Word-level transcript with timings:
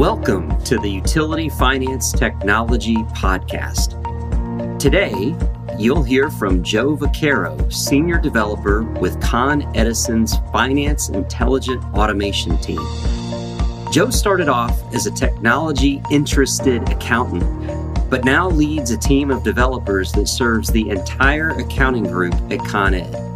Welcome 0.00 0.58
to 0.62 0.78
the 0.78 0.88
Utility 0.88 1.50
Finance 1.50 2.12
Technology 2.12 2.96
Podcast. 3.12 3.98
Today, 4.78 5.36
you'll 5.78 6.02
hear 6.02 6.30
from 6.30 6.62
Joe 6.62 6.96
Vaccaro, 6.96 7.70
Senior 7.70 8.18
Developer 8.18 8.80
with 8.82 9.20
Con 9.20 9.60
Edison's 9.76 10.38
Finance 10.52 11.10
Intelligent 11.10 11.84
Automation 11.92 12.56
team. 12.62 12.80
Joe 13.92 14.08
started 14.08 14.48
off 14.48 14.82
as 14.94 15.04
a 15.04 15.10
technology 15.10 16.00
interested 16.10 16.82
accountant, 16.88 17.44
but 18.08 18.24
now 18.24 18.48
leads 18.48 18.92
a 18.92 18.96
team 18.96 19.30
of 19.30 19.42
developers 19.42 20.12
that 20.12 20.28
serves 20.28 20.70
the 20.70 20.88
entire 20.88 21.50
accounting 21.50 22.04
group 22.04 22.32
at 22.50 22.60
Con 22.60 22.94
Ed. 22.94 23.29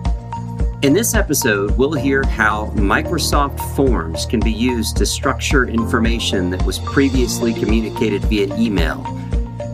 In 0.85 0.93
this 0.93 1.15
episode, 1.15 1.79
we'll 1.79 1.95
hear 1.95 2.23
how 2.27 2.67
Microsoft 2.75 3.59
Forms 3.75 4.27
can 4.27 4.39
be 4.39 4.53
used 4.53 4.99
to 4.99 5.07
structure 5.07 5.65
information 5.67 6.51
that 6.51 6.63
was 6.67 6.79
previously 6.79 7.55
communicated 7.55 8.23
via 8.27 8.55
email. 8.59 9.03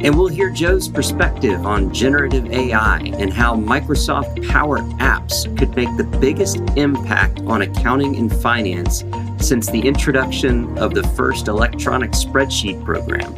And 0.04 0.16
we'll 0.16 0.28
hear 0.28 0.50
Joe's 0.50 0.88
perspective 0.88 1.66
on 1.66 1.92
generative 1.92 2.52
AI 2.52 2.98
and 3.18 3.32
how 3.32 3.56
Microsoft 3.56 4.48
Power 4.50 4.78
Apps 5.00 5.58
could 5.58 5.74
make 5.74 5.88
the 5.96 6.04
biggest 6.04 6.58
impact 6.76 7.40
on 7.40 7.62
accounting 7.62 8.14
and 8.14 8.32
finance 8.32 9.02
since 9.40 9.68
the 9.68 9.80
introduction 9.80 10.78
of 10.78 10.94
the 10.94 11.02
first 11.16 11.48
electronic 11.48 12.12
spreadsheet 12.12 12.84
program. 12.84 13.34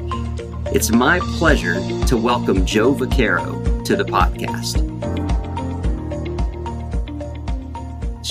It's 0.74 0.90
my 0.90 1.20
pleasure 1.38 1.80
to 2.04 2.18
welcome 2.18 2.66
Joe 2.66 2.92
Vaccaro 2.92 3.82
to 3.86 3.96
the 3.96 4.04
podcast. 4.04 4.91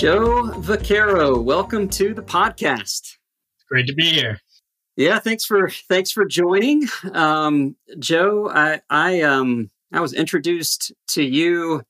Joe 0.02 0.50
Vaccaro, 0.56 1.44
welcome 1.44 1.88
to 1.90 2.16
the 2.16 2.24
podcast. 2.24 3.18
Great 3.70 3.86
to 3.86 3.94
be 3.94 4.10
here. 4.10 4.40
Yeah, 4.96 5.20
thanks 5.20 5.46
for 5.46 5.70
thanks 5.90 6.12
for 6.12 6.26
joining, 6.26 6.88
um, 7.14 7.76
Joe. 8.00 8.50
I 8.50 8.82
I 8.90 9.22
um 9.22 9.70
I 9.94 10.00
was 10.00 10.14
introduced 10.14 10.92
to 11.10 11.22
you. 11.22 11.84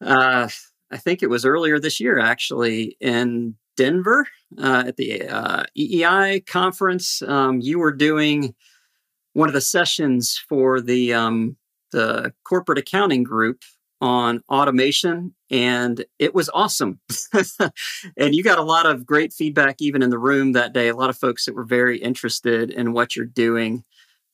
Uh, 0.00 0.48
I 0.92 0.96
think 0.96 1.24
it 1.24 1.26
was 1.28 1.44
earlier 1.44 1.80
this 1.80 1.98
year, 1.98 2.20
actually, 2.20 2.96
in 3.00 3.56
Denver 3.76 4.28
uh, 4.56 4.84
at 4.86 4.96
the 4.96 5.28
uh, 5.28 5.64
EEI 5.76 6.46
conference. 6.46 7.20
Um, 7.20 7.60
you 7.60 7.80
were 7.80 7.92
doing 7.92 8.54
one 9.32 9.48
of 9.48 9.54
the 9.54 9.60
sessions 9.60 10.40
for 10.48 10.80
the 10.80 11.12
um, 11.12 11.56
the 11.90 12.32
corporate 12.44 12.78
accounting 12.78 13.24
group 13.24 13.64
on 14.04 14.42
automation 14.50 15.34
and 15.50 16.04
it 16.18 16.34
was 16.34 16.50
awesome. 16.52 17.00
and 18.18 18.34
you 18.34 18.42
got 18.42 18.58
a 18.58 18.62
lot 18.62 18.84
of 18.84 19.06
great 19.06 19.32
feedback 19.32 19.76
even 19.80 20.02
in 20.02 20.10
the 20.10 20.18
room 20.18 20.52
that 20.52 20.74
day. 20.74 20.88
A 20.88 20.94
lot 20.94 21.08
of 21.08 21.16
folks 21.16 21.46
that 21.46 21.54
were 21.54 21.64
very 21.64 21.96
interested 21.96 22.70
in 22.70 22.92
what 22.92 23.16
you're 23.16 23.24
doing 23.24 23.82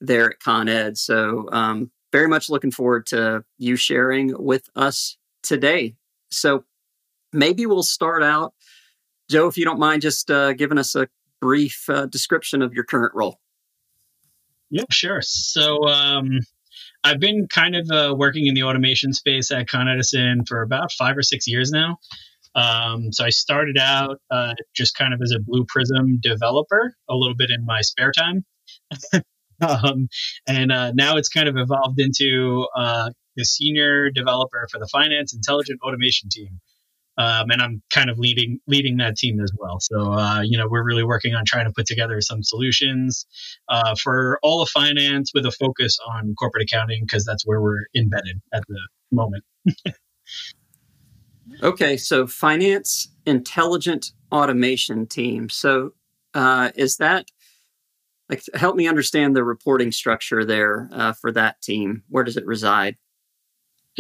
there 0.01 0.29
at 0.29 0.41
Con 0.41 0.69
Ed. 0.69 0.99
So, 0.99 1.49
um, 1.53 1.93
very 2.11 2.27
much 2.27 2.51
looking 2.51 2.73
forward 2.73 3.07
to 3.07 3.45
you 3.59 3.77
sharing 3.77 4.35
with 4.43 4.69
us 4.75 5.17
today. 5.45 5.95
So, 6.33 6.65
maybe 7.33 7.65
we'll 7.65 7.85
start 7.85 8.25
out, 8.25 8.55
Joe, 9.31 9.47
if 9.47 9.57
you 9.57 9.65
don't 9.65 9.79
mind, 9.79 10.03
just 10.03 10.33
uh, 10.33 10.53
giving 10.53 10.79
us 10.79 10.97
a 10.97 11.07
brief 11.41 11.85
uh, 11.89 12.07
description 12.07 12.61
of 12.61 12.75
your 12.75 12.83
current 12.83 13.13
role. 13.15 13.39
Yeah, 14.69 14.85
sure. 14.91 15.23
So, 15.23 15.87
um, 15.87 16.41
I've 17.03 17.21
been 17.21 17.49
kind 17.49 17.77
of 17.77 17.91
uh, 17.91 18.15
working 18.17 18.47
in 18.47 18.55
the 18.55 18.65
automation 18.65 19.13
space 19.13 19.51
at 19.51 19.69
Con 19.69 19.89
Edison 19.89 20.45
for 20.47 20.63
about 20.63 20.93
five 20.93 21.17
or 21.17 21.23
six 21.23 21.47
years 21.47 21.71
now. 21.71 21.99
Um, 22.55 23.13
so 23.13 23.25
I 23.25 23.31
started 23.31 23.79
out 23.79 24.21
uh, 24.31 24.55
just 24.75 24.97
kind 24.97 25.15
of 25.15 25.21
as 25.23 25.33
a 25.33 25.41
Blue 25.41 25.65
Prism 25.67 26.19
developer, 26.21 26.95
a 27.09 27.15
little 27.15 27.37
bit 27.37 27.51
in 27.51 27.65
my 27.65 27.81
spare 27.81 28.13
time. 28.13 28.45
um, 29.67 30.09
and 30.47 30.73
uh, 30.73 30.93
now 30.93 31.17
it's 31.17 31.29
kind 31.29 31.49
of 31.49 31.57
evolved 31.57 32.01
into 32.01 32.67
uh, 32.77 33.11
the 33.37 33.45
senior 33.45 34.11
developer 34.11 34.67
for 34.71 34.79
the 34.79 34.89
finance 34.89 35.33
intelligent 35.35 35.81
automation 35.83 36.29
team. 36.29 36.61
Um, 37.21 37.51
and 37.51 37.61
I'm 37.61 37.83
kind 37.93 38.09
of 38.09 38.19
leading 38.19 38.61
leading 38.67 38.97
that 38.97 39.17
team 39.17 39.41
as 39.41 39.53
well. 39.59 39.79
So 39.79 40.15
uh, 40.15 40.41
you 40.43 40.57
know 40.57 40.67
we're 40.69 40.85
really 40.85 41.05
working 41.05 41.35
on 41.35 41.45
trying 41.45 41.67
to 41.67 41.73
put 41.73 41.87
together 41.87 42.21
some 42.23 42.43
solutions 42.43 43.27
uh, 43.69 43.95
for 44.03 44.39
all 44.43 44.63
of 44.63 44.71
finance 44.71 45.33
with 45.35 45.45
a 45.45 45.51
focus 45.51 45.99
on 46.09 46.35
corporate 46.39 46.63
accounting 46.63 47.05
because 47.05 47.27
that's 47.27 47.45
where 47.45 47.61
we're 47.61 47.85
embedded 47.95 48.41
at 48.55 48.63
the 48.69 48.81
moment. 49.11 49.45
okay, 51.63 51.99
so 51.99 52.27
finance 52.27 53.13
intelligent 53.27 54.13
automation 54.33 55.07
team. 55.07 55.51
So 55.51 55.93
uh, 56.33 56.71
is 56.75 56.97
that 56.97 57.27
like 58.31 58.43
help 58.55 58.77
me 58.77 58.89
understand 58.89 59.37
the 59.37 59.45
reporting 59.45 59.93
structure 59.93 60.43
there 60.43 60.89
uh, 60.91 61.13
for 61.13 61.33
that 61.33 61.61
team? 61.61 62.03
Where 62.09 62.25
does 62.25 62.39
it 62.39 62.47
reside? 62.47 62.97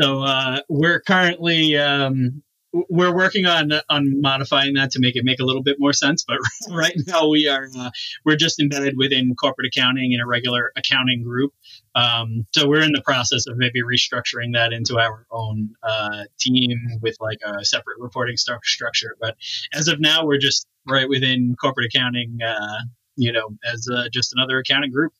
So 0.00 0.22
uh, 0.22 0.60
we're 0.68 1.00
currently 1.00 1.76
um, 1.76 2.42
we're 2.72 3.14
working 3.14 3.46
on 3.46 3.72
on 3.88 4.20
modifying 4.20 4.74
that 4.74 4.92
to 4.92 5.00
make 5.00 5.16
it 5.16 5.24
make 5.24 5.40
a 5.40 5.44
little 5.44 5.62
bit 5.62 5.76
more 5.78 5.92
sense 5.92 6.24
but 6.26 6.38
right 6.70 6.94
now 7.06 7.28
we 7.28 7.48
are 7.48 7.68
uh, 7.76 7.90
we're 8.24 8.36
just 8.36 8.60
embedded 8.60 8.96
within 8.96 9.34
corporate 9.34 9.66
accounting 9.66 10.12
in 10.12 10.20
a 10.20 10.26
regular 10.26 10.72
accounting 10.76 11.22
group. 11.22 11.52
Um, 11.94 12.46
so 12.54 12.68
we're 12.68 12.82
in 12.82 12.92
the 12.92 13.02
process 13.02 13.46
of 13.46 13.56
maybe 13.56 13.82
restructuring 13.82 14.54
that 14.54 14.72
into 14.72 14.98
our 14.98 15.26
own 15.30 15.70
uh, 15.82 16.24
team 16.38 16.78
with 17.02 17.16
like 17.20 17.38
a 17.44 17.64
separate 17.64 17.98
reporting 17.98 18.36
st- 18.36 18.64
structure. 18.64 19.16
But 19.20 19.36
as 19.74 19.88
of 19.88 20.00
now 20.00 20.24
we're 20.24 20.38
just 20.38 20.66
right 20.86 21.08
within 21.08 21.56
corporate 21.60 21.86
accounting 21.92 22.38
uh, 22.46 22.78
you 23.16 23.32
know 23.32 23.48
as 23.64 23.88
uh, 23.92 24.04
just 24.12 24.32
another 24.34 24.58
accounting 24.58 24.92
group 24.92 25.12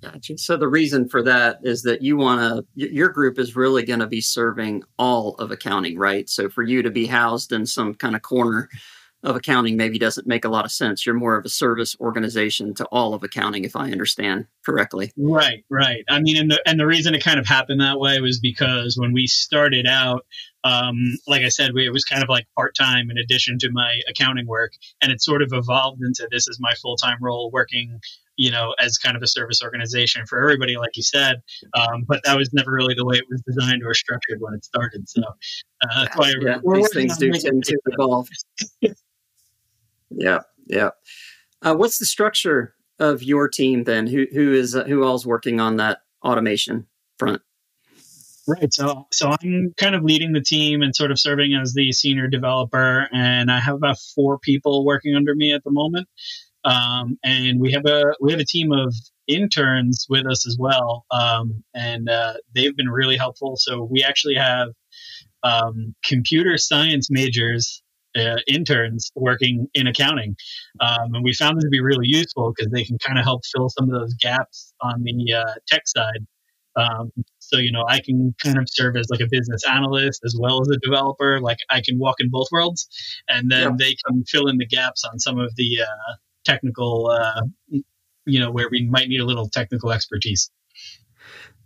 Gotcha. 0.00 0.38
So 0.38 0.56
the 0.56 0.68
reason 0.68 1.08
for 1.08 1.22
that 1.22 1.58
is 1.62 1.82
that 1.82 2.02
you 2.02 2.16
want 2.16 2.40
to, 2.40 2.64
your 2.92 3.08
group 3.08 3.38
is 3.38 3.56
really 3.56 3.84
going 3.84 3.98
to 4.00 4.06
be 4.06 4.20
serving 4.20 4.84
all 4.96 5.34
of 5.36 5.50
accounting, 5.50 5.98
right? 5.98 6.28
So 6.28 6.48
for 6.48 6.62
you 6.62 6.82
to 6.82 6.90
be 6.90 7.06
housed 7.06 7.52
in 7.52 7.66
some 7.66 7.94
kind 7.94 8.14
of 8.14 8.22
corner 8.22 8.68
of 9.24 9.34
accounting 9.34 9.76
maybe 9.76 9.98
doesn't 9.98 10.26
make 10.26 10.44
a 10.44 10.48
lot 10.48 10.64
of 10.64 10.70
sense. 10.70 11.04
You're 11.04 11.14
more 11.14 11.36
of 11.36 11.44
a 11.44 11.48
service 11.48 11.96
organization 12.00 12.74
to 12.74 12.84
all 12.86 13.14
of 13.14 13.24
accounting, 13.24 13.64
if 13.64 13.74
I 13.74 13.90
understand 13.90 14.46
correctly. 14.64 15.10
Right, 15.16 15.64
right. 15.68 16.04
I 16.08 16.20
mean, 16.20 16.36
and 16.36 16.50
the 16.50 16.62
and 16.66 16.78
the 16.78 16.86
reason 16.86 17.14
it 17.14 17.24
kind 17.24 17.40
of 17.40 17.46
happened 17.46 17.80
that 17.80 17.98
way 17.98 18.20
was 18.20 18.38
because 18.38 18.96
when 18.96 19.12
we 19.12 19.26
started 19.26 19.86
out, 19.86 20.24
um, 20.62 21.16
like 21.26 21.42
I 21.42 21.48
said, 21.48 21.72
we, 21.74 21.84
it 21.84 21.92
was 21.92 22.04
kind 22.04 22.22
of 22.22 22.28
like 22.28 22.46
part 22.54 22.76
time 22.76 23.10
in 23.10 23.18
addition 23.18 23.58
to 23.58 23.70
my 23.72 24.00
accounting 24.08 24.46
work, 24.46 24.72
and 25.02 25.10
it 25.10 25.20
sort 25.20 25.42
of 25.42 25.50
evolved 25.52 26.00
into 26.00 26.28
this 26.30 26.46
is 26.46 26.58
my 26.60 26.74
full 26.80 26.96
time 26.96 27.18
role 27.20 27.50
working 27.50 28.00
you 28.38 28.50
know, 28.50 28.74
as 28.78 28.96
kind 28.96 29.16
of 29.16 29.22
a 29.22 29.26
service 29.26 29.60
organization 29.62 30.24
for 30.26 30.40
everybody, 30.40 30.76
like 30.78 30.96
you 30.96 31.02
said. 31.02 31.42
Um, 31.74 32.04
but 32.06 32.20
that 32.24 32.38
was 32.38 32.50
never 32.52 32.70
really 32.70 32.94
the 32.94 33.04
way 33.04 33.16
it 33.16 33.24
was 33.28 33.42
designed 33.42 33.82
or 33.84 33.92
structured 33.92 34.38
when 34.40 34.54
it 34.54 34.64
started. 34.64 35.08
So 35.08 35.22
uh, 35.22 36.04
that's 36.04 36.16
why 36.16 36.32
yeah, 36.40 36.58
these 36.72 36.92
things 36.94 37.18
do 37.18 37.32
tend 37.32 37.64
to 37.64 37.78
evolve. 37.86 38.28
yeah, 40.10 40.40
yeah. 40.66 40.90
Uh, 41.60 41.74
what's 41.74 41.98
the 41.98 42.06
structure 42.06 42.74
of 43.00 43.22
your 43.22 43.48
team 43.48 43.84
then? 43.84 44.06
Who 44.06 44.26
who 44.32 44.54
is 44.54 44.74
uh, 44.74 44.84
who 44.84 45.04
all's 45.04 45.26
working 45.26 45.60
on 45.60 45.76
that 45.76 45.98
automation 46.24 46.86
front? 47.18 47.42
Right. 48.46 48.72
So, 48.72 49.06
so 49.12 49.30
I'm 49.30 49.74
kind 49.76 49.94
of 49.94 50.02
leading 50.04 50.32
the 50.32 50.40
team 50.40 50.80
and 50.80 50.96
sort 50.96 51.10
of 51.10 51.18
serving 51.18 51.54
as 51.54 51.74
the 51.74 51.92
senior 51.92 52.28
developer, 52.28 53.06
and 53.12 53.50
I 53.50 53.60
have 53.60 53.74
about 53.74 53.98
four 54.14 54.38
people 54.38 54.86
working 54.86 55.14
under 55.14 55.34
me 55.34 55.52
at 55.52 55.64
the 55.64 55.70
moment. 55.70 56.08
Um, 56.68 57.18
and 57.24 57.60
we 57.60 57.72
have 57.72 57.86
a 57.86 58.12
we 58.20 58.30
have 58.30 58.40
a 58.40 58.44
team 58.44 58.72
of 58.72 58.94
interns 59.26 60.06
with 60.08 60.26
us 60.26 60.46
as 60.46 60.56
well, 60.58 61.06
um, 61.10 61.64
and 61.74 62.10
uh, 62.10 62.34
they've 62.54 62.76
been 62.76 62.90
really 62.90 63.16
helpful. 63.16 63.54
So 63.56 63.82
we 63.84 64.04
actually 64.04 64.34
have 64.34 64.68
um, 65.42 65.94
computer 66.04 66.58
science 66.58 67.08
majors 67.10 67.82
uh, 68.16 68.36
interns 68.46 69.10
working 69.14 69.68
in 69.72 69.86
accounting, 69.86 70.36
um, 70.80 71.14
and 71.14 71.24
we 71.24 71.32
found 71.32 71.56
them 71.56 71.62
to 71.62 71.70
be 71.70 71.80
really 71.80 72.06
useful 72.06 72.52
because 72.54 72.70
they 72.70 72.84
can 72.84 72.98
kind 72.98 73.18
of 73.18 73.24
help 73.24 73.42
fill 73.46 73.70
some 73.70 73.88
of 73.88 73.98
those 73.98 74.14
gaps 74.14 74.74
on 74.82 75.02
the 75.04 75.32
uh, 75.32 75.54
tech 75.68 75.82
side. 75.86 76.26
Um, 76.76 77.10
so 77.38 77.56
you 77.58 77.72
know, 77.72 77.84
I 77.88 78.00
can 78.00 78.34
kind 78.44 78.58
of 78.58 78.66
serve 78.68 78.96
as 78.96 79.06
like 79.10 79.20
a 79.20 79.28
business 79.30 79.62
analyst 79.66 80.20
as 80.22 80.36
well 80.38 80.60
as 80.60 80.68
a 80.68 80.76
developer. 80.86 81.40
Like 81.40 81.58
I 81.70 81.80
can 81.80 81.98
walk 81.98 82.16
in 82.18 82.28
both 82.28 82.48
worlds, 82.52 82.88
and 83.26 83.50
then 83.50 83.78
they 83.78 83.96
can 84.06 84.24
fill 84.24 84.48
in 84.48 84.58
the 84.58 84.66
gaps 84.66 85.02
on 85.10 85.18
some 85.18 85.38
of 85.38 85.54
the 85.56 85.80
uh, 85.80 86.14
technical, 86.44 87.08
uh, 87.08 87.42
you 88.26 88.40
know, 88.40 88.50
where 88.50 88.68
we 88.70 88.86
might 88.86 89.08
need 89.08 89.20
a 89.20 89.24
little 89.24 89.48
technical 89.48 89.92
expertise. 89.92 90.50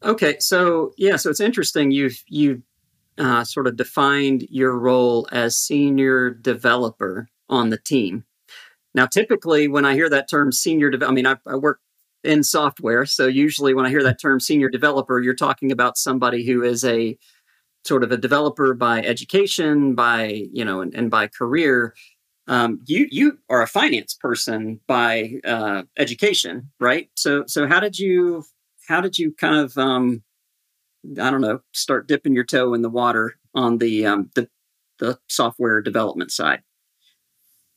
Okay, 0.05 0.37
so 0.41 0.93
yeah, 0.97 1.17
so 1.17 1.31
it's 1.31 1.41
interesting. 1.41 1.91
You've 1.91 2.23
you 2.27 2.63
uh, 3.19 3.45
sort 3.45 3.67
of 3.67 3.77
defined 3.77 4.47
your 4.51 4.77
role 4.79 5.29
as 5.31 5.57
senior 5.57 6.31
developer 6.31 7.29
on 7.49 7.71
the 7.71 7.79
team. 7.79 8.25
Now, 8.95 9.07
typically, 9.07 9.69
when 9.69 9.85
I 9.85 9.95
hear 9.95 10.09
that 10.11 10.29
term 10.29 10.53
senior, 10.53 10.91
de- 10.91 11.07
I 11.07 11.11
mean, 11.11 11.27
I, 11.27 11.37
I 11.47 11.57
work 11.57 11.81
in 12.25 12.43
software, 12.43 13.07
so 13.07 13.27
usually 13.27 13.75
when 13.75 13.87
I 13.87 13.91
hear 13.91 14.03
that 14.03 14.21
term 14.21 14.41
senior 14.41 14.69
developer, 14.69 15.21
you're 15.21 15.35
talking 15.35 15.73
about 15.73 15.97
somebody 15.97 16.45
who 16.45 16.63
is 16.63 16.85
a 16.85 17.17
sort 17.85 18.05
of 18.05 18.13
a 18.13 18.17
developer 18.17 18.75
by 18.75 19.03
education, 19.03 19.95
by 19.95 20.47
you 20.53 20.65
know, 20.65 20.81
and, 20.81 20.95
and 20.95 21.11
by 21.11 21.27
career 21.27 21.95
um, 22.49 22.81
you 22.85 23.07
you 23.11 23.39
are 23.49 23.63
a 23.63 23.69
finance 23.69 24.15
person 24.15 24.81
by 24.87 25.35
uh, 25.45 25.83
education, 25.97 26.71
right? 26.81 27.09
So 27.15 27.45
so 27.47 27.67
how 27.67 27.81
did 27.81 27.99
you 27.99 28.45
how 28.89 29.01
did 29.01 29.19
you 29.19 29.33
kind 29.33 29.57
of 29.57 29.77
um, 29.79 30.23
I 31.21 31.31
don't 31.31 31.41
know 31.41 31.61
start 31.73 32.09
dipping 32.09 32.35
your 32.35 32.45
toe 32.45 32.75
in 32.75 32.83
the 32.83 32.91
water 32.91 33.35
on 33.55 33.79
the 33.79 34.07
um, 34.07 34.31
the 34.35 34.49
the 34.99 35.19
software 35.29 35.81
development 35.81 36.33
side? 36.33 36.63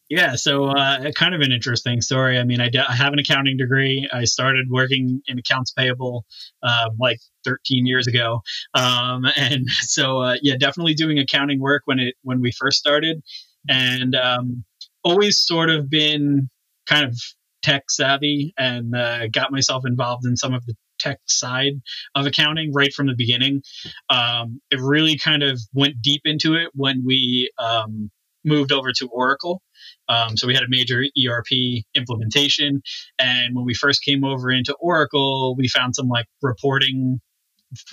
Yeah, 0.09 0.35
so 0.35 0.65
uh, 0.65 1.11
kind 1.13 1.33
of 1.33 1.41
an 1.41 1.51
interesting 1.51 1.99
story. 1.99 2.37
I 2.37 2.43
mean, 2.43 2.61
I, 2.61 2.69
have 2.93 3.11
an 3.11 3.17
accounting 3.17 3.57
degree. 3.57 4.07
I 4.13 4.25
started 4.25 4.67
working 4.69 5.21
in 5.25 5.39
accounts 5.39 5.71
payable 5.71 6.25
uh, 6.61 6.89
like 6.99 7.17
13 7.43 7.87
years 7.87 8.05
ago, 8.05 8.41
um, 8.75 9.25
and 9.35 9.67
so 9.67 10.19
uh, 10.19 10.35
yeah, 10.43 10.57
definitely 10.57 10.93
doing 10.93 11.17
accounting 11.17 11.59
work 11.59 11.83
when 11.85 11.99
it 11.99 12.15
when 12.21 12.39
we 12.39 12.51
first 12.51 12.77
started, 12.77 13.23
and 13.69 14.15
um, 14.15 14.63
always 15.03 15.39
sort 15.39 15.69
of 15.69 15.89
been 15.89 16.49
kind 16.87 17.05
of 17.05 17.17
tech 17.63 17.89
savvy 17.89 18.53
and 18.57 18.95
uh, 18.95 19.27
got 19.27 19.51
myself 19.51 19.83
involved 19.85 20.25
in 20.25 20.37
some 20.37 20.53
of 20.53 20.65
the 20.65 20.75
tech 20.99 21.19
side 21.27 21.81
of 22.13 22.25
accounting 22.25 22.71
right 22.73 22.93
from 22.93 23.07
the 23.07 23.15
beginning. 23.15 23.61
Um, 24.09 24.61
it 24.71 24.79
really 24.79 25.17
kind 25.17 25.43
of 25.43 25.59
went 25.73 26.01
deep 26.01 26.21
into 26.25 26.55
it 26.55 26.69
when 26.73 27.03
we 27.05 27.51
um, 27.57 28.11
moved 28.43 28.71
over 28.71 28.91
to 28.93 29.07
Oracle. 29.07 29.61
Um, 30.07 30.37
so 30.37 30.47
we 30.47 30.53
had 30.53 30.63
a 30.63 30.69
major 30.69 31.03
ERP 31.03 31.83
implementation. 31.95 32.81
And 33.19 33.55
when 33.55 33.65
we 33.65 33.73
first 33.73 34.03
came 34.03 34.23
over 34.23 34.51
into 34.51 34.75
Oracle, 34.79 35.55
we 35.57 35.67
found 35.67 35.95
some 35.95 36.07
like 36.07 36.27
reporting 36.41 37.19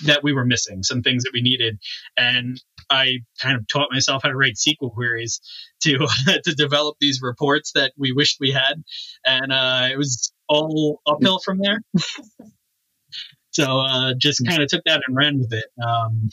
that 0.05 0.23
we 0.23 0.33
were 0.33 0.45
missing, 0.45 0.83
some 0.83 1.01
things 1.01 1.23
that 1.23 1.31
we 1.33 1.41
needed. 1.41 1.79
And 2.15 2.61
I 2.93 3.19
kind 3.41 3.57
of 3.57 3.67
taught 3.67 3.89
myself 3.91 4.21
how 4.23 4.29
to 4.29 4.35
write 4.35 4.55
SQL 4.55 4.93
queries 4.93 5.41
to 5.83 6.07
to 6.43 6.53
develop 6.55 6.97
these 6.99 7.19
reports 7.21 7.71
that 7.75 7.93
we 7.97 8.11
wished 8.11 8.37
we 8.39 8.51
had. 8.51 8.83
And 9.25 9.51
uh, 9.51 9.89
it 9.91 9.97
was 9.97 10.31
all 10.47 11.01
uphill 11.05 11.39
from 11.39 11.59
there. 11.59 11.81
so 13.51 13.79
uh, 13.79 14.13
just 14.17 14.45
kind 14.47 14.61
of 14.61 14.67
took 14.67 14.83
that 14.85 15.01
and 15.07 15.15
ran 15.15 15.39
with 15.39 15.53
it. 15.53 15.65
Um, 15.83 16.29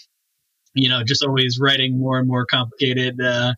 you 0.74 0.88
know, 0.88 1.02
just 1.04 1.24
always 1.24 1.58
writing 1.60 1.98
more 1.98 2.18
and 2.18 2.28
more 2.28 2.46
complicated 2.46 3.20
uh, 3.20 3.54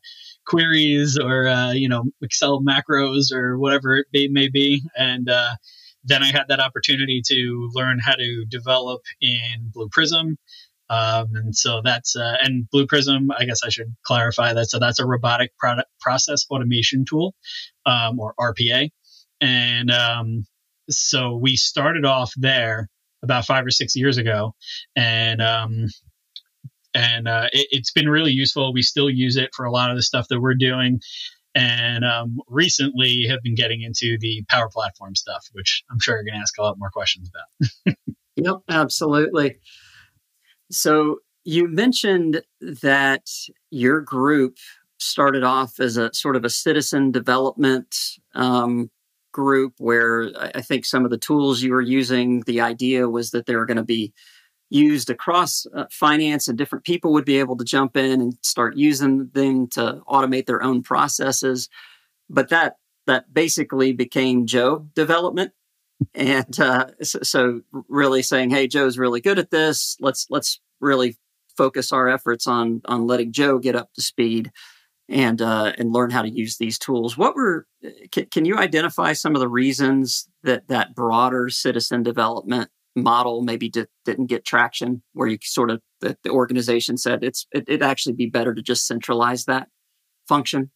queries 0.46 1.18
or 1.18 1.46
uh, 1.46 1.72
you 1.72 1.88
know 1.88 2.04
Excel 2.22 2.62
macros 2.62 3.32
or 3.32 3.58
whatever 3.58 4.04
it 4.12 4.30
may 4.32 4.48
be, 4.48 4.82
and 4.96 5.28
uh, 5.28 5.54
then 6.04 6.22
I 6.22 6.26
had 6.26 6.44
that 6.48 6.60
opportunity 6.60 7.22
to 7.28 7.70
learn 7.74 7.98
how 7.98 8.14
to 8.14 8.44
develop 8.48 9.02
in 9.20 9.70
Blue 9.72 9.88
Prism. 9.90 10.36
Um, 10.92 11.28
and 11.34 11.56
so 11.56 11.80
that's 11.82 12.16
uh, 12.16 12.36
and 12.42 12.68
Blue 12.70 12.86
Prism. 12.86 13.30
I 13.30 13.46
guess 13.46 13.62
I 13.64 13.70
should 13.70 13.94
clarify 14.04 14.52
that. 14.52 14.68
So 14.68 14.78
that's 14.78 15.00
a 15.00 15.06
robotic 15.06 15.56
product 15.56 15.88
process 16.00 16.44
automation 16.50 17.06
tool, 17.08 17.34
um, 17.86 18.20
or 18.20 18.34
RPA. 18.38 18.90
And 19.40 19.90
um, 19.90 20.44
so 20.90 21.36
we 21.36 21.56
started 21.56 22.04
off 22.04 22.32
there 22.36 22.90
about 23.22 23.46
five 23.46 23.64
or 23.64 23.70
six 23.70 23.96
years 23.96 24.18
ago, 24.18 24.54
and 24.94 25.40
um, 25.40 25.86
and 26.92 27.26
uh, 27.26 27.48
it, 27.52 27.68
has 27.74 27.90
been 27.94 28.10
really 28.10 28.32
useful. 28.32 28.74
We 28.74 28.82
still 28.82 29.08
use 29.08 29.36
it 29.36 29.48
for 29.56 29.64
a 29.64 29.72
lot 29.72 29.90
of 29.90 29.96
the 29.96 30.02
stuff 30.02 30.28
that 30.28 30.40
we're 30.40 30.56
doing, 30.56 31.00
and 31.54 32.04
um, 32.04 32.36
recently 32.48 33.28
have 33.30 33.40
been 33.42 33.54
getting 33.54 33.80
into 33.80 34.18
the 34.20 34.44
Power 34.50 34.68
Platform 34.68 35.14
stuff, 35.14 35.46
which 35.52 35.84
I'm 35.90 36.00
sure 36.00 36.16
you're 36.16 36.24
going 36.24 36.34
to 36.34 36.40
ask 36.40 36.58
a 36.58 36.62
lot 36.62 36.78
more 36.78 36.90
questions 36.90 37.30
about. 37.30 37.96
yep, 38.36 38.56
absolutely. 38.68 39.56
So 40.72 41.18
you 41.44 41.68
mentioned 41.68 42.42
that 42.60 43.28
your 43.70 44.00
group 44.00 44.56
started 44.98 45.42
off 45.42 45.80
as 45.80 45.96
a 45.96 46.12
sort 46.14 46.36
of 46.36 46.44
a 46.44 46.50
citizen 46.50 47.10
development 47.10 47.96
um, 48.34 48.90
group 49.32 49.74
where 49.78 50.30
I 50.54 50.60
think 50.60 50.84
some 50.84 51.04
of 51.04 51.10
the 51.10 51.18
tools 51.18 51.62
you 51.62 51.72
were 51.72 51.80
using, 51.80 52.40
the 52.42 52.60
idea 52.60 53.08
was 53.08 53.30
that 53.30 53.46
they 53.46 53.56
were 53.56 53.66
going 53.66 53.78
to 53.78 53.82
be 53.82 54.12
used 54.70 55.10
across 55.10 55.66
uh, 55.74 55.84
finance 55.90 56.48
and 56.48 56.56
different 56.56 56.84
people 56.84 57.12
would 57.12 57.24
be 57.26 57.38
able 57.38 57.56
to 57.56 57.64
jump 57.64 57.96
in 57.96 58.20
and 58.20 58.38
start 58.42 58.76
using 58.76 59.28
them 59.34 59.66
to 59.68 60.00
automate 60.08 60.46
their 60.46 60.62
own 60.62 60.82
processes. 60.82 61.68
But 62.30 62.48
that 62.48 62.76
that 63.06 63.34
basically 63.34 63.92
became 63.92 64.46
joe 64.46 64.86
development 64.94 65.52
and 66.14 66.60
uh, 66.60 66.86
so, 67.02 67.60
really 67.88 68.22
saying 68.22 68.50
hey 68.50 68.66
joe's 68.66 68.98
really 68.98 69.20
good 69.20 69.38
at 69.38 69.50
this. 69.50 69.96
Let's 70.00 70.26
let's 70.30 70.60
really 70.80 71.16
focus 71.56 71.92
our 71.92 72.08
efforts 72.08 72.46
on 72.46 72.80
on 72.86 73.06
letting 73.06 73.32
joe 73.32 73.58
get 73.58 73.76
up 73.76 73.92
to 73.94 74.02
speed 74.02 74.50
and 75.08 75.42
uh, 75.42 75.72
and 75.78 75.92
learn 75.92 76.10
how 76.10 76.22
to 76.22 76.30
use 76.30 76.56
these 76.58 76.78
tools. 76.78 77.16
What 77.16 77.34
were 77.34 77.66
can, 78.10 78.26
can 78.26 78.44
you 78.44 78.56
identify 78.56 79.12
some 79.12 79.34
of 79.34 79.40
the 79.40 79.48
reasons 79.48 80.28
that 80.42 80.68
that 80.68 80.94
broader 80.94 81.48
citizen 81.48 82.02
development 82.02 82.70
model 82.94 83.42
maybe 83.42 83.70
did, 83.70 83.88
not 84.06 84.26
get 84.26 84.44
traction 84.44 85.02
where 85.14 85.26
you 85.26 85.38
sort 85.42 85.70
of 85.70 85.80
the, 86.00 86.16
the 86.24 86.30
organization 86.30 86.96
said 86.96 87.24
it's 87.24 87.46
it, 87.52 87.68
would 87.68 87.82
actually 87.82 88.14
be 88.14 88.26
better 88.26 88.54
to 88.54 88.62
just 88.62 88.86
centralize 88.86 89.44
that 89.46 89.68
function? 90.28 90.70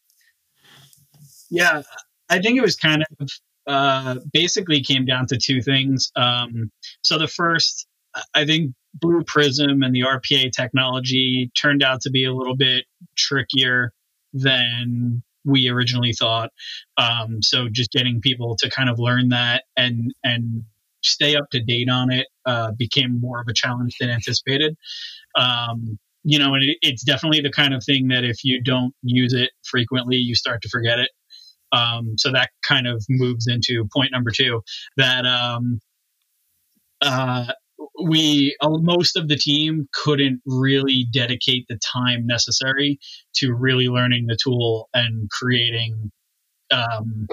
Yeah 1.50 1.82
i 2.28 2.40
think 2.40 2.56
it 2.58 2.62
was 2.62 2.76
kind 2.76 3.04
of 3.20 3.28
uh, 3.66 4.16
basically 4.32 4.80
came 4.82 5.04
down 5.04 5.26
to 5.26 5.36
two 5.36 5.60
things 5.60 6.10
um, 6.16 6.70
so 7.02 7.18
the 7.18 7.28
first 7.28 7.86
i 8.34 8.44
think 8.44 8.72
blue 8.94 9.22
prism 9.24 9.82
and 9.82 9.94
the 9.94 10.00
rpa 10.02 10.50
technology 10.52 11.50
turned 11.60 11.82
out 11.82 12.00
to 12.00 12.10
be 12.10 12.24
a 12.24 12.32
little 12.32 12.56
bit 12.56 12.84
trickier 13.16 13.92
than 14.32 15.22
we 15.44 15.68
originally 15.68 16.12
thought 16.12 16.50
um, 16.96 17.42
so 17.42 17.68
just 17.70 17.90
getting 17.92 18.20
people 18.20 18.56
to 18.58 18.70
kind 18.70 18.88
of 18.88 18.98
learn 18.98 19.28
that 19.28 19.64
and 19.76 20.14
and 20.24 20.64
stay 21.06 21.36
up 21.36 21.48
to 21.50 21.60
date 21.62 21.88
on 21.88 22.10
it 22.10 22.26
uh, 22.44 22.72
became 22.72 23.20
more 23.20 23.40
of 23.40 23.46
a 23.48 23.52
challenge 23.54 23.96
than 24.00 24.10
anticipated. 24.10 24.76
Um, 25.38 25.98
you 26.24 26.38
know, 26.38 26.54
and 26.54 26.64
it, 26.64 26.78
it's 26.82 27.04
definitely 27.04 27.40
the 27.40 27.50
kind 27.50 27.74
of 27.74 27.84
thing 27.84 28.08
that 28.08 28.24
if 28.24 28.44
you 28.44 28.60
don't 28.62 28.92
use 29.02 29.32
it 29.32 29.50
frequently, 29.64 30.16
you 30.16 30.34
start 30.34 30.62
to 30.62 30.68
forget 30.68 30.98
it. 30.98 31.10
Um, 31.72 32.14
so 32.16 32.32
that 32.32 32.50
kind 32.66 32.86
of 32.86 33.04
moves 33.08 33.46
into 33.48 33.88
point 33.92 34.12
number 34.12 34.30
two 34.34 34.62
that 34.96 35.26
um, 35.26 35.80
uh, 37.02 37.52
we 38.02 38.56
uh, 38.60 38.68
most 38.70 39.16
of 39.16 39.28
the 39.28 39.36
team 39.36 39.88
couldn't 39.92 40.40
really 40.46 41.06
dedicate 41.12 41.66
the 41.68 41.78
time 41.92 42.26
necessary 42.26 42.98
to 43.36 43.52
really 43.52 43.88
learning 43.88 44.26
the 44.26 44.38
tool 44.42 44.88
and 44.94 45.28
creating 45.30 46.10
um, 46.70 47.26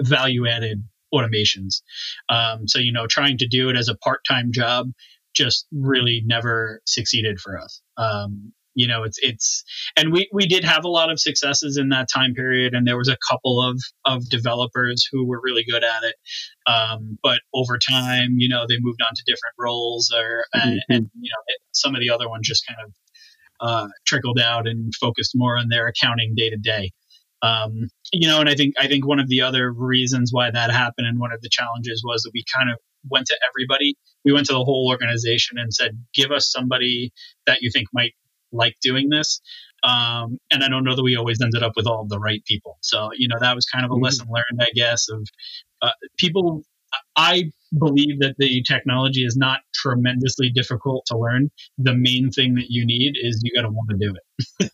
value 0.00 0.46
added 0.46 0.82
automations. 1.14 1.82
Um, 2.28 2.66
so, 2.66 2.78
you 2.78 2.92
know, 2.92 3.06
trying 3.06 3.38
to 3.38 3.46
do 3.46 3.68
it 3.68 3.76
as 3.76 3.88
a 3.88 3.96
part 3.96 4.20
time 4.28 4.52
job 4.52 4.90
just 5.34 5.66
really 5.70 6.22
never 6.24 6.80
succeeded 6.86 7.38
for 7.38 7.58
us. 7.58 7.82
Um, 7.96 8.52
you 8.76 8.86
know, 8.86 9.02
it's, 9.02 9.18
it's, 9.22 9.64
and 9.96 10.12
we, 10.12 10.28
we 10.32 10.46
did 10.46 10.62
have 10.62 10.84
a 10.84 10.88
lot 10.88 11.10
of 11.10 11.18
successes 11.18 11.76
in 11.76 11.88
that 11.88 12.08
time 12.12 12.34
period. 12.34 12.74
And 12.74 12.86
there 12.86 12.98
was 12.98 13.08
a 13.08 13.16
couple 13.28 13.60
of, 13.60 13.80
of 14.04 14.28
developers 14.28 15.08
who 15.10 15.26
were 15.26 15.40
really 15.42 15.64
good 15.68 15.82
at 15.82 16.02
it. 16.04 16.14
Um, 16.70 17.18
but 17.22 17.40
over 17.52 17.78
time, 17.78 18.36
you 18.36 18.48
know, 18.48 18.66
they 18.68 18.76
moved 18.80 19.00
on 19.02 19.14
to 19.14 19.22
different 19.26 19.54
roles 19.58 20.12
or, 20.14 20.44
mm-hmm. 20.54 20.68
and, 20.68 20.80
and, 20.90 21.10
you 21.18 21.30
know, 21.30 21.42
it, 21.48 21.58
some 21.72 21.94
of 21.94 22.00
the 22.00 22.10
other 22.10 22.28
ones 22.28 22.46
just 22.46 22.64
kind 22.68 22.78
of, 22.84 22.92
uh, 23.58 23.88
trickled 24.06 24.38
out 24.38 24.68
and 24.68 24.92
focused 25.00 25.32
more 25.34 25.58
on 25.58 25.68
their 25.70 25.88
accounting 25.88 26.34
day 26.36 26.50
to 26.50 26.58
day. 26.58 26.92
Um, 27.42 27.88
you 28.12 28.28
know, 28.28 28.40
and 28.40 28.48
I 28.48 28.54
think 28.54 28.74
I 28.78 28.88
think 28.88 29.06
one 29.06 29.20
of 29.20 29.28
the 29.28 29.42
other 29.42 29.70
reasons 29.70 30.30
why 30.32 30.50
that 30.50 30.70
happened 30.70 31.06
and 31.06 31.20
one 31.20 31.32
of 31.32 31.40
the 31.42 31.50
challenges 31.50 32.02
was 32.04 32.22
that 32.22 32.30
we 32.32 32.44
kind 32.56 32.70
of 32.70 32.78
went 33.10 33.26
to 33.26 33.36
everybody. 33.48 33.94
We 34.24 34.32
went 34.32 34.46
to 34.46 34.54
the 34.54 34.64
whole 34.64 34.88
organization 34.90 35.58
and 35.58 35.72
said, 35.72 36.02
"Give 36.14 36.32
us 36.32 36.50
somebody 36.50 37.12
that 37.46 37.58
you 37.60 37.70
think 37.70 37.88
might 37.92 38.14
like 38.52 38.76
doing 38.82 39.08
this." 39.08 39.40
Um, 39.82 40.38
and 40.50 40.64
I 40.64 40.68
don't 40.68 40.84
know 40.84 40.96
that 40.96 41.02
we 41.02 41.16
always 41.16 41.40
ended 41.40 41.62
up 41.62 41.72
with 41.76 41.86
all 41.86 42.06
the 42.06 42.18
right 42.18 42.44
people. 42.44 42.78
So 42.80 43.10
you 43.16 43.28
know, 43.28 43.36
that 43.40 43.54
was 43.54 43.66
kind 43.66 43.84
of 43.84 43.90
a 43.90 43.94
mm-hmm. 43.94 44.04
lesson 44.04 44.28
learned, 44.28 44.60
I 44.60 44.70
guess, 44.74 45.08
of 45.08 45.26
uh, 45.82 45.92
people. 46.18 46.62
I 47.16 47.50
believe 47.78 48.20
that 48.20 48.36
the 48.38 48.62
technology 48.62 49.24
is 49.24 49.36
not 49.36 49.60
tremendously 49.74 50.50
difficult 50.50 51.04
to 51.06 51.18
learn. 51.18 51.50
The 51.78 51.94
main 51.94 52.30
thing 52.30 52.54
that 52.54 52.70
you 52.70 52.86
need 52.86 53.16
is 53.20 53.40
you 53.42 53.52
got 53.54 53.62
to 53.62 53.72
want 53.72 53.90
to 53.90 53.96
do 53.96 54.14
it. 54.14 54.70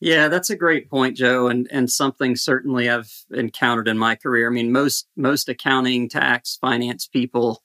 Yeah, 0.00 0.28
that's 0.28 0.48
a 0.48 0.56
great 0.56 0.88
point, 0.88 1.14
Joe, 1.14 1.48
and 1.48 1.68
and 1.70 1.90
something 1.90 2.34
certainly 2.34 2.88
I've 2.88 3.12
encountered 3.30 3.86
in 3.86 3.98
my 3.98 4.14
career. 4.14 4.48
I 4.48 4.50
mean, 4.50 4.72
most 4.72 5.06
most 5.14 5.48
accounting, 5.48 6.08
tax, 6.08 6.56
finance 6.58 7.06
people, 7.06 7.62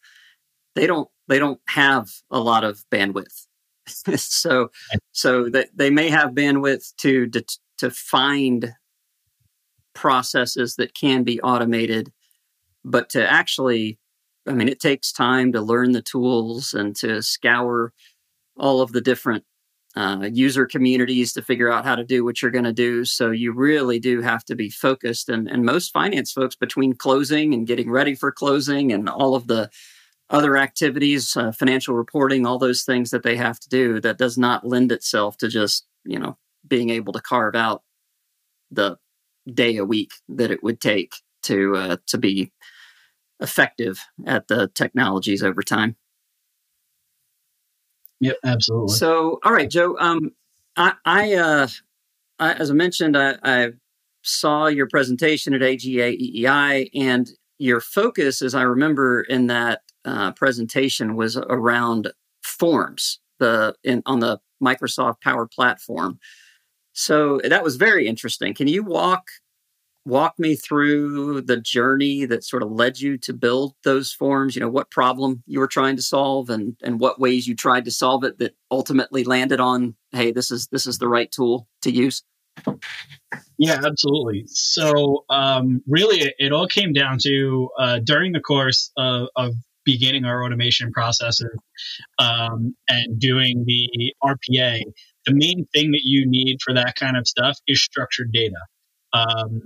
they 0.75 0.85
don't 0.85 1.07
they 1.29 1.39
don't 1.39 1.61
have 1.69 2.09
a 2.29 2.39
lot 2.39 2.65
of 2.65 2.83
bandwidth. 2.91 3.47
so 4.15 4.69
so 5.11 5.49
that 5.49 5.69
they 5.75 5.89
may 5.89 6.09
have 6.09 6.31
bandwidth 6.31 6.95
to, 6.97 7.27
to 7.27 7.43
to 7.77 7.89
find 7.89 8.73
processes 9.93 10.75
that 10.75 10.93
can 10.93 11.23
be 11.23 11.41
automated, 11.41 12.11
but 12.83 13.09
to 13.09 13.29
actually, 13.29 13.97
I 14.47 14.51
mean, 14.51 14.69
it 14.69 14.79
takes 14.79 15.11
time 15.11 15.51
to 15.53 15.61
learn 15.61 15.93
the 15.93 16.01
tools 16.01 16.73
and 16.73 16.95
to 16.97 17.21
scour 17.21 17.93
all 18.57 18.81
of 18.81 18.91
the 18.91 19.01
different 19.01 19.43
uh, 19.95 20.29
user 20.31 20.65
communities 20.65 21.31
to 21.33 21.41
figure 21.41 21.71
out 21.71 21.85
how 21.85 21.95
to 21.95 22.03
do 22.03 22.23
what 22.25 22.41
you're 22.41 22.51
going 22.51 22.65
to 22.65 22.73
do. 22.73 23.05
So 23.05 23.31
you 23.31 23.53
really 23.53 23.97
do 23.97 24.21
have 24.21 24.43
to 24.45 24.55
be 24.55 24.69
focused. 24.69 25.29
And, 25.29 25.49
and 25.49 25.63
most 25.63 25.93
finance 25.93 26.33
folks, 26.33 26.55
between 26.55 26.93
closing 26.93 27.53
and 27.53 27.65
getting 27.65 27.89
ready 27.89 28.13
for 28.13 28.31
closing 28.31 28.91
and 28.91 29.07
all 29.07 29.35
of 29.35 29.47
the 29.47 29.69
other 30.29 30.57
activities, 30.57 31.35
uh, 31.37 31.51
financial 31.51 31.95
reporting, 31.95 32.45
all 32.45 32.57
those 32.57 32.83
things 32.83 33.11
that 33.11 33.23
they 33.23 33.35
have 33.35 33.59
to 33.59 33.69
do, 33.69 33.99
that 34.01 34.17
does 34.17 34.37
not 34.37 34.65
lend 34.65 34.91
itself 34.91 35.37
to 35.37 35.47
just, 35.47 35.85
you 36.03 36.17
know, 36.17 36.37
being 36.67 36.89
able 36.89 37.13
to 37.13 37.21
carve 37.21 37.55
out 37.55 37.83
the 38.71 38.97
day 39.53 39.77
a 39.77 39.85
week 39.85 40.11
that 40.27 40.51
it 40.51 40.63
would 40.63 40.81
take 40.81 41.13
to 41.43 41.75
uh, 41.75 41.97
to 42.07 42.17
be 42.17 42.51
effective 43.39 43.99
at 44.25 44.47
the 44.47 44.67
technologies 44.69 45.43
over 45.43 45.61
time. 45.61 45.95
Yep, 48.21 48.37
absolutely. 48.43 48.95
So, 48.95 49.39
all 49.43 49.51
right, 49.51 49.69
Joe. 49.69 49.97
Um, 49.99 50.31
I, 50.77 50.93
I, 51.05 51.33
uh, 51.33 51.67
I 52.39 52.53
as 52.53 52.71
I 52.71 52.73
mentioned, 52.73 53.17
I, 53.17 53.35
I 53.43 53.71
saw 54.23 54.67
your 54.67 54.87
presentation 54.87 55.53
at 55.53 55.61
AGA 55.61 56.17
EEI, 56.17 56.89
and 56.95 57.29
your 57.57 57.79
focus, 57.79 58.41
as 58.41 58.55
I 58.55 58.63
remember 58.63 59.21
in 59.21 59.47
that 59.47 59.81
uh, 60.05 60.31
presentation, 60.33 61.15
was 61.15 61.37
around 61.37 62.11
forms 62.43 63.19
the 63.39 63.75
in, 63.83 64.01
on 64.05 64.19
the 64.19 64.39
Microsoft 64.63 65.21
Power 65.21 65.47
Platform. 65.47 66.19
So 66.93 67.41
that 67.43 67.63
was 67.63 67.75
very 67.75 68.07
interesting. 68.07 68.53
Can 68.53 68.67
you 68.67 68.83
walk 68.83 69.27
walk 70.05 70.37
me 70.37 70.55
through 70.55 71.41
the 71.41 71.57
journey 71.57 72.25
that 72.25 72.43
sort 72.43 72.61
of 72.61 72.71
led 72.71 72.99
you 72.99 73.17
to 73.17 73.33
build 73.33 73.73
those 73.83 74.11
forms 74.11 74.55
you 74.55 74.59
know 74.59 74.69
what 74.69 74.91
problem 74.91 75.41
you 75.47 75.59
were 75.59 75.67
trying 75.67 75.95
to 75.95 76.01
solve 76.01 76.49
and 76.49 76.75
and 76.83 76.99
what 76.99 77.19
ways 77.19 77.47
you 77.47 77.55
tried 77.55 77.83
to 77.83 77.91
solve 77.91 78.23
it 78.23 78.37
that 78.37 78.55
ultimately 78.69 79.23
landed 79.23 79.59
on 79.59 79.95
hey 80.11 80.31
this 80.31 80.51
is 80.51 80.67
this 80.67 80.85
is 80.85 80.99
the 80.99 81.07
right 81.07 81.31
tool 81.31 81.67
to 81.81 81.91
use 81.91 82.21
yeah 83.57 83.81
absolutely 83.83 84.43
so 84.45 85.25
um, 85.29 85.81
really 85.87 86.19
it, 86.19 86.35
it, 86.37 86.51
all 86.53 86.67
came 86.67 86.93
down 86.93 87.17
to 87.17 87.69
uh, 87.79 87.99
during 87.99 88.31
the 88.31 88.39
course 88.39 88.91
of, 88.95 89.27
of 89.35 89.53
beginning 89.85 90.25
our 90.25 90.43
automation 90.43 90.91
processes 90.91 91.55
um, 92.19 92.75
and 92.89 93.19
doing 93.19 93.63
the 93.65 94.13
rpa 94.23 94.81
the 95.25 95.33
main 95.33 95.65
thing 95.73 95.91
that 95.91 96.01
you 96.03 96.25
need 96.27 96.57
for 96.63 96.73
that 96.73 96.95
kind 96.95 97.17
of 97.17 97.27
stuff 97.27 97.57
is 97.67 97.81
structured 97.81 98.31
data 98.31 98.55
um, 99.13 99.61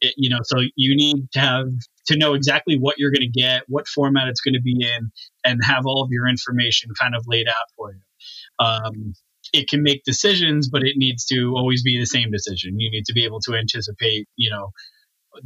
it, 0.00 0.14
you 0.16 0.30
know, 0.30 0.38
so 0.42 0.60
you 0.76 0.96
need 0.96 1.30
to 1.32 1.40
have 1.40 1.66
to 2.06 2.16
know 2.16 2.34
exactly 2.34 2.76
what 2.78 2.96
you're 2.98 3.10
going 3.10 3.30
to 3.30 3.40
get, 3.40 3.62
what 3.68 3.86
format 3.86 4.28
it's 4.28 4.40
going 4.40 4.54
to 4.54 4.62
be 4.62 4.76
in, 4.80 5.10
and 5.44 5.60
have 5.64 5.86
all 5.86 6.02
of 6.02 6.10
your 6.10 6.28
information 6.28 6.90
kind 7.00 7.14
of 7.14 7.24
laid 7.26 7.48
out 7.48 7.66
for 7.76 7.92
you. 7.92 8.64
Um, 8.64 9.14
it 9.52 9.68
can 9.68 9.82
make 9.82 10.02
decisions, 10.04 10.68
but 10.68 10.82
it 10.82 10.96
needs 10.96 11.26
to 11.26 11.54
always 11.56 11.82
be 11.82 11.98
the 11.98 12.06
same 12.06 12.30
decision. 12.30 12.78
You 12.78 12.90
need 12.90 13.04
to 13.06 13.12
be 13.12 13.24
able 13.24 13.40
to 13.40 13.54
anticipate, 13.54 14.28
you 14.36 14.50
know, 14.50 14.70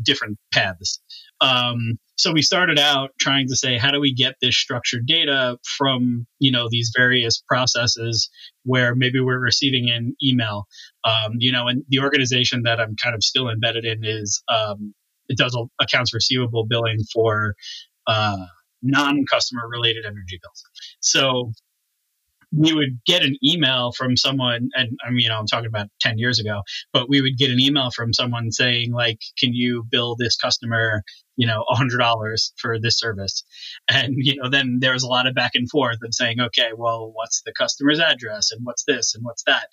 different 0.02 0.38
paths. 0.52 1.00
Um, 1.40 1.98
so 2.16 2.32
we 2.32 2.42
started 2.42 2.78
out 2.78 3.10
trying 3.18 3.48
to 3.48 3.56
say, 3.56 3.76
how 3.76 3.90
do 3.90 4.00
we 4.00 4.14
get 4.14 4.36
this 4.40 4.56
structured 4.56 5.06
data 5.06 5.58
from 5.76 6.26
you 6.38 6.52
know 6.52 6.68
these 6.70 6.92
various 6.96 7.42
processes 7.48 8.30
where 8.64 8.94
maybe 8.94 9.20
we're 9.20 9.40
receiving 9.40 9.90
an 9.90 10.14
email, 10.22 10.66
um, 11.04 11.34
you 11.38 11.52
know, 11.52 11.66
and 11.66 11.82
the 11.88 12.00
organization 12.00 12.62
that 12.64 12.80
I'm 12.80 12.96
kind 12.96 13.14
of 13.14 13.22
still 13.22 13.48
embedded 13.48 13.84
in 13.84 14.04
is 14.04 14.42
um, 14.48 14.94
it 15.28 15.36
does 15.36 15.56
accounts 15.80 16.14
receivable 16.14 16.66
billing 16.66 16.98
for 17.12 17.54
uh, 18.06 18.46
non-customer 18.82 19.66
related 19.68 20.04
energy 20.04 20.38
bills. 20.42 20.62
So 21.00 21.52
we 22.56 22.72
would 22.72 23.00
get 23.04 23.24
an 23.24 23.36
email 23.44 23.92
from 23.92 24.16
someone 24.16 24.68
and 24.74 24.96
I 25.04 25.10
mean, 25.10 25.20
you 25.20 25.28
know, 25.28 25.38
I'm 25.38 25.46
talking 25.46 25.66
about 25.66 25.88
10 26.00 26.18
years 26.18 26.38
ago, 26.38 26.62
but 26.92 27.08
we 27.08 27.20
would 27.20 27.36
get 27.36 27.50
an 27.50 27.58
email 27.58 27.90
from 27.90 28.12
someone 28.12 28.52
saying 28.52 28.92
like, 28.92 29.18
can 29.38 29.54
you 29.54 29.84
bill 29.90 30.14
this 30.16 30.36
customer, 30.36 31.02
you 31.36 31.46
know, 31.46 31.64
a 31.68 31.74
hundred 31.74 31.98
dollars 31.98 32.52
for 32.56 32.78
this 32.80 32.98
service? 32.98 33.44
And, 33.88 34.14
you 34.16 34.36
know, 34.36 34.48
then 34.48 34.78
there 34.80 34.92
was 34.92 35.02
a 35.02 35.08
lot 35.08 35.26
of 35.26 35.34
back 35.34 35.52
and 35.54 35.68
forth 35.68 35.98
of 36.02 36.14
saying, 36.14 36.40
okay, 36.40 36.70
well, 36.76 37.10
what's 37.14 37.42
the 37.42 37.52
customer's 37.52 38.00
address 38.00 38.52
and 38.52 38.60
what's 38.64 38.84
this 38.84 39.14
and 39.14 39.24
what's 39.24 39.44
that? 39.44 39.68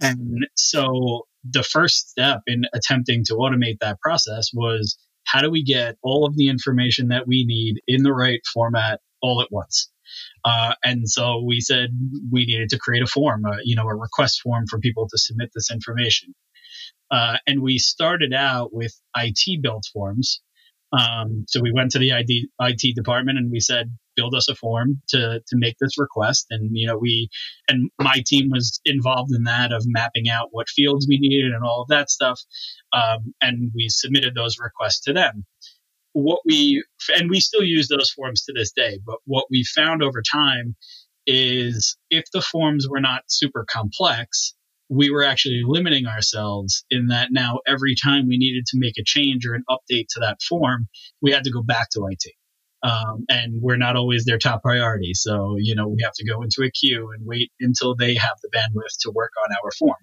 And 0.00 0.46
so 0.54 1.26
the 1.44 1.62
first 1.62 2.10
step 2.10 2.42
in 2.46 2.62
attempting 2.72 3.24
to 3.24 3.34
automate 3.34 3.80
that 3.80 4.00
process 4.00 4.50
was 4.54 4.96
how 5.24 5.42
do 5.42 5.50
we 5.50 5.62
get 5.62 5.96
all 6.02 6.26
of 6.26 6.36
the 6.36 6.48
information 6.48 7.08
that 7.08 7.26
we 7.26 7.44
need 7.44 7.80
in 7.86 8.02
the 8.02 8.12
right 8.12 8.40
format 8.52 9.00
all 9.20 9.42
at 9.42 9.48
once? 9.50 9.90
Uh, 10.44 10.74
and 10.82 11.08
so 11.08 11.42
we 11.44 11.60
said 11.60 11.90
we 12.30 12.46
needed 12.46 12.70
to 12.70 12.78
create 12.78 13.02
a 13.02 13.06
form, 13.06 13.44
uh, 13.44 13.56
you 13.62 13.76
know, 13.76 13.86
a 13.86 13.94
request 13.94 14.40
form 14.40 14.66
for 14.68 14.78
people 14.78 15.06
to 15.08 15.18
submit 15.18 15.50
this 15.54 15.70
information. 15.70 16.34
Uh, 17.10 17.36
and 17.46 17.60
we 17.60 17.78
started 17.78 18.32
out 18.32 18.72
with 18.72 18.94
IT 19.16 19.62
built 19.62 19.86
forms. 19.92 20.40
Um, 20.92 21.44
so 21.48 21.60
we 21.60 21.72
went 21.72 21.90
to 21.92 21.98
the 21.98 22.12
ID, 22.12 22.48
IT 22.60 22.94
department 22.94 23.38
and 23.38 23.50
we 23.50 23.60
said, 23.60 23.90
build 24.16 24.34
us 24.34 24.48
a 24.48 24.54
form 24.54 25.00
to, 25.10 25.40
to 25.46 25.56
make 25.56 25.76
this 25.80 25.98
request. 25.98 26.46
And, 26.50 26.70
you 26.72 26.86
know, 26.86 26.98
we, 26.98 27.28
and 27.68 27.90
my 28.00 28.22
team 28.26 28.50
was 28.50 28.80
involved 28.84 29.32
in 29.34 29.44
that 29.44 29.72
of 29.72 29.84
mapping 29.86 30.28
out 30.28 30.48
what 30.50 30.68
fields 30.68 31.06
we 31.08 31.18
needed 31.18 31.52
and 31.52 31.62
all 31.64 31.82
of 31.82 31.88
that 31.88 32.10
stuff. 32.10 32.40
Um, 32.92 33.34
and 33.40 33.70
we 33.74 33.88
submitted 33.88 34.34
those 34.34 34.56
requests 34.58 35.00
to 35.02 35.12
them 35.12 35.44
what 36.12 36.40
we 36.44 36.82
and 37.16 37.30
we 37.30 37.40
still 37.40 37.62
use 37.62 37.88
those 37.88 38.10
forms 38.10 38.42
to 38.42 38.52
this 38.52 38.72
day 38.72 38.98
but 39.04 39.18
what 39.24 39.46
we 39.50 39.64
found 39.64 40.02
over 40.02 40.22
time 40.22 40.74
is 41.26 41.96
if 42.10 42.24
the 42.32 42.40
forms 42.40 42.88
were 42.88 43.00
not 43.00 43.22
super 43.28 43.64
complex 43.68 44.54
we 44.88 45.10
were 45.10 45.24
actually 45.24 45.62
limiting 45.64 46.06
ourselves 46.06 46.84
in 46.90 47.08
that 47.08 47.28
now 47.30 47.58
every 47.66 47.94
time 47.94 48.26
we 48.26 48.38
needed 48.38 48.64
to 48.66 48.78
make 48.78 48.98
a 48.98 49.04
change 49.04 49.46
or 49.46 49.54
an 49.54 49.64
update 49.68 50.06
to 50.08 50.20
that 50.20 50.40
form 50.42 50.88
we 51.20 51.32
had 51.32 51.44
to 51.44 51.50
go 51.50 51.62
back 51.62 51.88
to 51.90 52.06
it 52.10 52.32
um, 52.82 53.24
and 53.28 53.60
we're 53.60 53.76
not 53.76 53.96
always 53.96 54.24
their 54.24 54.38
top 54.38 54.62
priority 54.62 55.12
so 55.14 55.56
you 55.58 55.74
know 55.74 55.88
we 55.88 56.02
have 56.02 56.14
to 56.14 56.26
go 56.26 56.42
into 56.42 56.62
a 56.62 56.70
queue 56.70 57.10
and 57.14 57.26
wait 57.26 57.50
until 57.60 57.94
they 57.94 58.14
have 58.14 58.36
the 58.42 58.50
bandwidth 58.50 58.98
to 59.00 59.10
work 59.10 59.32
on 59.44 59.54
our 59.62 59.70
form 59.78 59.96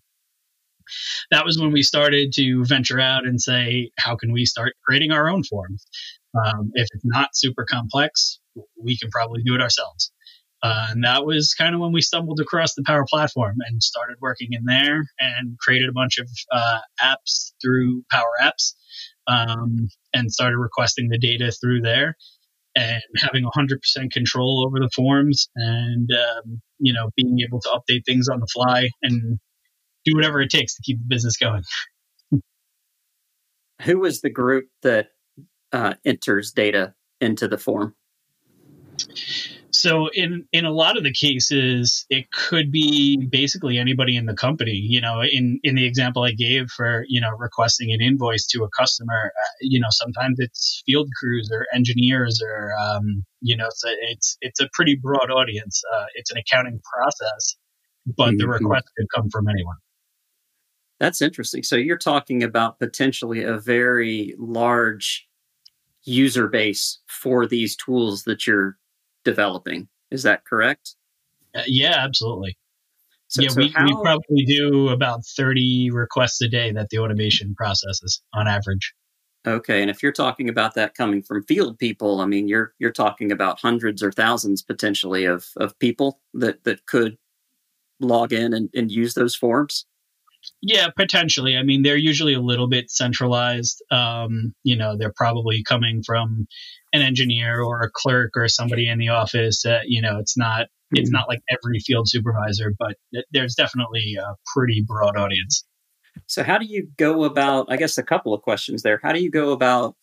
that 1.31 1.45
was 1.45 1.59
when 1.59 1.71
we 1.71 1.81
started 1.81 2.31
to 2.33 2.63
venture 2.65 2.99
out 2.99 3.25
and 3.25 3.41
say, 3.41 3.91
how 3.97 4.15
can 4.15 4.31
we 4.31 4.45
start 4.45 4.73
creating 4.85 5.11
our 5.11 5.29
own 5.29 5.43
forms? 5.43 5.85
Um, 6.35 6.71
if 6.73 6.87
it's 6.93 7.05
not 7.05 7.29
super 7.33 7.65
complex, 7.65 8.39
we 8.79 8.97
can 8.97 9.09
probably 9.09 9.41
do 9.43 9.55
it 9.55 9.61
ourselves. 9.61 10.11
Uh, 10.65 10.87
and 10.89 11.03
that 11.03 11.23
was 11.27 11.53
kind 11.53 11.75
of 11.75 11.81
when 11.81 11.91
we 11.91 12.01
stumbled 12.01 12.39
across 12.39 12.73
the 12.73 12.81
Power 12.83 13.05
Platform 13.07 13.57
and 13.67 13.83
started 13.83 14.17
working 14.19 14.47
in 14.53 14.65
there 14.65 15.03
and 15.19 15.59
created 15.59 15.89
a 15.89 15.93
bunch 15.93 16.17
of 16.17 16.27
uh, 16.51 16.79
apps 16.99 17.51
through 17.61 18.03
Power 18.11 18.33
Apps 18.41 18.73
um, 19.27 19.87
and 20.11 20.31
started 20.31 20.57
requesting 20.57 21.09
the 21.09 21.19
data 21.19 21.51
through 21.51 21.81
there 21.81 22.17
and 22.75 23.03
having 23.19 23.45
100% 23.45 24.11
control 24.11 24.65
over 24.65 24.79
the 24.79 24.89
forms 24.95 25.49
and 25.55 26.09
um, 26.11 26.59
you 26.79 26.93
know 26.93 27.11
being 27.15 27.39
able 27.47 27.59
to 27.61 27.69
update 27.69 28.03
things 28.03 28.27
on 28.27 28.39
the 28.39 28.47
fly 28.51 28.89
and 29.03 29.37
do 30.03 30.15
whatever 30.15 30.41
it 30.41 30.49
takes 30.49 30.75
to 30.75 30.81
keep 30.83 30.97
the 30.97 31.05
business 31.07 31.37
going. 31.37 31.61
Who 33.83 33.99
was 33.99 34.21
the 34.21 34.31
group 34.31 34.65
that 34.81 35.09
uh, 35.71 35.93
enters 36.03 36.53
data 36.53 36.95
into 37.21 37.47
the 37.47 37.59
form? 37.59 37.93
So 39.75 40.07
in 40.13 40.45
in 40.51 40.65
a 40.65 40.71
lot 40.71 40.97
of 40.97 41.03
the 41.03 41.11
cases, 41.11 42.05
it 42.09 42.31
could 42.31 42.71
be 42.71 43.17
basically 43.29 43.77
anybody 43.77 44.15
in 44.15 44.25
the 44.25 44.33
company. 44.33 44.71
You 44.71 45.01
know, 45.01 45.21
in 45.21 45.59
in 45.63 45.75
the 45.75 45.85
example 45.85 46.23
I 46.23 46.31
gave 46.31 46.69
for 46.69 47.05
you 47.07 47.19
know 47.19 47.31
requesting 47.37 47.91
an 47.91 48.01
invoice 48.01 48.45
to 48.47 48.63
a 48.63 48.69
customer, 48.69 49.31
uh, 49.35 49.49
you 49.61 49.79
know 49.79 49.89
sometimes 49.91 50.39
it's 50.39 50.81
field 50.85 51.09
crews 51.19 51.49
or 51.51 51.67
engineers 51.73 52.41
or 52.41 52.71
um, 52.79 53.25
you 53.41 53.55
know 53.55 53.65
it's 53.67 53.83
a, 53.83 53.91
it's 54.11 54.37
it's 54.41 54.59
a 54.59 54.69
pretty 54.73 54.95
broad 54.95 55.29
audience. 55.29 55.81
Uh, 55.93 56.05
it's 56.15 56.31
an 56.31 56.37
accounting 56.37 56.79
process, 56.93 57.55
but 58.17 58.29
mm-hmm. 58.29 58.37
the 58.37 58.47
request 58.47 58.85
could 58.97 59.07
come 59.13 59.29
from 59.29 59.47
anyone. 59.49 59.77
That's 60.99 61.21
interesting. 61.21 61.63
So 61.63 61.75
you're 61.75 61.97
talking 61.97 62.41
about 62.41 62.79
potentially 62.79 63.43
a 63.43 63.57
very 63.57 64.33
large 64.39 65.27
user 66.05 66.47
base 66.47 66.99
for 67.07 67.45
these 67.45 67.75
tools 67.75 68.23
that 68.23 68.47
you're 68.47 68.77
developing. 69.25 69.89
Is 70.11 70.23
that 70.23 70.45
correct? 70.45 70.95
Uh, 71.53 71.63
yeah, 71.67 71.95
absolutely. 71.97 72.57
So, 73.27 73.41
yeah, 73.41 73.49
so 73.49 73.61
we, 73.61 73.69
how... 73.69 73.83
we 73.83 73.93
probably 74.01 74.45
do 74.45 74.89
about 74.89 75.25
30 75.25 75.89
requests 75.91 76.41
a 76.41 76.47
day 76.47 76.71
that 76.71 76.89
the 76.89 76.99
automation 76.99 77.53
processes 77.55 78.21
on 78.33 78.47
average. 78.47 78.93
Okay, 79.47 79.81
and 79.81 79.91
if 79.91 80.01
you're 80.01 80.11
talking 80.11 80.49
about 80.49 80.73
that 80.73 80.95
coming 80.95 81.21
from 81.21 81.43
field 81.43 81.77
people, 81.77 82.19
I 82.19 82.25
mean, 82.25 82.47
you're 82.47 82.73
you're 82.79 82.91
talking 82.91 83.31
about 83.31 83.59
hundreds 83.59 84.01
or 84.01 84.11
thousands 84.11 84.63
potentially 84.63 85.25
of 85.25 85.45
of 85.57 85.77
people 85.77 86.19
that 86.33 86.63
that 86.63 86.87
could 86.87 87.17
log 87.99 88.33
in 88.33 88.53
and, 88.53 88.69
and 88.73 88.91
use 88.91 89.13
those 89.13 89.35
forms. 89.35 89.85
Yeah, 90.61 90.89
potentially. 90.95 91.57
I 91.57 91.63
mean, 91.63 91.83
they're 91.83 91.95
usually 91.97 92.33
a 92.33 92.41
little 92.41 92.67
bit 92.67 92.89
centralized. 92.89 93.83
Um, 93.91 94.53
you 94.63 94.75
know, 94.75 94.97
they're 94.97 95.13
probably 95.15 95.63
coming 95.63 96.01
from 96.05 96.47
an 96.93 97.01
engineer 97.01 97.61
or 97.61 97.81
a 97.81 97.89
clerk 97.91 98.31
or 98.35 98.47
somebody 98.47 98.87
in 98.87 98.99
the 98.99 99.09
office. 99.09 99.65
Uh, 99.65 99.79
you 99.85 100.01
know, 100.01 100.17
it's 100.19 100.37
not 100.37 100.67
It's 100.91 101.11
not 101.11 101.27
like 101.27 101.41
every 101.49 101.79
field 101.79 102.07
supervisor, 102.07 102.73
but 102.77 102.95
there's 103.31 103.55
definitely 103.55 104.15
a 104.19 104.35
pretty 104.53 104.83
broad 104.87 105.17
audience. 105.17 105.65
So, 106.27 106.43
how 106.43 106.57
do 106.57 106.65
you 106.65 106.87
go 106.97 107.23
about? 107.25 107.67
I 107.69 107.77
guess 107.77 107.97
a 107.97 108.03
couple 108.03 108.33
of 108.33 108.41
questions 108.41 108.83
there. 108.83 108.99
How 109.03 109.11
do 109.11 109.21
you 109.21 109.29
go 109.31 109.51
about 109.51 109.95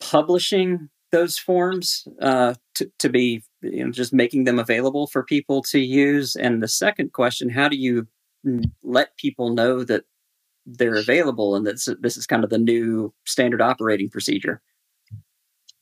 publishing 0.00 0.88
those 1.10 1.38
forms 1.38 2.06
uh, 2.20 2.54
to, 2.76 2.90
to 2.98 3.08
be, 3.08 3.42
you 3.62 3.84
know, 3.84 3.90
just 3.90 4.12
making 4.12 4.44
them 4.44 4.58
available 4.58 5.06
for 5.06 5.24
people 5.24 5.62
to 5.64 5.78
use? 5.80 6.36
And 6.36 6.62
the 6.62 6.68
second 6.68 7.12
question: 7.12 7.50
How 7.50 7.68
do 7.68 7.76
you 7.76 8.06
let 8.82 9.16
people 9.16 9.50
know 9.54 9.84
that 9.84 10.04
they're 10.66 10.96
available 10.96 11.56
and 11.56 11.66
that 11.66 11.96
this 12.00 12.16
is 12.16 12.26
kind 12.26 12.44
of 12.44 12.50
the 12.50 12.58
new 12.58 13.12
standard 13.24 13.62
operating 13.62 14.08
procedure? 14.08 14.60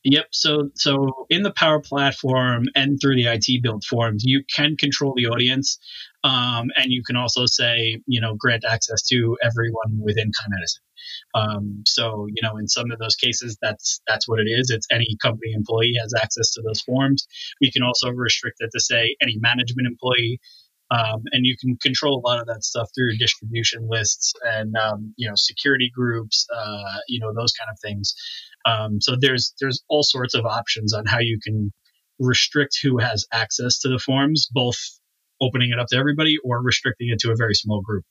Yep. 0.09 0.27
So 0.31 0.69
so 0.75 1.25
in 1.29 1.43
the 1.43 1.51
Power 1.51 1.81
Platform 1.81 2.67
and 2.75 2.97
through 3.01 3.15
the 3.15 3.25
IT 3.25 3.61
build 3.61 3.83
forms, 3.83 4.23
you 4.25 4.41
can 4.55 4.77
control 4.77 5.13
the 5.13 5.27
audience, 5.27 5.79
um, 6.23 6.69
and 6.77 6.93
you 6.93 7.03
can 7.03 7.17
also 7.17 7.45
say, 7.45 7.99
you 8.07 8.21
know, 8.21 8.35
grant 8.35 8.63
access 8.63 9.01
to 9.07 9.37
everyone 9.43 9.99
within 10.01 10.31
Con 10.39 10.51
Edison. 10.57 10.81
Um, 11.35 11.83
so 11.85 12.27
you 12.27 12.41
know, 12.41 12.57
in 12.57 12.69
some 12.69 12.89
of 12.91 12.99
those 12.99 13.15
cases, 13.15 13.57
that's 13.61 13.99
that's 14.07 14.29
what 14.29 14.39
it 14.39 14.47
is. 14.47 14.69
It's 14.69 14.87
any 14.91 15.17
company 15.21 15.51
employee 15.53 15.95
has 15.99 16.13
access 16.13 16.51
to 16.51 16.61
those 16.61 16.81
forms. 16.81 17.27
We 17.59 17.69
can 17.69 17.83
also 17.83 18.09
restrict 18.09 18.57
it 18.59 18.69
to 18.73 18.79
say 18.79 19.17
any 19.21 19.37
management 19.39 19.87
employee. 19.87 20.39
Um, 20.89 21.23
and 21.33 21.45
you 21.45 21.57
can 21.59 21.77
control 21.81 22.21
a 22.23 22.27
lot 22.27 22.39
of 22.39 22.47
that 22.47 22.63
stuff 22.63 22.89
through 22.95 23.17
distribution 23.17 23.87
lists 23.89 24.33
and 24.43 24.75
um, 24.77 25.13
you 25.17 25.27
know 25.27 25.33
security 25.35 25.91
groups, 25.93 26.47
uh, 26.55 26.99
you 27.07 27.19
know 27.19 27.33
those 27.33 27.51
kind 27.53 27.69
of 27.69 27.77
things. 27.79 28.15
Um, 28.65 29.01
so 29.01 29.15
there's 29.19 29.53
there's 29.59 29.83
all 29.89 30.03
sorts 30.03 30.33
of 30.33 30.45
options 30.45 30.93
on 30.93 31.05
how 31.05 31.19
you 31.19 31.39
can 31.43 31.73
restrict 32.19 32.79
who 32.81 32.97
has 32.99 33.25
access 33.33 33.79
to 33.79 33.89
the 33.89 33.99
forms, 33.99 34.47
both 34.51 34.77
opening 35.41 35.71
it 35.71 35.79
up 35.79 35.87
to 35.87 35.97
everybody 35.97 36.37
or 36.43 36.61
restricting 36.61 37.09
it 37.09 37.19
to 37.19 37.31
a 37.31 37.35
very 37.37 37.53
small 37.53 37.81
group. 37.81 38.05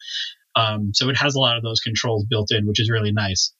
Um, 0.54 0.92
so 0.94 1.08
it 1.08 1.16
has 1.16 1.34
a 1.34 1.40
lot 1.40 1.56
of 1.56 1.62
those 1.62 1.80
controls 1.80 2.24
built 2.28 2.50
in, 2.50 2.66
which 2.66 2.80
is 2.80 2.90
really 2.90 3.12
nice. 3.12 3.52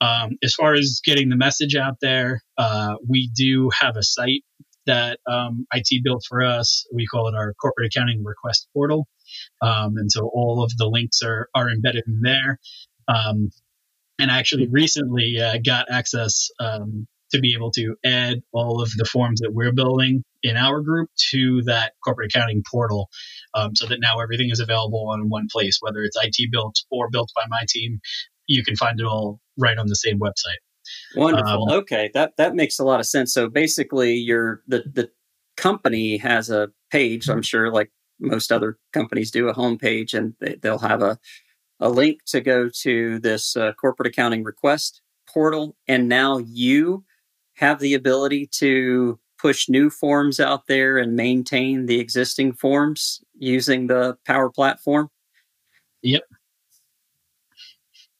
Um, 0.00 0.36
as 0.42 0.54
far 0.54 0.74
as 0.74 1.00
getting 1.04 1.30
the 1.30 1.36
message 1.36 1.74
out 1.74 1.96
there, 2.00 2.42
uh, 2.58 2.96
we 3.08 3.30
do 3.34 3.70
have 3.70 3.96
a 3.96 4.02
site 4.02 4.44
that 4.86 5.18
um, 5.30 5.66
IT 5.72 6.02
built 6.04 6.24
for 6.28 6.42
us. 6.44 6.86
We 6.92 7.06
call 7.06 7.28
it 7.28 7.34
our 7.34 7.54
corporate 7.54 7.88
accounting 7.94 8.24
request 8.24 8.68
portal. 8.72 9.08
Um, 9.60 9.96
and 9.96 10.10
so 10.10 10.30
all 10.32 10.62
of 10.62 10.76
the 10.76 10.86
links 10.86 11.22
are, 11.22 11.48
are 11.54 11.70
embedded 11.70 12.04
in 12.06 12.20
there. 12.22 12.58
Um, 13.08 13.50
and 14.18 14.30
I 14.30 14.38
actually 14.38 14.68
recently 14.68 15.40
uh, 15.40 15.58
got 15.64 15.90
access 15.90 16.48
um, 16.60 17.06
to 17.32 17.40
be 17.40 17.54
able 17.54 17.70
to 17.72 17.96
add 18.04 18.42
all 18.52 18.80
of 18.80 18.90
the 18.96 19.04
forms 19.04 19.40
that 19.40 19.52
we're 19.52 19.72
building 19.72 20.24
in 20.42 20.56
our 20.56 20.80
group 20.80 21.10
to 21.30 21.62
that 21.64 21.92
corporate 22.04 22.32
accounting 22.32 22.62
portal 22.70 23.08
um, 23.54 23.74
so 23.74 23.86
that 23.86 23.98
now 24.00 24.20
everything 24.20 24.50
is 24.50 24.60
available 24.60 25.12
in 25.14 25.28
one 25.28 25.48
place, 25.50 25.78
whether 25.80 26.02
it's 26.02 26.16
IT 26.22 26.50
built 26.52 26.76
or 26.90 27.10
built 27.10 27.30
by 27.34 27.42
my 27.48 27.64
team. 27.68 28.00
You 28.46 28.64
can 28.64 28.76
find 28.76 29.00
it 29.00 29.06
all 29.06 29.40
right 29.58 29.76
on 29.76 29.88
the 29.88 29.96
same 29.96 30.20
website. 30.20 30.60
Wonderful. 31.16 31.70
Um, 31.70 31.78
okay, 31.78 32.10
that 32.14 32.36
that 32.36 32.54
makes 32.54 32.78
a 32.78 32.84
lot 32.84 33.00
of 33.00 33.06
sense. 33.06 33.32
So 33.32 33.48
basically, 33.48 34.14
your 34.14 34.62
the 34.68 34.84
the 34.92 35.10
company 35.56 36.18
has 36.18 36.50
a 36.50 36.68
page. 36.90 37.28
I'm 37.28 37.42
sure, 37.42 37.72
like 37.72 37.90
most 38.20 38.52
other 38.52 38.78
companies 38.92 39.30
do, 39.30 39.48
a 39.48 39.54
homepage, 39.54 40.14
and 40.14 40.34
they, 40.40 40.56
they'll 40.56 40.78
have 40.78 41.02
a 41.02 41.18
a 41.80 41.88
link 41.88 42.20
to 42.26 42.40
go 42.40 42.68
to 42.82 43.18
this 43.18 43.56
uh, 43.56 43.72
corporate 43.72 44.08
accounting 44.08 44.44
request 44.44 45.02
portal. 45.28 45.76
And 45.88 46.08
now 46.08 46.38
you 46.38 47.04
have 47.54 47.80
the 47.80 47.94
ability 47.94 48.48
to 48.52 49.18
push 49.38 49.68
new 49.68 49.90
forms 49.90 50.40
out 50.40 50.66
there 50.66 50.96
and 50.98 51.14
maintain 51.14 51.86
the 51.86 52.00
existing 52.00 52.54
forms 52.54 53.20
using 53.38 53.86
the 53.86 54.16
Power 54.26 54.50
Platform. 54.50 55.10
Yep. 56.02 56.22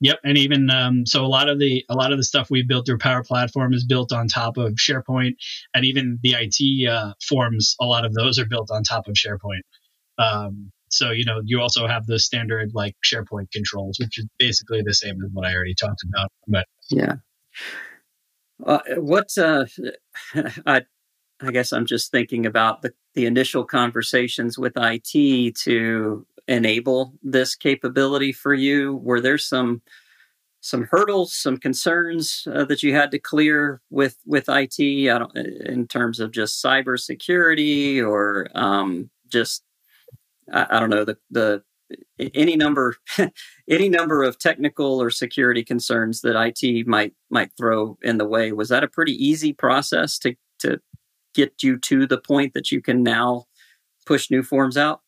Yep, 0.00 0.18
and 0.24 0.36
even 0.36 0.68
um, 0.68 1.06
so, 1.06 1.24
a 1.24 1.26
lot 1.26 1.48
of 1.48 1.58
the 1.58 1.84
a 1.88 1.94
lot 1.94 2.12
of 2.12 2.18
the 2.18 2.24
stuff 2.24 2.50
we 2.50 2.62
built 2.62 2.84
through 2.86 2.98
Power 2.98 3.24
Platform 3.24 3.72
is 3.72 3.84
built 3.84 4.12
on 4.12 4.28
top 4.28 4.58
of 4.58 4.74
SharePoint, 4.74 5.36
and 5.74 5.86
even 5.86 6.18
the 6.22 6.36
IT 6.38 6.90
uh, 6.90 7.14
forms, 7.26 7.76
a 7.80 7.86
lot 7.86 8.04
of 8.04 8.12
those 8.12 8.38
are 8.38 8.44
built 8.44 8.70
on 8.70 8.82
top 8.82 9.08
of 9.08 9.14
SharePoint. 9.14 9.62
Um, 10.18 10.70
so, 10.88 11.10
you 11.10 11.24
know, 11.24 11.40
you 11.44 11.60
also 11.60 11.86
have 11.86 12.06
the 12.06 12.18
standard 12.18 12.72
like 12.74 12.94
SharePoint 13.04 13.50
controls, 13.52 13.98
which 13.98 14.18
is 14.18 14.26
basically 14.38 14.82
the 14.82 14.94
same 14.94 15.16
as 15.24 15.30
what 15.32 15.46
I 15.46 15.54
already 15.54 15.74
talked 15.74 16.02
about. 16.08 16.30
But 16.46 16.66
yeah. 16.90 17.16
Uh, 18.64 18.78
what, 18.96 19.36
uh, 19.36 19.66
I, 20.66 20.82
I 21.40 21.50
guess 21.50 21.72
I'm 21.72 21.86
just 21.86 22.10
thinking 22.10 22.46
about 22.46 22.82
the, 22.82 22.94
the 23.14 23.26
initial 23.26 23.64
conversations 23.64 24.58
with 24.58 24.74
IT 24.76 25.56
to 25.64 26.26
enable 26.48 27.14
this 27.22 27.54
capability 27.54 28.32
for 28.32 28.54
you. 28.54 28.96
Were 28.96 29.20
there 29.20 29.38
some, 29.38 29.82
some 30.60 30.84
hurdles, 30.90 31.36
some 31.36 31.56
concerns 31.56 32.46
uh, 32.52 32.64
that 32.64 32.82
you 32.82 32.94
had 32.94 33.10
to 33.12 33.18
clear 33.18 33.80
with 33.90 34.16
with 34.26 34.48
IT 34.48 34.78
in 34.78 35.86
terms 35.88 36.20
of 36.20 36.32
just 36.32 36.62
cybersecurity 36.62 38.02
or 38.02 38.48
um, 38.54 39.10
just 39.28 39.62
I, 40.52 40.66
I 40.70 40.80
don't 40.80 40.90
know 40.90 41.04
the 41.04 41.18
the 41.30 41.62
any 42.34 42.56
number 42.56 42.96
any 43.70 43.88
number 43.88 44.22
of 44.22 44.38
technical 44.38 45.00
or 45.00 45.10
security 45.10 45.62
concerns 45.62 46.20
that 46.22 46.36
IT 46.36 46.86
might 46.86 47.14
might 47.30 47.50
throw 47.56 47.98
in 48.02 48.18
the 48.18 48.26
way. 48.26 48.52
Was 48.52 48.68
that 48.70 48.84
a 48.84 48.88
pretty 48.88 49.12
easy 49.12 49.52
process 49.52 50.18
to 50.18 50.34
to 50.60 50.80
get 51.34 51.62
you 51.62 51.78
to 51.78 52.06
the 52.06 52.18
point 52.18 52.54
that 52.54 52.72
you 52.72 52.80
can 52.80 53.02
now 53.02 53.44
push 54.04 54.30
new 54.30 54.42
forms 54.42 54.76
out? 54.76 55.02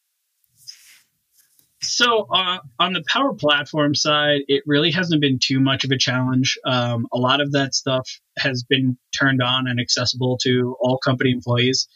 So 1.80 2.26
uh, 2.32 2.58
on 2.80 2.92
the 2.92 3.04
Power 3.06 3.34
Platform 3.34 3.94
side, 3.94 4.40
it 4.48 4.64
really 4.66 4.90
hasn't 4.90 5.20
been 5.20 5.38
too 5.40 5.60
much 5.60 5.84
of 5.84 5.92
a 5.92 5.96
challenge. 5.96 6.58
Um, 6.64 7.06
a 7.12 7.18
lot 7.18 7.40
of 7.40 7.52
that 7.52 7.74
stuff 7.74 8.08
has 8.36 8.64
been 8.64 8.98
turned 9.16 9.42
on 9.42 9.68
and 9.68 9.78
accessible 9.78 10.38
to 10.42 10.76
all 10.80 10.98
company 10.98 11.30
employees. 11.30 11.86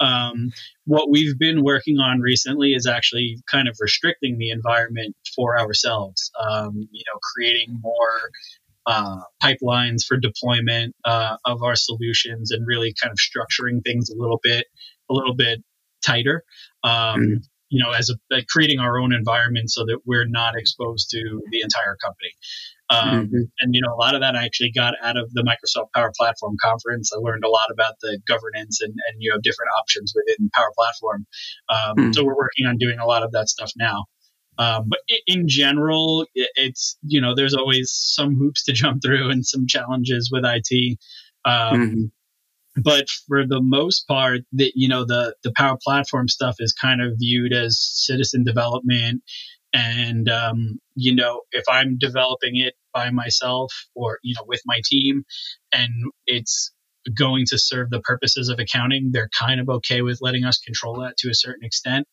Um, 0.00 0.52
what 0.84 1.10
we've 1.10 1.38
been 1.38 1.62
working 1.62 1.98
on 1.98 2.20
recently 2.20 2.72
is 2.72 2.86
actually 2.86 3.42
kind 3.50 3.68
of 3.68 3.76
restricting 3.78 4.38
the 4.38 4.50
environment 4.50 5.14
for 5.34 5.58
ourselves. 5.58 6.30
Um, 6.40 6.88
you 6.90 7.04
know, 7.06 7.18
creating 7.34 7.78
more 7.82 8.30
uh, 8.86 9.20
pipelines 9.42 10.04
for 10.06 10.16
deployment 10.16 10.94
uh, 11.04 11.36
of 11.44 11.62
our 11.62 11.76
solutions 11.76 12.52
and 12.52 12.66
really 12.66 12.94
kind 13.02 13.12
of 13.12 13.18
structuring 13.18 13.84
things 13.84 14.08
a 14.08 14.16
little 14.16 14.40
bit, 14.42 14.66
a 15.10 15.14
little 15.14 15.34
bit 15.34 15.62
tighter. 16.02 16.42
Um, 16.82 17.20
mm-hmm 17.20 17.34
you 17.68 17.82
know, 17.82 17.92
as 17.92 18.10
a, 18.10 18.42
creating 18.48 18.78
our 18.78 18.98
own 18.98 19.12
environment 19.12 19.70
so 19.70 19.84
that 19.86 20.00
we're 20.04 20.26
not 20.26 20.56
exposed 20.56 21.10
to 21.10 21.40
the 21.50 21.60
entire 21.60 21.96
company. 22.02 22.30
Um, 22.88 23.26
mm-hmm. 23.26 23.42
And 23.60 23.74
you 23.74 23.80
know, 23.80 23.92
a 23.92 23.98
lot 23.98 24.14
of 24.14 24.20
that 24.20 24.36
I 24.36 24.44
actually 24.44 24.70
got 24.72 24.94
out 25.02 25.16
of 25.16 25.32
the 25.32 25.42
Microsoft 25.42 25.88
Power 25.94 26.12
Platform 26.16 26.56
conference. 26.62 27.10
I 27.12 27.18
learned 27.18 27.44
a 27.44 27.48
lot 27.48 27.70
about 27.72 27.94
the 28.00 28.20
governance 28.28 28.80
and, 28.80 28.90
and 28.90 29.16
you 29.18 29.30
know 29.30 29.38
different 29.42 29.70
options 29.80 30.12
within 30.14 30.50
Power 30.54 30.70
Platform. 30.76 31.26
Um, 31.68 31.96
mm-hmm. 31.96 32.12
So 32.12 32.24
we're 32.24 32.36
working 32.36 32.66
on 32.66 32.76
doing 32.76 32.98
a 32.98 33.06
lot 33.06 33.22
of 33.22 33.32
that 33.32 33.48
stuff 33.48 33.72
now. 33.76 34.04
Um, 34.58 34.84
but 34.88 35.00
in 35.26 35.48
general, 35.48 36.26
it's 36.34 36.96
you 37.02 37.20
know 37.20 37.34
there's 37.34 37.54
always 37.54 37.90
some 37.92 38.36
hoops 38.36 38.64
to 38.64 38.72
jump 38.72 39.02
through 39.02 39.30
and 39.30 39.44
some 39.44 39.66
challenges 39.66 40.30
with 40.32 40.44
IT. 40.44 40.98
Um, 41.44 41.80
mm-hmm 41.80 42.04
but 42.82 43.08
for 43.28 43.46
the 43.46 43.60
most 43.62 44.06
part 44.06 44.40
that 44.52 44.72
you 44.74 44.88
know 44.88 45.04
the 45.04 45.34
the 45.42 45.52
power 45.56 45.78
platform 45.82 46.28
stuff 46.28 46.56
is 46.58 46.72
kind 46.72 47.02
of 47.02 47.14
viewed 47.18 47.52
as 47.52 47.80
citizen 47.80 48.44
development. 48.44 49.22
And 49.72 50.30
um, 50.30 50.78
you 50.96 51.14
know 51.14 51.42
if 51.52 51.64
i'm 51.68 51.98
developing 51.98 52.56
it 52.56 52.74
by 52.92 53.10
myself 53.10 53.72
or 53.94 54.18
you 54.22 54.34
know 54.34 54.44
with 54.46 54.62
my 54.66 54.80
team 54.84 55.24
and 55.72 55.92
it's 56.26 56.72
going 57.16 57.44
to 57.46 57.58
serve 57.58 57.88
the 57.90 58.00
purposes 58.00 58.48
of 58.48 58.58
accounting 58.58 59.10
they're 59.12 59.30
kind 59.38 59.60
of 59.60 59.68
okay 59.68 60.02
with 60.02 60.18
letting 60.20 60.44
us 60.44 60.58
control 60.58 61.00
that 61.00 61.16
to 61.18 61.28
a 61.30 61.34
certain 61.34 61.64
extent 61.64 62.08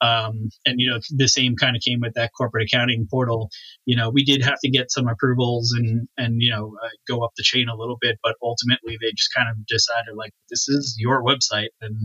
um, 0.00 0.48
and 0.66 0.80
you 0.80 0.90
know, 0.90 0.98
the 1.10 1.28
same 1.28 1.56
kind 1.56 1.76
of 1.76 1.82
came 1.82 2.00
with 2.00 2.14
that 2.14 2.32
corporate 2.36 2.68
accounting 2.70 3.06
portal. 3.10 3.50
You 3.86 3.96
know, 3.96 4.10
we 4.10 4.24
did 4.24 4.42
have 4.42 4.58
to 4.62 4.70
get 4.70 4.90
some 4.90 5.08
approvals 5.08 5.72
and 5.72 6.08
and 6.16 6.42
you 6.42 6.50
know 6.50 6.74
uh, 6.82 6.88
go 7.08 7.24
up 7.24 7.32
the 7.36 7.42
chain 7.42 7.68
a 7.68 7.76
little 7.76 7.98
bit, 8.00 8.18
but 8.22 8.34
ultimately 8.42 8.96
they 9.00 9.12
just 9.12 9.32
kind 9.34 9.48
of 9.50 9.64
decided 9.66 10.14
like 10.16 10.32
this 10.50 10.68
is 10.68 10.96
your 10.98 11.22
website 11.22 11.68
and 11.80 11.96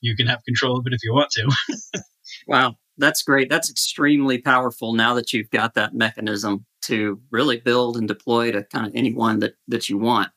you 0.00 0.14
can 0.16 0.26
have 0.26 0.40
control 0.44 0.78
of 0.78 0.86
it 0.86 0.92
if 0.92 1.00
you 1.02 1.12
want 1.12 1.30
to. 1.30 2.02
wow, 2.48 2.74
that's 2.96 3.22
great. 3.22 3.48
That's 3.48 3.70
extremely 3.70 4.38
powerful. 4.38 4.92
Now 4.94 5.14
that 5.14 5.32
you've 5.32 5.50
got 5.50 5.74
that 5.74 5.94
mechanism 5.94 6.66
to 6.82 7.20
really 7.30 7.58
build 7.60 7.96
and 7.96 8.08
deploy 8.08 8.52
to 8.52 8.64
kind 8.64 8.86
of 8.86 8.92
anyone 8.94 9.40
that 9.40 9.54
that 9.68 9.88
you 9.88 9.98
want. 9.98 10.28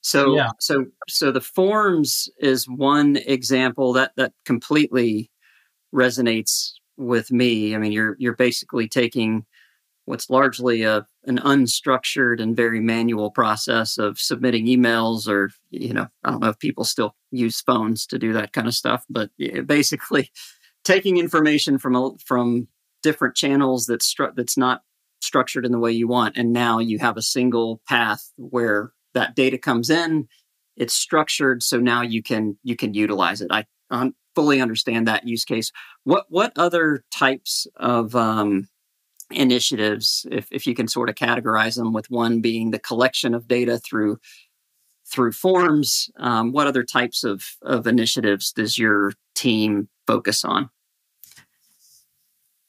So 0.00 0.36
yeah. 0.36 0.50
so 0.60 0.86
so 1.08 1.32
the 1.32 1.40
forms 1.40 2.28
is 2.38 2.66
one 2.68 3.16
example 3.16 3.92
that 3.94 4.12
that 4.16 4.32
completely 4.44 5.30
resonates 5.94 6.72
with 6.96 7.30
me. 7.30 7.74
I 7.74 7.78
mean, 7.78 7.92
you're 7.92 8.16
you're 8.18 8.36
basically 8.36 8.88
taking 8.88 9.46
what's 10.08 10.30
largely 10.30 10.82
a 10.82 11.06
an 11.26 11.38
unstructured 11.38 12.40
and 12.40 12.56
very 12.56 12.80
manual 12.80 13.30
process 13.30 13.98
of 13.98 14.18
submitting 14.18 14.66
emails 14.66 15.28
or 15.28 15.50
you 15.70 15.92
know 15.92 16.06
i 16.24 16.30
don't 16.30 16.40
know 16.40 16.48
if 16.48 16.58
people 16.58 16.82
still 16.82 17.14
use 17.30 17.60
phones 17.60 18.06
to 18.06 18.18
do 18.18 18.32
that 18.32 18.54
kind 18.54 18.66
of 18.66 18.74
stuff 18.74 19.04
but 19.10 19.30
basically 19.66 20.30
taking 20.84 21.18
information 21.18 21.76
from 21.76 21.94
a, 21.94 22.10
from 22.24 22.66
different 23.02 23.36
channels 23.36 23.84
that's 23.84 24.12
stru- 24.12 24.34
that's 24.34 24.56
not 24.56 24.80
structured 25.20 25.66
in 25.66 25.72
the 25.72 25.78
way 25.78 25.92
you 25.92 26.08
want 26.08 26.38
and 26.38 26.52
now 26.52 26.78
you 26.78 26.98
have 26.98 27.18
a 27.18 27.22
single 27.22 27.82
path 27.86 28.32
where 28.36 28.92
that 29.12 29.36
data 29.36 29.58
comes 29.58 29.90
in 29.90 30.26
it's 30.76 30.94
structured 30.94 31.62
so 31.62 31.78
now 31.78 32.00
you 32.00 32.22
can 32.22 32.56
you 32.62 32.76
can 32.76 32.94
utilize 32.94 33.42
it 33.42 33.48
i 33.50 33.64
um, 33.90 34.14
fully 34.38 34.60
understand 34.60 35.08
that 35.08 35.26
use 35.26 35.44
case. 35.44 35.72
What 36.04 36.26
what 36.28 36.52
other 36.56 37.02
types 37.10 37.66
of 37.74 38.14
um, 38.14 38.68
initiatives 39.32 40.24
if, 40.30 40.46
if 40.52 40.64
you 40.64 40.76
can 40.76 40.86
sort 40.86 41.08
of 41.08 41.16
categorize 41.16 41.76
them 41.76 41.92
with 41.92 42.08
one 42.08 42.40
being 42.40 42.70
the 42.70 42.78
collection 42.78 43.34
of 43.34 43.48
data 43.48 43.78
through 43.78 44.18
through 45.10 45.32
forms 45.32 46.08
um, 46.18 46.52
what 46.52 46.68
other 46.68 46.84
types 46.84 47.24
of, 47.24 47.42
of 47.62 47.86
initiatives 47.86 48.52
does 48.52 48.78
your 48.78 49.12
team 49.34 49.88
focus 50.06 50.44
on? 50.44 50.70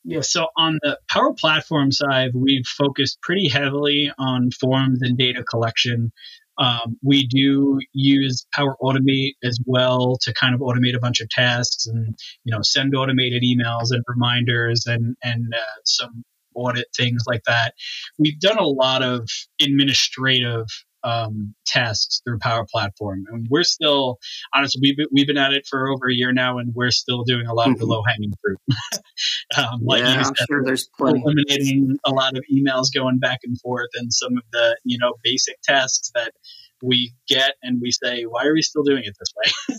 Yeah 0.04 0.22
so 0.22 0.48
on 0.58 0.80
the 0.82 0.98
power 1.08 1.34
platform 1.34 1.92
side 1.92 2.32
we've 2.34 2.66
focused 2.66 3.22
pretty 3.22 3.48
heavily 3.48 4.12
on 4.18 4.50
forms 4.50 5.04
and 5.04 5.20
data 5.20 5.44
collection 5.44 6.12
um, 6.60 6.98
we 7.02 7.26
do 7.26 7.80
use 7.94 8.46
Power 8.54 8.76
Automate 8.82 9.34
as 9.44 9.60
well 9.66 10.18
to 10.22 10.34
kind 10.34 10.54
of 10.54 10.62
automate 10.62 10.96
a 10.96 11.00
bunch 11.00 11.22
of 11.22 11.30
tasks 11.30 11.88
and 11.88 12.18
you 12.44 12.52
know 12.52 12.62
send 12.62 12.96
automated 12.96 13.44
emails 13.44 13.88
and 13.92 14.04
reminders 14.08 14.86
and 14.86 15.16
and 15.24 15.54
uh, 15.56 15.80
some 15.86 16.24
audit 16.56 16.86
things 16.96 17.24
like 17.28 17.42
that. 17.46 17.74
We've 18.18 18.40
done 18.40 18.58
a 18.58 18.68
lot 18.68 19.02
of 19.04 19.28
administrative 19.62 20.66
um, 21.04 21.54
tasks 21.66 22.22
through 22.24 22.40
Power 22.40 22.66
Platform, 22.70 23.26
and 23.32 23.48
we're 23.50 23.64
still 23.64 24.20
honestly 24.54 24.80
we've 24.82 24.98
been, 24.98 25.08
we've 25.12 25.28
been 25.28 25.38
at 25.38 25.54
it 25.54 25.66
for 25.70 25.90
over 25.90 26.10
a 26.10 26.14
year 26.14 26.32
now, 26.32 26.58
and 26.58 26.74
we're 26.76 26.92
still 26.92 27.24
doing 27.24 27.48
a 27.48 27.54
lot 27.54 27.66
mm-hmm. 27.66 27.74
of 27.74 27.80
the 27.80 27.86
mm-hmm. 27.86 27.92
low 27.92 28.04
hanging 28.08 28.34
fruit. 28.42 28.60
um, 29.58 29.82
like 29.84 30.02
yeah, 30.02 30.24
I'm 30.26 30.34
sure 30.48 30.64
there's 30.64 30.90
plenty. 30.98 31.22
eliminating 31.22 31.98
a 32.06 32.12
lot 32.12 32.38
of 32.38 32.44
emails 32.54 32.88
going 32.94 33.20
back 33.20 33.40
and 33.44 33.60
forth, 33.60 33.90
and 33.96 34.14
some 34.14 34.38
of 34.38 34.44
the 34.52 34.78
you 34.84 34.98
know 34.98 35.14
basic 35.24 35.62
tasks 35.62 36.12
that 36.16 36.34
we 36.82 37.14
get, 37.28 37.56
and 37.62 37.82
we 37.82 37.92
say, 37.92 38.24
why 38.24 38.46
are 38.46 38.54
we 38.54 38.62
still 38.62 38.84
doing 38.84 39.04
it 39.04 39.16
this 39.20 39.34
way? 39.36 39.76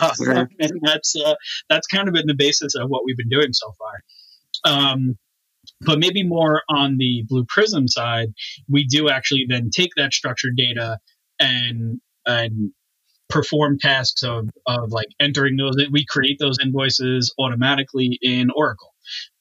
uh, 0.00 0.46
and 0.58 0.80
that's 0.82 1.14
uh, 1.16 1.34
that's 1.68 1.86
kind 1.86 2.08
of 2.08 2.14
been 2.14 2.26
the 2.26 2.34
basis 2.34 2.74
of 2.74 2.88
what 2.88 3.02
we've 3.04 3.16
been 3.16 3.28
doing 3.28 3.52
so 3.52 3.72
far. 3.78 4.02
Um, 4.64 5.16
but 5.84 5.98
maybe 5.98 6.22
more 6.22 6.62
on 6.68 6.96
the 6.98 7.24
Blue 7.28 7.44
Prism 7.48 7.88
side, 7.88 8.28
we 8.68 8.84
do 8.84 9.08
actually 9.08 9.46
then 9.48 9.70
take 9.70 9.90
that 9.96 10.12
structured 10.12 10.56
data 10.56 10.98
and 11.40 12.00
and 12.26 12.72
perform 13.32 13.78
tasks 13.78 14.22
of, 14.22 14.48
of 14.66 14.90
like 14.90 15.08
entering 15.18 15.56
those. 15.56 15.74
We 15.90 16.04
create 16.04 16.36
those 16.38 16.58
invoices 16.62 17.34
automatically 17.38 18.18
in 18.20 18.50
Oracle, 18.54 18.92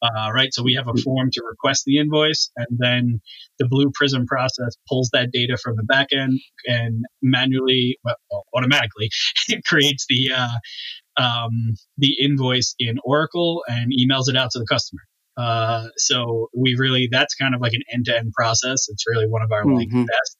uh, 0.01 0.31
right? 0.33 0.53
So 0.53 0.63
we 0.63 0.75
have 0.75 0.87
a 0.87 0.99
form 1.01 1.29
to 1.33 1.43
request 1.47 1.83
the 1.85 1.97
invoice, 1.99 2.49
and 2.55 2.67
then 2.71 3.21
the 3.59 3.67
Blue 3.67 3.91
Prism 3.93 4.25
process 4.25 4.75
pulls 4.87 5.09
that 5.11 5.31
data 5.31 5.57
from 5.61 5.75
the 5.75 5.83
backend 5.83 6.37
and 6.65 7.03
manually, 7.21 7.99
well, 8.03 8.45
automatically, 8.55 9.09
it 9.49 9.63
creates 9.65 10.05
the 10.07 10.31
uh, 10.31 11.21
um, 11.21 11.75
the 11.97 12.15
invoice 12.19 12.73
in 12.79 12.97
Oracle 13.03 13.63
and 13.67 13.91
emails 13.91 14.29
it 14.29 14.37
out 14.37 14.51
to 14.51 14.59
the 14.59 14.65
customer. 14.65 15.01
Uh, 15.37 15.87
so 15.97 16.49
we 16.55 16.75
really, 16.77 17.07
that's 17.11 17.35
kind 17.35 17.55
of 17.55 17.61
like 17.61 17.73
an 17.73 17.81
end 17.93 18.05
to 18.05 18.17
end 18.17 18.33
process. 18.33 18.87
It's 18.89 19.05
really 19.07 19.27
one 19.27 19.41
of 19.41 19.51
our 19.51 19.63
mm-hmm. 19.63 19.75
like 19.75 20.07
best. 20.07 20.37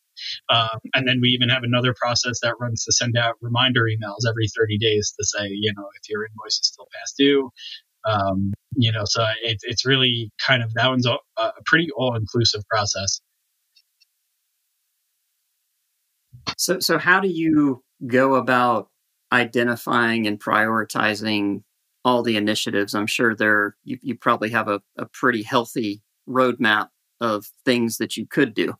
Um, 0.49 0.80
and 0.93 1.08
then 1.08 1.19
we 1.21 1.30
even 1.30 1.49
have 1.49 1.63
another 1.63 1.95
process 1.99 2.39
that 2.43 2.56
runs 2.60 2.84
to 2.86 2.91
send 2.91 3.17
out 3.17 3.36
reminder 3.41 3.84
emails 3.84 4.30
every 4.30 4.47
30 4.56 4.77
days 4.77 5.13
to 5.19 5.25
say, 5.25 5.47
you 5.49 5.73
know, 5.75 5.86
if 5.95 6.10
your 6.10 6.25
invoice 6.25 6.60
is 6.60 6.67
still 6.67 6.88
past 6.93 7.15
due, 7.17 7.49
um, 8.06 8.54
you 8.75 8.91
know, 8.91 9.04
so 9.06 9.25
it, 9.43 9.58
it's 9.63 9.86
really 9.86 10.32
kind 10.45 10.63
of 10.63 10.73
that 10.73 10.89
one's 10.89 11.08
a, 11.08 11.17
a 11.38 11.51
pretty 11.65 11.89
all 11.95 12.15
inclusive 12.15 12.62
process. 12.69 13.21
So, 16.58 16.80
so 16.80 16.97
how 16.97 17.19
do 17.19 17.27
you 17.27 17.84
go 18.06 18.36
about 18.36 18.89
identifying 19.32 20.27
and 20.27 20.39
prioritizing 20.39 21.63
all 22.04 22.24
the 22.24 22.38
initiatives, 22.38 22.96
I'm 22.96 23.08
sure 23.08 23.36
there 23.36 23.76
you, 23.84 23.98
you 24.02 24.16
probably 24.16 24.50
have 24.50 24.68
a, 24.68 24.82
a 24.98 25.06
pretty 25.06 25.44
healthy 25.44 26.02
roadmap 26.28 26.90
of 27.20 27.46
things 27.66 27.98
that 27.98 28.18
you 28.18 28.26
could 28.28 28.54
do. 28.54 28.74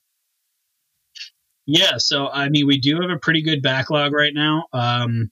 Yeah, 1.68 1.98
so 1.98 2.28
I 2.28 2.50
mean, 2.50 2.66
we 2.66 2.80
do 2.80 3.00
have 3.02 3.12
a 3.12 3.20
pretty 3.20 3.44
good 3.44 3.62
backlog 3.62 4.14
right 4.14 4.34
now, 4.34 4.66
um, 4.74 5.32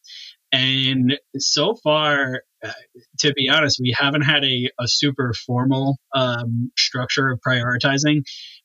and 0.52 1.20
so 1.38 1.76
far, 1.76 2.44
uh, 2.64 2.72
to 3.20 3.34
be 3.34 3.50
honest, 3.50 3.80
we 3.82 3.96
haven't 3.98 4.22
had 4.22 4.44
a, 4.44 4.70
a 4.80 4.88
super 4.88 5.34
formal 5.34 5.98
um, 6.16 6.72
structure 6.78 7.30
of 7.30 7.40
prioritizing. 7.46 8.22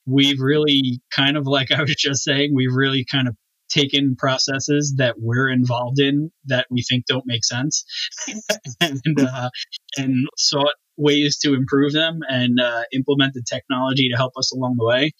We've 0.06 0.40
really 0.40 1.00
kind 1.14 1.36
of, 1.36 1.46
like 1.46 1.70
I 1.70 1.82
was 1.82 1.94
just 1.94 2.24
saying, 2.24 2.52
we've 2.54 2.74
really 2.74 3.04
kind 3.10 3.28
of 3.28 3.36
taken 3.68 4.16
processes 4.16 4.94
that 4.98 5.16
we're 5.18 5.48
involved 5.48 5.98
in 5.98 6.30
that 6.46 6.66
we 6.70 6.82
think 6.82 7.06
don't 7.06 7.26
make 7.26 7.44
sense 7.44 7.84
and, 8.80 9.20
uh, 9.20 9.50
and 9.96 10.26
sought 10.36 10.74
ways 10.96 11.38
to 11.38 11.54
improve 11.54 11.92
them 11.92 12.20
and 12.28 12.60
uh, 12.60 12.82
the 12.92 13.42
technology 13.48 14.08
to 14.10 14.16
help 14.16 14.32
us 14.36 14.52
along 14.52 14.76
the 14.78 14.84
way. 14.84 15.12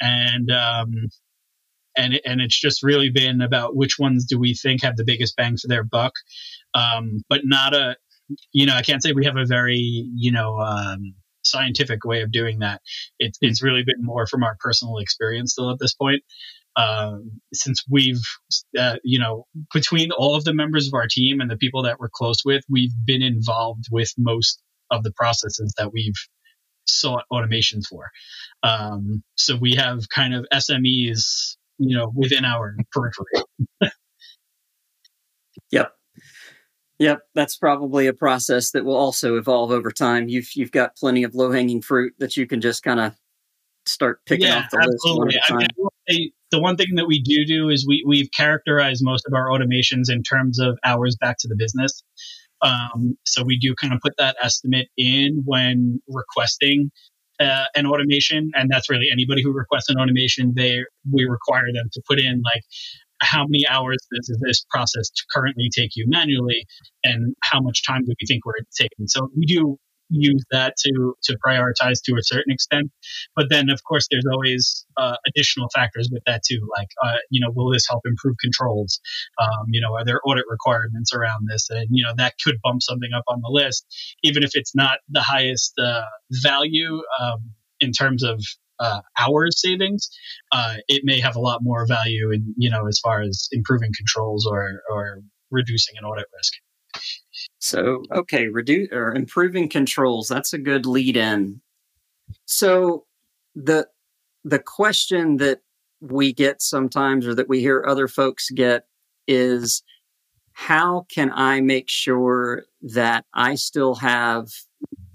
And, 0.00 0.50
um, 0.50 0.92
and, 1.96 2.20
and 2.24 2.40
it's 2.40 2.60
just 2.60 2.82
really 2.82 3.10
been 3.10 3.40
about 3.40 3.76
which 3.76 3.98
ones 3.98 4.26
do 4.26 4.38
we 4.38 4.54
think 4.54 4.82
have 4.82 4.96
the 4.96 5.04
biggest 5.04 5.36
bang 5.36 5.56
for 5.56 5.68
their 5.68 5.84
buck. 5.84 6.12
Um, 6.74 7.22
but 7.28 7.42
not 7.44 7.74
a, 7.74 7.96
you 8.52 8.66
know, 8.66 8.74
I 8.74 8.82
can't 8.82 9.02
say 9.02 9.12
we 9.12 9.26
have 9.26 9.36
a 9.36 9.46
very, 9.46 9.78
you 9.78 10.32
know, 10.32 10.58
um, 10.58 11.14
scientific 11.44 12.04
way 12.04 12.22
of 12.22 12.32
doing 12.32 12.60
that. 12.60 12.80
It, 13.18 13.36
it's 13.40 13.62
really 13.62 13.84
been 13.84 14.04
more 14.04 14.26
from 14.26 14.42
our 14.42 14.56
personal 14.60 14.98
experience 14.98 15.52
still 15.52 15.70
at 15.70 15.78
this 15.78 15.94
point 15.94 16.22
um, 16.76 17.40
since 17.52 17.84
we've, 17.88 18.20
uh, 18.78 18.96
you 19.04 19.18
know, 19.18 19.46
between 19.72 20.10
all 20.12 20.34
of 20.34 20.44
the 20.44 20.54
members 20.54 20.86
of 20.86 20.94
our 20.94 21.06
team 21.08 21.40
and 21.40 21.50
the 21.50 21.56
people 21.56 21.82
that 21.84 21.98
we're 22.00 22.08
close 22.08 22.44
with, 22.44 22.64
we've 22.68 22.94
been 23.04 23.22
involved 23.22 23.86
with 23.90 24.12
most 24.18 24.60
of 24.90 25.02
the 25.02 25.12
processes 25.12 25.74
that 25.78 25.92
we've 25.92 26.14
sought 26.86 27.24
automation 27.30 27.82
for. 27.82 28.10
Um, 28.62 29.22
so 29.36 29.56
we 29.56 29.74
have 29.76 30.08
kind 30.08 30.34
of 30.34 30.46
SMEs, 30.52 31.56
you 31.78 31.96
know, 31.96 32.10
within 32.14 32.44
our 32.44 32.76
periphery. 32.92 33.42
yep. 35.70 35.92
Yep, 37.00 37.22
that's 37.34 37.56
probably 37.56 38.06
a 38.06 38.12
process 38.12 38.70
that 38.70 38.84
will 38.84 38.96
also 38.96 39.36
evolve 39.36 39.72
over 39.72 39.90
time. 39.90 40.28
You've 40.28 40.48
you've 40.54 40.70
got 40.70 40.96
plenty 40.96 41.24
of 41.24 41.34
low 41.34 41.50
hanging 41.50 41.82
fruit 41.82 42.14
that 42.20 42.36
you 42.36 42.46
can 42.46 42.60
just 42.60 42.84
kind 42.84 43.00
of 43.00 43.14
start 43.84 44.24
picking 44.26 44.46
yeah, 44.46 44.58
off 44.58 44.70
the 44.70 44.78
absolutely. 44.78 45.34
list. 45.34 45.50
I 45.50 45.56
mean, 46.08 46.32
the 46.54 46.60
one 46.60 46.76
thing 46.76 46.94
that 46.94 47.06
we 47.06 47.20
do 47.20 47.44
do 47.44 47.68
is 47.68 47.84
we, 47.86 48.04
we've 48.06 48.30
characterized 48.30 49.02
most 49.02 49.24
of 49.26 49.34
our 49.34 49.48
automations 49.48 50.04
in 50.08 50.22
terms 50.22 50.60
of 50.60 50.78
hours 50.84 51.16
back 51.20 51.36
to 51.40 51.48
the 51.48 51.56
business. 51.56 52.04
Um, 52.62 53.18
so 53.26 53.42
we 53.42 53.58
do 53.58 53.74
kind 53.74 53.92
of 53.92 53.98
put 54.00 54.14
that 54.18 54.36
estimate 54.40 54.86
in 54.96 55.42
when 55.44 56.00
requesting 56.06 56.92
uh, 57.40 57.64
an 57.74 57.86
automation, 57.86 58.52
and 58.54 58.70
that's 58.70 58.88
really 58.88 59.08
anybody 59.12 59.42
who 59.42 59.52
requests 59.52 59.88
an 59.88 59.98
automation. 59.98 60.52
They 60.54 60.84
we 61.10 61.24
require 61.24 61.66
them 61.74 61.88
to 61.92 62.02
put 62.08 62.20
in 62.20 62.40
like 62.54 62.62
how 63.20 63.44
many 63.48 63.66
hours 63.66 63.98
does 64.14 64.38
this 64.46 64.64
process 64.70 65.10
currently 65.34 65.68
take 65.76 65.90
you 65.96 66.04
manually, 66.06 66.64
and 67.02 67.34
how 67.42 67.60
much 67.60 67.84
time 67.84 68.02
do 68.02 68.14
we 68.20 68.26
think 68.26 68.46
we're 68.46 68.54
taking. 68.80 69.08
So 69.08 69.28
we 69.36 69.44
do 69.44 69.76
use 70.10 70.42
that 70.50 70.74
to 70.78 71.14
to 71.24 71.36
prioritize 71.46 72.00
to 72.04 72.14
a 72.14 72.22
certain 72.22 72.52
extent. 72.52 72.90
But 73.36 73.46
then, 73.50 73.70
of 73.70 73.82
course, 73.84 74.06
there's 74.10 74.26
always 74.30 74.84
uh, 74.96 75.16
additional 75.26 75.68
factors 75.74 76.08
with 76.12 76.22
that 76.26 76.42
too. 76.48 76.60
Like, 76.76 76.88
uh, 77.02 77.18
you 77.30 77.40
know, 77.40 77.52
will 77.54 77.70
this 77.70 77.86
help 77.88 78.02
improve 78.04 78.36
controls? 78.40 79.00
Um, 79.40 79.66
you 79.68 79.80
know, 79.80 79.94
are 79.94 80.04
there 80.04 80.20
audit 80.24 80.44
requirements 80.48 81.12
around 81.14 81.48
this? 81.48 81.68
And 81.70 81.88
you 81.90 82.04
know, 82.04 82.12
that 82.16 82.34
could 82.42 82.56
bump 82.62 82.82
something 82.82 83.10
up 83.16 83.24
on 83.28 83.40
the 83.40 83.50
list, 83.50 83.86
even 84.22 84.42
if 84.42 84.50
it's 84.54 84.74
not 84.74 84.98
the 85.08 85.22
highest 85.22 85.74
uh, 85.78 86.04
value 86.42 87.02
um, 87.20 87.52
in 87.80 87.92
terms 87.92 88.22
of 88.22 88.40
uh, 88.80 89.00
hours 89.18 89.60
savings, 89.60 90.08
uh, 90.52 90.76
it 90.88 91.02
may 91.04 91.20
have 91.20 91.36
a 91.36 91.40
lot 91.40 91.60
more 91.62 91.86
value 91.86 92.30
in, 92.32 92.54
you 92.56 92.70
know, 92.70 92.86
as 92.86 92.98
far 92.98 93.22
as 93.22 93.48
improving 93.52 93.90
controls 93.96 94.46
or, 94.50 94.82
or 94.90 95.20
reducing 95.50 95.94
an 95.98 96.04
audit 96.04 96.26
risk. 96.36 96.52
So, 97.58 98.02
okay, 98.12 98.48
reduce 98.48 98.88
or 98.92 99.14
improving 99.14 99.68
controls. 99.68 100.28
That's 100.28 100.52
a 100.52 100.58
good 100.58 100.86
lead 100.86 101.16
in. 101.16 101.60
So, 102.46 103.06
the 103.54 103.88
the 104.44 104.58
question 104.58 105.38
that 105.38 105.60
we 106.00 106.32
get 106.32 106.60
sometimes 106.60 107.26
or 107.26 107.34
that 107.34 107.48
we 107.48 107.60
hear 107.60 107.84
other 107.86 108.08
folks 108.08 108.50
get 108.50 108.86
is 109.26 109.82
how 110.52 111.06
can 111.10 111.32
I 111.34 111.60
make 111.60 111.88
sure 111.88 112.64
that 112.82 113.24
I 113.32 113.54
still 113.54 113.96
have 113.96 114.48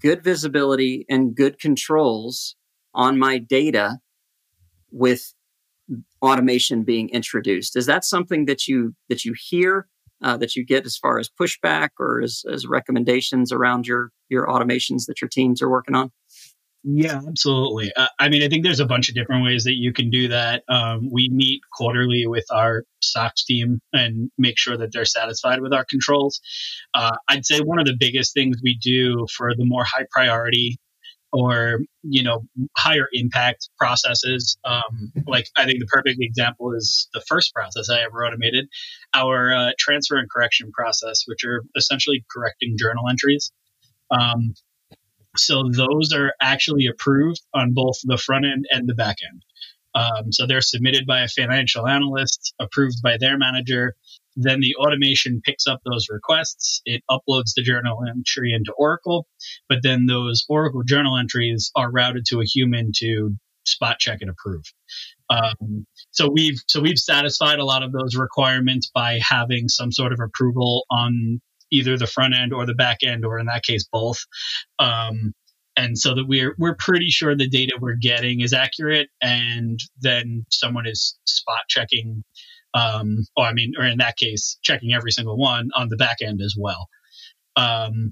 good 0.02 0.24
visibility 0.24 1.06
and 1.10 1.36
good 1.36 1.60
controls 1.60 2.56
on 2.94 3.20
my 3.20 3.38
data 3.38 4.00
with 4.92 5.34
automation 6.22 6.84
being 6.84 7.10
introduced. 7.10 7.76
Is 7.76 7.86
that 7.86 8.04
something 8.04 8.46
that 8.46 8.68
you 8.68 8.96
that 9.08 9.26
you 9.26 9.34
hear 9.38 9.88
uh, 10.22 10.38
that 10.38 10.56
you 10.56 10.66
get 10.66 10.86
as 10.86 10.98
far 10.98 11.20
as 11.20 11.30
pushback 11.30 11.90
or 12.00 12.22
as, 12.22 12.44
as 12.52 12.66
recommendations 12.68 13.52
around 13.52 13.88
your 13.88 14.12
your 14.30 14.48
automations 14.48 15.06
that 15.08 15.22
your 15.22 15.30
teams 15.30 15.62
are 15.62 15.70
working 15.70 15.96
on? 15.96 16.12
Yeah, 16.84 17.20
absolutely. 17.28 17.92
Uh, 17.94 18.08
I 18.20 18.30
mean, 18.30 18.42
I 18.42 18.48
think 18.48 18.64
there's 18.64 18.80
a 18.80 18.86
bunch 18.86 19.10
of 19.10 19.16
different 19.16 19.44
ways 19.44 19.66
that 19.66 19.76
you 19.76 19.92
can 19.92 20.10
do 20.10 20.30
that. 20.30 20.64
Um, 20.70 21.10
we 21.12 21.28
meet 21.30 21.62
quarterly 21.74 22.26
with 22.26 22.46
our 22.52 22.84
SOX 23.02 23.44
team 23.44 23.82
and 23.92 24.32
make 24.38 24.58
sure 24.58 24.78
that 24.78 24.94
they're 24.94 25.04
satisfied 25.04 25.60
with 25.60 25.74
our 25.74 25.84
controls. 25.84 26.40
Uh, 26.94 27.18
I'd 27.28 27.46
say 27.46 27.60
one 27.60 27.80
of 27.80 27.86
the 27.86 27.98
biggest 28.00 28.34
things 28.34 28.58
we 28.64 28.78
do 28.82 29.28
for 29.36 29.54
the 29.56 29.66
more 29.66 29.84
high 29.84 30.06
priority 30.10 30.80
or 31.32 31.80
you 32.04 32.24
know 32.24 32.44
higher 32.78 33.08
impact 33.14 33.70
processes 33.78 34.58
um, 34.66 35.12
like 35.28 35.46
i 35.58 35.66
think 35.66 35.80
the 35.80 35.86
perfect 35.86 36.18
example 36.20 36.74
is 36.74 37.08
the 37.14 37.22
first 37.22 37.54
process 37.54 37.90
i 37.90 38.02
ever 38.02 38.26
automated 38.26 38.68
our 39.14 39.54
uh, 39.54 39.72
transfer 39.78 40.18
and 40.18 40.30
correction 40.30 40.72
process 40.72 41.24
which 41.28 41.44
are 41.44 41.64
essentially 41.76 42.26
correcting 42.32 42.76
journal 42.78 43.08
entries 43.10 43.52
um, 44.12 44.54
so 45.38 45.64
those 45.70 46.12
are 46.14 46.34
actually 46.42 46.88
approved 46.88 47.42
on 47.54 47.74
both 47.74 47.98
the 48.04 48.18
front 48.18 48.46
end 48.46 48.66
and 48.72 48.88
the 48.88 48.96
back 48.96 49.18
end. 49.28 49.44
Um, 49.96 50.32
so 50.32 50.46
they're 50.46 50.62
submitted 50.62 51.06
by 51.08 51.22
a 51.22 51.28
financial 51.28 51.88
analyst, 51.88 52.54
approved 52.60 53.02
by 53.02 53.18
their 53.20 53.38
manager. 53.38 53.96
Then 54.42 54.62
the 54.62 54.76
automation 54.76 55.42
picks 55.44 55.68
up 55.68 55.82
those 55.86 56.08
requests. 56.10 56.82
It 56.86 57.04
uploads 57.10 57.54
the 57.56 57.62
journal 57.62 58.00
entry 58.08 58.54
into 58.54 58.72
Oracle, 58.78 59.28
but 59.68 59.80
then 59.84 60.06
those 60.06 60.46
Oracle 60.48 60.84
journal 60.84 61.18
entries 61.18 61.72
are 61.76 61.92
routed 61.92 62.26
to 62.28 62.40
a 62.40 62.46
human 62.46 62.92
to 62.98 63.32
spot 63.66 64.00
check 64.00 64.20
and 64.22 64.30
approve. 64.30 64.64
Um, 65.30 65.86
so 66.12 66.30
we've 66.30 66.60
so 66.68 66.82
we've 66.82 66.98
satisfied 66.98 67.60
a 67.60 67.66
lot 67.66 67.84
of 67.84 67.92
those 67.92 68.16
requirements 68.16 68.90
by 68.94 69.20
having 69.22 69.68
some 69.68 69.92
sort 69.92 70.14
of 70.14 70.20
approval 70.20 70.86
on 70.90 71.42
either 71.72 71.98
the 71.98 72.08
front 72.08 72.34
end 72.34 72.54
or 72.54 72.66
the 72.66 72.74
back 72.74 73.00
end, 73.04 73.26
or 73.26 73.40
in 73.40 73.46
that 73.46 73.64
case, 73.64 73.88
both. 73.92 74.20
Um, 74.80 75.34
and 75.76 75.98
so 75.98 76.16
that 76.16 76.26
we're 76.28 76.56
we're 76.58 76.76
pretty 76.76 77.10
sure 77.10 77.36
the 77.36 77.48
data 77.48 77.78
we're 77.80 77.96
getting 77.96 78.42
is 78.42 78.54
accurate, 78.54 79.10
and 79.22 79.80
then 80.02 80.46
someone 80.52 80.88
is 80.88 81.18
spot 81.26 81.62
checking, 81.70 82.24
um, 82.74 83.18
or 83.36 83.46
I 83.46 83.54
mean, 83.54 83.74
or 83.78 83.86
in 83.86 83.98
that 84.00 84.18
case, 84.18 84.58
checking 84.62 84.94
every 84.94 85.12
single 85.12 85.38
one 85.38 85.70
on 85.76 85.90
the 85.90 85.98
back 85.98 86.18
end 86.22 86.42
as 86.42 86.56
well. 86.58 86.88
Um, 87.56 88.12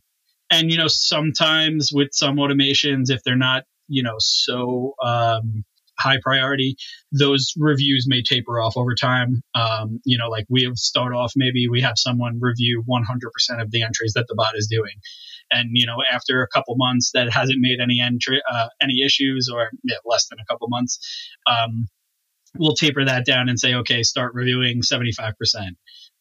and 0.52 0.72
you 0.72 0.78
know, 0.78 0.88
sometimes 0.88 1.91
with 1.93 2.10
some 2.12 2.38
automations, 2.38 3.10
if 3.10 3.22
they're 3.24 3.36
not 3.36 3.63
you 3.88 4.04
know 4.04 4.15
so 4.20 4.93
um, 5.04 5.63
high 6.00 6.20
priority, 6.22 6.76
those 7.12 7.54
reviews 7.58 8.06
may 8.08 8.22
taper 8.22 8.60
off 8.60 8.78
over 8.78 8.93
time. 8.96 9.41
Um, 9.56 10.00
you 10.06 10.17
know, 10.17 10.30
like 10.30 10.46
we'll 10.50 10.76
start 10.76 11.13
off, 11.13 11.34
maybe 11.36 11.67
we 11.67 11.82
have 11.82 11.96
someone 11.98 12.39
review 12.39 12.84
100% 12.88 13.62
of 13.62 13.72
the 13.72 13.84
entries 13.84 14.13
that 14.13 14.26
the 14.28 14.36
bot 14.36 14.54
is 14.56 14.67
doing. 14.67 14.96
And, 15.50 15.70
you 15.74 15.86
know, 15.86 15.98
after 16.12 16.43
a 16.43 16.48
couple 16.48 16.76
months 16.78 17.12
that 17.13 17.32
hasn't 17.32 17.60
made 17.62 17.80
any 17.80 18.02
entry, 18.02 18.41
uh, 18.52 18.67
any 18.82 19.02
issues 19.04 19.50
or 19.52 19.70
yeah, 19.84 19.96
less 20.06 20.28
than 20.28 20.39
a 20.39 20.46
couple 20.46 20.67
months, 20.70 21.00
um, 21.48 21.88
we'll 22.55 22.75
taper 22.75 23.05
that 23.05 23.25
down 23.25 23.49
and 23.49 23.60
say, 23.60 23.73
okay, 23.75 24.03
start 24.03 24.33
reviewing 24.33 24.81
75%. 24.81 25.33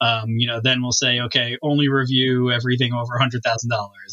Um, 0.01 0.31
you 0.37 0.47
know, 0.47 0.61
then 0.63 0.83
we'll 0.83 0.93
say, 0.93 1.21
okay, 1.21 1.57
only 1.63 1.89
review 1.89 2.51
everything 2.51 2.93
over 2.93 3.19
$100,000 3.19 3.41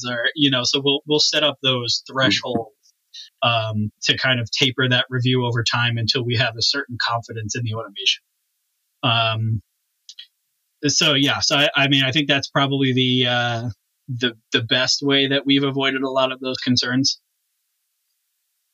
or, 0.10 0.24
you 0.36 0.50
know, 0.50 0.62
so 0.64 0.82
we'll, 0.84 1.02
we'll 1.08 1.20
set 1.20 1.44
up 1.44 1.58
those 1.62 2.04
thresholds 2.10 2.72
um, 3.42 3.92
to 4.04 4.18
kind 4.18 4.40
of 4.40 4.50
taper 4.50 4.88
that 4.88 5.06
review 5.10 5.46
over 5.46 5.64
time 5.64 5.98
until 5.98 6.24
we 6.24 6.38
have 6.38 6.56
a 6.58 6.62
certain 6.62 6.98
confidence 7.02 7.56
in 7.56 7.64
the 7.64 7.74
automation. 7.74 8.24
Um, 9.04 9.62
so 10.88 11.14
yeah, 11.14 11.40
so 11.40 11.58
I, 11.58 11.70
I, 11.76 11.88
mean, 11.88 12.04
I 12.04 12.12
think 12.12 12.28
that's 12.28 12.50
probably 12.50 12.94
the 12.94 13.28
uh, 13.28 13.70
the 14.08 14.34
the 14.52 14.62
best 14.62 15.02
way 15.02 15.28
that 15.28 15.46
we've 15.46 15.64
avoided 15.64 16.02
a 16.02 16.10
lot 16.10 16.32
of 16.32 16.40
those 16.40 16.58
concerns. 16.58 17.20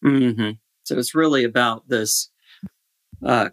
Mm-hmm. 0.04 0.52
So 0.84 0.98
it's 0.98 1.14
really 1.14 1.44
about 1.44 1.88
this, 1.88 2.32
uh, 3.26 3.50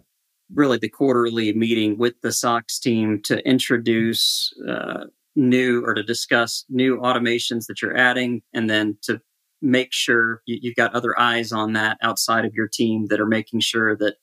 really 0.53 0.77
the 0.77 0.89
quarterly 0.89 1.53
meeting 1.53 1.97
with 1.97 2.19
the 2.21 2.31
SOX 2.31 2.79
team 2.79 3.21
to 3.23 3.45
introduce 3.47 4.53
uh, 4.67 5.05
new 5.35 5.83
or 5.85 5.93
to 5.93 6.03
discuss 6.03 6.65
new 6.69 6.97
automations 6.97 7.67
that 7.67 7.81
you're 7.81 7.97
adding, 7.97 8.41
and 8.53 8.69
then 8.69 8.97
to 9.03 9.21
make 9.61 9.91
sure 9.91 10.41
you, 10.45 10.69
have 10.69 10.75
got 10.75 10.95
other 10.95 11.19
eyes 11.19 11.51
on 11.51 11.73
that 11.73 11.97
outside 12.01 12.45
of 12.45 12.53
your 12.53 12.67
team 12.67 13.07
that 13.07 13.19
are 13.19 13.27
making 13.27 13.59
sure 13.59 13.95
that 13.97 14.15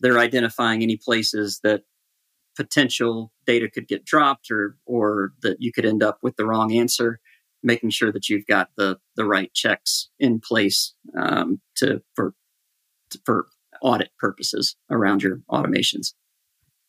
they're 0.00 0.18
identifying 0.18 0.82
any 0.82 0.96
places 0.96 1.60
that 1.62 1.82
potential 2.56 3.32
data 3.46 3.70
could 3.70 3.88
get 3.88 4.04
dropped 4.04 4.50
or 4.50 4.76
or 4.84 5.32
that 5.42 5.56
you 5.60 5.72
could 5.72 5.86
end 5.86 6.02
up 6.02 6.18
with 6.22 6.36
the 6.36 6.44
wrong 6.44 6.72
answer 6.72 7.18
making 7.62 7.90
sure 7.90 8.12
that 8.12 8.28
you've 8.28 8.46
got 8.46 8.68
the 8.76 8.98
the 9.16 9.24
right 9.24 9.52
checks 9.54 10.10
in 10.18 10.40
place 10.40 10.94
um, 11.16 11.60
to 11.76 12.02
for 12.14 12.34
for 13.24 13.46
audit 13.82 14.10
purposes 14.18 14.76
around 14.90 15.22
your 15.22 15.40
automations 15.50 16.14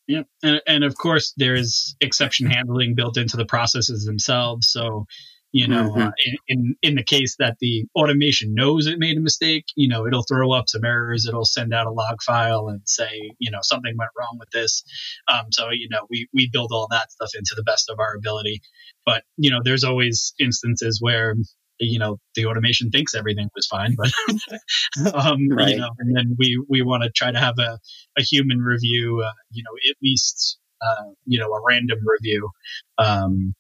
yeah 0.08 0.24
and, 0.44 0.62
and 0.68 0.84
of 0.84 0.96
course 0.96 1.34
there's 1.38 1.96
exception 2.02 2.48
handling 2.48 2.96
built 2.96 3.18
into 3.18 3.38
the 3.38 3.46
processes 3.46 4.06
themselves 4.06 4.70
so 4.70 5.06
you 5.54 5.68
know, 5.68 5.92
mm-hmm. 5.92 6.02
uh, 6.02 6.12
in, 6.26 6.36
in, 6.48 6.76
in 6.82 6.96
the 6.96 7.04
case 7.04 7.36
that 7.38 7.58
the 7.62 7.86
automation 7.96 8.56
knows 8.56 8.88
it 8.88 8.98
made 8.98 9.18
a 9.18 9.22
mistake, 9.22 9.66
you 9.76 9.88
know, 9.88 10.08
it'll 10.08 10.24
throw 10.24 10.52
up 10.52 10.68
some 10.68 10.84
errors. 10.84 11.28
It'll 11.28 11.46
send 11.46 11.76
out 11.76 11.86
a 11.86 11.92
log 11.92 12.24
file 12.24 12.70
and 12.70 12.82
say, 12.86 13.32
you 13.38 13.52
know, 13.52 13.60
something 13.62 13.94
went 13.96 14.10
wrong 14.18 14.38
with 14.40 14.50
this. 14.50 14.84
Um, 15.32 15.46
so 15.52 15.70
you 15.70 15.88
know, 15.90 16.08
we 16.10 16.28
we 16.34 16.50
build 16.52 16.72
all 16.74 16.88
that 16.90 17.12
stuff 17.12 17.30
into 17.36 17.54
the 17.56 17.64
best 17.64 17.92
of 17.92 18.00
our 18.00 18.16
ability. 18.16 18.62
But 19.06 19.24
you 19.38 19.52
know, 19.52 19.60
there's 19.64 19.84
always 19.84 20.34
instances 20.40 20.98
where 21.00 21.36
you 21.84 22.00
know 22.00 22.18
the 22.36 22.46
automation 22.46 22.90
thinks 22.90 23.16
everything 23.16 23.50
was 23.56 23.68
fine, 23.68 23.96
but 23.96 24.12
um, 25.14 25.50
right. 25.50 25.70
you 25.70 25.78
know, 25.78 25.90
and 26.00 26.16
then 26.16 26.36
we 26.38 26.64
we 26.70 26.82
want 26.82 27.04
to 27.04 27.10
try 27.10 27.32
to 27.32 27.40
have 27.40 27.60
a 27.60 27.80
a 28.18 28.22
human 28.22 28.60
review, 28.60 29.24
uh, 29.26 29.34
you 29.52 29.64
know, 29.64 29.72
at 29.90 29.96
least 30.02 30.58
uh, 30.82 31.12
you 31.26 31.40
know 31.40 31.52
a 31.52 31.62
random 31.66 32.00
review. 32.06 32.50
Um, 32.98 33.54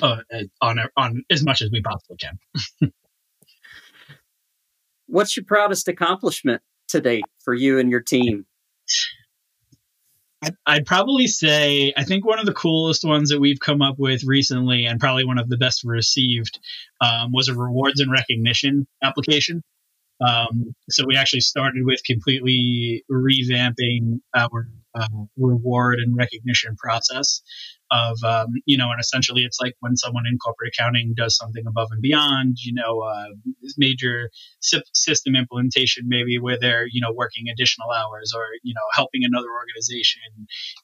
uh, 0.00 0.16
on 0.62 0.78
on 0.96 1.22
as 1.30 1.44
much 1.44 1.60
as 1.60 1.70
we 1.70 1.82
possibly 1.82 2.16
can. 2.16 2.92
What's 5.06 5.36
your 5.36 5.44
proudest 5.44 5.88
accomplishment 5.88 6.62
to 6.88 7.00
date 7.00 7.24
for 7.44 7.54
you 7.54 7.78
and 7.78 7.90
your 7.90 8.00
team? 8.00 8.46
I'd 10.66 10.86
probably 10.86 11.26
say 11.26 11.92
I 11.96 12.04
think 12.04 12.24
one 12.24 12.38
of 12.38 12.46
the 12.46 12.52
coolest 12.52 13.04
ones 13.04 13.30
that 13.30 13.40
we've 13.40 13.60
come 13.60 13.82
up 13.82 13.96
with 13.98 14.24
recently, 14.24 14.86
and 14.86 15.00
probably 15.00 15.24
one 15.24 15.38
of 15.38 15.48
the 15.48 15.56
best 15.56 15.82
received, 15.84 16.58
um, 17.00 17.32
was 17.32 17.48
a 17.48 17.54
rewards 17.54 18.00
and 18.00 18.10
recognition 18.10 18.86
application. 19.02 19.62
Um, 20.20 20.74
so 20.90 21.04
we 21.06 21.16
actually 21.16 21.40
started 21.40 21.84
with 21.84 22.02
completely 22.04 23.04
revamping 23.10 24.20
our 24.34 24.68
uh, 24.94 25.08
reward 25.36 25.98
and 25.98 26.16
recognition 26.16 26.76
process 26.76 27.42
of 27.94 28.18
um, 28.24 28.48
you 28.66 28.76
know 28.76 28.90
and 28.90 29.00
essentially 29.00 29.42
it's 29.42 29.58
like 29.60 29.74
when 29.80 29.96
someone 29.96 30.24
in 30.26 30.36
corporate 30.38 30.72
accounting 30.74 31.14
does 31.16 31.36
something 31.36 31.62
above 31.66 31.88
and 31.92 32.02
beyond 32.02 32.56
you 32.60 32.74
know 32.74 33.00
uh, 33.00 33.26
major 33.78 34.30
system 34.60 35.36
implementation 35.36 36.04
maybe 36.06 36.38
where 36.38 36.58
they're 36.58 36.86
you 36.90 37.00
know 37.00 37.12
working 37.14 37.44
additional 37.52 37.90
hours 37.90 38.32
or 38.34 38.44
you 38.62 38.74
know 38.74 38.86
helping 38.92 39.22
another 39.24 39.46
organization 39.48 40.22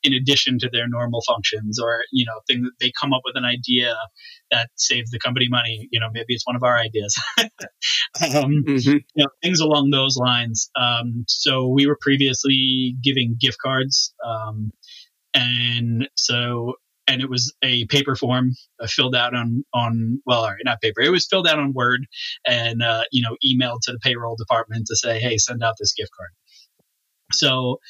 in 0.05 0.13
addition 0.13 0.59
to 0.59 0.69
their 0.71 0.89
normal 0.89 1.21
functions 1.27 1.81
or 1.81 2.03
you 2.13 2.25
know 2.25 2.41
thing 2.47 2.63
that 2.63 2.73
they 2.81 2.93
come 3.01 3.13
up 3.13 3.23
with 3.25 3.37
an 3.37 3.45
idea 3.45 3.97
that 4.51 4.69
saves 4.77 5.11
the 5.11 5.19
company 5.19 5.49
money 5.49 5.89
you 5.91 5.99
know 5.99 6.09
maybe 6.13 6.33
it's 6.35 6.47
one 6.47 6.57
of 6.57 6.63
our 6.63 6.79
ideas 6.79 7.21
um, 7.39 8.63
mm-hmm. 8.67 8.91
you 8.91 9.01
know, 9.17 9.27
things 9.43 9.59
along 9.59 9.91
those 9.91 10.17
lines 10.17 10.71
um, 10.77 11.25
so 11.27 11.67
we 11.67 11.87
were 11.87 11.99
previously 12.01 12.95
giving 13.03 13.37
gift 13.41 13.59
cards 13.59 14.15
um, 14.25 14.71
and 15.35 16.09
so 16.17 16.75
and 17.07 17.21
it 17.21 17.29
was 17.29 17.55
a 17.63 17.87
paper 17.87 18.15
form 18.15 18.53
uh, 18.81 18.87
filled 18.87 19.15
out 19.15 19.35
on 19.35 19.65
on 19.75 20.23
well, 20.27 20.43
all 20.43 20.51
right, 20.51 20.61
not 20.65 20.81
paper. 20.81 21.01
It 21.01 21.11
was 21.11 21.27
filled 21.27 21.47
out 21.47 21.59
on 21.59 21.73
Word 21.73 22.07
and 22.47 22.83
uh, 22.83 23.05
you 23.13 23.23
know 23.23 23.37
emailed 23.45 23.81
to 23.83 23.93
the 23.93 23.99
payroll 23.99 24.37
department 24.37 24.87
to 24.89 24.97
say, 24.97 25.19
hey, 25.19 25.39
send 25.39 25.63
out 25.63 25.75
this 25.79 25.93
gift 25.95 26.11
card. 26.17 26.31
So 27.33 27.81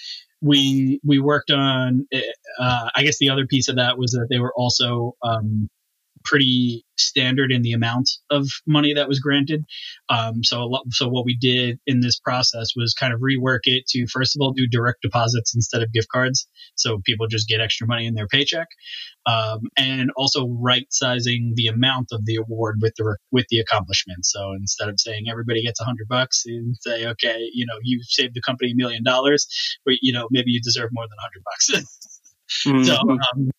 we 0.40 1.00
we 1.04 1.18
worked 1.18 1.50
on. 1.50 2.06
Uh, 2.58 2.90
I 2.94 3.02
guess 3.02 3.18
the 3.18 3.30
other 3.30 3.46
piece 3.46 3.68
of 3.68 3.76
that 3.76 3.98
was 3.98 4.12
that 4.12 4.28
they 4.30 4.38
were 4.38 4.54
also 4.56 5.16
um, 5.22 5.68
pretty 6.24 6.84
standard 6.98 7.50
in 7.50 7.62
the 7.62 7.72
amount 7.72 8.10
of 8.30 8.46
money 8.66 8.92
that 8.94 9.08
was 9.08 9.20
granted. 9.20 9.64
Um, 10.08 10.44
so, 10.44 10.66
lot, 10.66 10.84
so 10.90 11.08
what 11.08 11.24
we 11.24 11.36
did 11.36 11.78
in 11.86 12.00
this 12.00 12.18
process 12.18 12.68
was 12.76 12.94
kind 12.94 13.12
of 13.12 13.20
rework 13.20 13.60
it 13.64 13.86
to 13.88 14.06
first 14.06 14.36
of 14.36 14.40
all 14.40 14.52
do 14.52 14.66
direct 14.66 15.02
deposits 15.02 15.54
instead 15.54 15.82
of 15.82 15.92
gift 15.92 16.08
cards, 16.12 16.46
so 16.74 17.00
people 17.04 17.26
just 17.26 17.48
get 17.48 17.60
extra 17.60 17.86
money 17.86 18.06
in 18.06 18.14
their 18.14 18.26
paycheck, 18.26 18.68
um, 19.26 19.60
and 19.76 20.10
also 20.16 20.48
right 20.48 20.86
sizing 20.90 21.52
the 21.56 21.68
amount 21.68 22.08
of 22.12 22.24
the 22.26 22.36
award 22.36 22.78
with 22.80 22.94
the 22.96 23.16
with 23.30 23.46
the 23.50 23.58
accomplishment. 23.58 24.24
So 24.24 24.52
instead 24.52 24.88
of 24.88 25.00
saying 25.00 25.24
everybody 25.30 25.62
gets 25.62 25.80
a 25.80 25.84
hundred 25.84 26.08
bucks, 26.08 26.44
and 26.46 26.76
say, 26.80 27.06
okay, 27.06 27.48
you 27.52 27.66
know, 27.66 27.78
you 27.82 28.00
saved 28.02 28.34
the 28.34 28.42
company 28.42 28.72
a 28.72 28.76
million 28.76 29.02
dollars, 29.02 29.46
but 29.84 29.94
you 30.02 30.12
know 30.12 30.28
maybe 30.30 30.50
you 30.50 30.60
deserve 30.60 30.90
more 30.92 31.04
than 31.04 31.16
a 31.18 31.22
hundred 31.22 31.42
bucks. 31.44 31.70
mm-hmm. 32.66 32.84
So 32.84 32.94
um, 32.94 33.50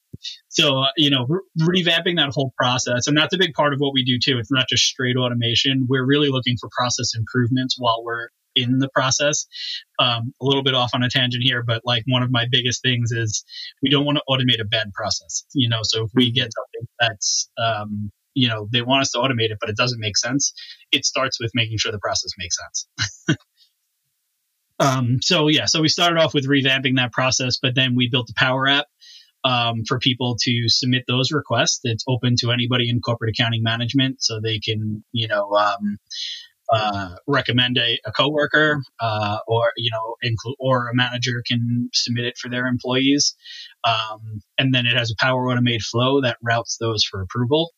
so, 0.49 0.79
uh, 0.79 0.87
you 0.97 1.09
know, 1.09 1.25
re- 1.27 1.83
revamping 1.83 2.17
that 2.17 2.31
whole 2.33 2.53
process. 2.57 3.07
And 3.07 3.17
that's 3.17 3.33
a 3.33 3.37
big 3.37 3.53
part 3.53 3.73
of 3.73 3.79
what 3.79 3.93
we 3.93 4.03
do 4.03 4.19
too. 4.23 4.37
It's 4.37 4.51
not 4.51 4.67
just 4.67 4.83
straight 4.83 5.15
automation. 5.17 5.87
We're 5.89 6.05
really 6.05 6.29
looking 6.29 6.57
for 6.59 6.69
process 6.77 7.13
improvements 7.15 7.75
while 7.77 8.03
we're 8.03 8.29
in 8.55 8.79
the 8.79 8.89
process. 8.89 9.45
Um, 9.99 10.33
a 10.41 10.45
little 10.45 10.63
bit 10.63 10.73
off 10.73 10.91
on 10.93 11.03
a 11.03 11.09
tangent 11.09 11.43
here, 11.43 11.63
but 11.65 11.81
like 11.85 12.03
one 12.07 12.23
of 12.23 12.31
my 12.31 12.45
biggest 12.49 12.81
things 12.81 13.11
is 13.11 13.43
we 13.81 13.89
don't 13.89 14.05
want 14.05 14.17
to 14.17 14.23
automate 14.29 14.61
a 14.61 14.65
bad 14.65 14.91
process. 14.93 15.45
You 15.53 15.69
know, 15.69 15.79
so 15.83 16.05
if 16.05 16.11
we 16.13 16.31
get 16.31 16.51
something 16.53 16.87
that's, 16.99 17.49
um, 17.57 18.11
you 18.33 18.47
know, 18.47 18.67
they 18.71 18.81
want 18.81 19.01
us 19.01 19.11
to 19.11 19.19
automate 19.19 19.51
it, 19.51 19.57
but 19.59 19.69
it 19.69 19.75
doesn't 19.75 19.99
make 19.99 20.17
sense. 20.17 20.53
It 20.91 21.05
starts 21.05 21.39
with 21.39 21.51
making 21.53 21.77
sure 21.77 21.91
the 21.91 21.99
process 21.99 22.31
makes 22.37 22.57
sense. 22.57 23.37
um, 24.79 25.17
so 25.21 25.47
yeah, 25.47 25.65
so 25.65 25.81
we 25.81 25.89
started 25.89 26.17
off 26.17 26.33
with 26.33 26.47
revamping 26.47 26.95
that 26.97 27.11
process, 27.11 27.57
but 27.61 27.75
then 27.75 27.95
we 27.95 28.09
built 28.09 28.27
the 28.27 28.33
Power 28.37 28.67
App 28.67 28.85
um, 29.43 29.83
for 29.87 29.99
people 29.99 30.37
to 30.41 30.69
submit 30.69 31.03
those 31.07 31.31
requests. 31.31 31.81
It's 31.83 32.03
open 32.07 32.35
to 32.39 32.51
anybody 32.51 32.89
in 32.89 33.01
corporate 33.01 33.35
accounting 33.37 33.63
management, 33.63 34.21
so 34.21 34.39
they 34.39 34.59
can, 34.59 35.03
you 35.11 35.27
know, 35.27 35.51
um, 35.51 35.97
uh, 36.71 37.15
recommend 37.27 37.77
a, 37.77 37.99
a 38.05 38.11
coworker, 38.11 38.81
uh, 38.99 39.39
or 39.47 39.71
you 39.75 39.91
know, 39.91 40.15
include 40.21 40.55
or 40.59 40.89
a 40.89 40.95
manager 40.95 41.43
can 41.45 41.89
submit 41.93 42.25
it 42.25 42.37
for 42.37 42.49
their 42.49 42.65
employees, 42.67 43.35
um, 43.83 44.41
and 44.57 44.73
then 44.73 44.85
it 44.85 44.95
has 44.95 45.11
a 45.11 45.15
Power 45.19 45.47
Automate 45.47 45.81
flow 45.81 46.21
that 46.21 46.37
routes 46.41 46.77
those 46.79 47.03
for 47.03 47.21
approval, 47.21 47.71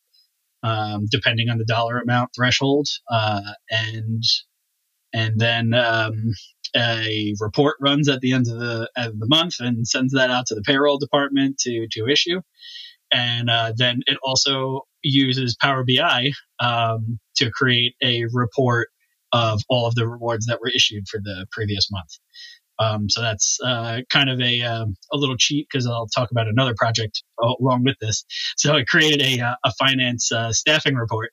um, 0.62 1.08
depending 1.10 1.50
on 1.50 1.58
the 1.58 1.66
dollar 1.66 2.00
amount 2.00 2.32
threshold, 2.36 2.88
uh, 3.10 3.42
and 3.70 4.24
and 5.14 5.40
then 5.40 5.74
um, 5.74 6.34
a 6.76 7.36
report 7.40 7.76
runs 7.82 8.10
at 8.10 8.22
the 8.22 8.34
end 8.34 8.48
of 8.48 8.58
the 8.60 8.90
of 8.96 9.20
the 9.20 9.28
month 9.28 9.56
and 9.60 9.88
sends 9.88 10.14
that 10.14 10.30
out 10.30 10.48
to 10.48 10.56
the 10.56 10.62
payroll 10.62 10.98
department 10.98 11.58
to 11.60 11.88
to 11.92 12.08
issue, 12.08 12.42
and 13.12 13.50
uh, 13.50 13.74
then 13.76 14.02
it 14.08 14.18
also 14.24 14.82
uses 15.04 15.56
Power 15.62 15.84
BI 15.84 16.32
um, 16.60 17.20
to 17.38 17.52
create 17.52 17.96
a 18.02 18.26
report 18.32 18.90
of 19.32 19.62
all 19.70 19.88
of 19.88 19.96
the 19.96 20.08
rewards 20.08 20.46
that 20.46 20.60
were 20.62 20.70
issued 20.70 21.08
for 21.10 21.20
the 21.20 21.46
previous 21.52 21.92
month. 21.92 22.10
Um, 22.80 23.10
so 23.10 23.22
that's 23.22 23.60
uh, 23.64 24.02
kind 24.12 24.30
of 24.30 24.40
a 24.42 24.62
um, 24.64 24.96
a 25.12 25.18
little 25.18 25.38
cheat 25.38 25.68
because 25.72 25.86
I'll 25.86 26.08
talk 26.08 26.32
about 26.32 26.48
another 26.48 26.74
project 26.76 27.24
along 27.42 27.84
with 27.84 27.98
this. 28.02 28.26
So 28.58 28.74
I 28.74 28.84
created 28.84 29.22
a 29.22 29.42
uh, 29.42 29.56
a 29.64 29.72
finance 29.74 30.32
uh, 30.32 30.52
staffing 30.52 30.96
report 30.96 31.32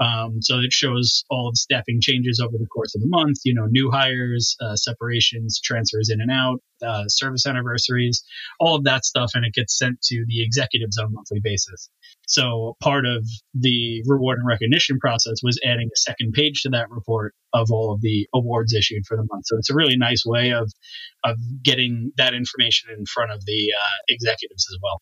um, 0.00 0.40
so 0.40 0.60
it 0.60 0.72
shows 0.72 1.24
all 1.28 1.48
of 1.48 1.54
the 1.54 1.58
staffing 1.58 2.00
changes 2.00 2.40
over 2.40 2.56
the 2.56 2.66
course 2.66 2.94
of 2.94 3.00
the 3.00 3.08
month, 3.08 3.38
you 3.44 3.54
know, 3.54 3.66
new 3.66 3.90
hires, 3.90 4.56
uh, 4.60 4.76
separations, 4.76 5.60
transfers 5.62 6.08
in 6.10 6.20
and 6.20 6.30
out, 6.30 6.60
uh, 6.82 7.04
service 7.08 7.46
anniversaries, 7.46 8.22
all 8.60 8.76
of 8.76 8.84
that 8.84 9.04
stuff. 9.04 9.32
And 9.34 9.44
it 9.44 9.54
gets 9.54 9.76
sent 9.76 10.00
to 10.02 10.24
the 10.28 10.42
executives 10.42 10.98
on 10.98 11.06
a 11.06 11.10
monthly 11.10 11.40
basis. 11.42 11.90
So 12.28 12.76
part 12.80 13.06
of 13.06 13.26
the 13.54 14.02
reward 14.06 14.38
and 14.38 14.46
recognition 14.46 15.00
process 15.00 15.42
was 15.42 15.58
adding 15.64 15.88
a 15.92 15.96
second 15.96 16.32
page 16.32 16.62
to 16.62 16.68
that 16.70 16.90
report 16.90 17.34
of 17.52 17.70
all 17.72 17.92
of 17.92 18.00
the 18.00 18.28
awards 18.34 18.74
issued 18.74 19.04
for 19.06 19.16
the 19.16 19.26
month. 19.32 19.46
So 19.46 19.56
it's 19.56 19.70
a 19.70 19.74
really 19.74 19.96
nice 19.96 20.24
way 20.24 20.52
of, 20.52 20.70
of 21.24 21.36
getting 21.64 22.12
that 22.18 22.34
information 22.34 22.90
in 22.96 23.04
front 23.06 23.32
of 23.32 23.44
the 23.46 23.72
uh, 23.76 23.98
executives 24.08 24.66
as 24.70 24.78
well 24.80 25.00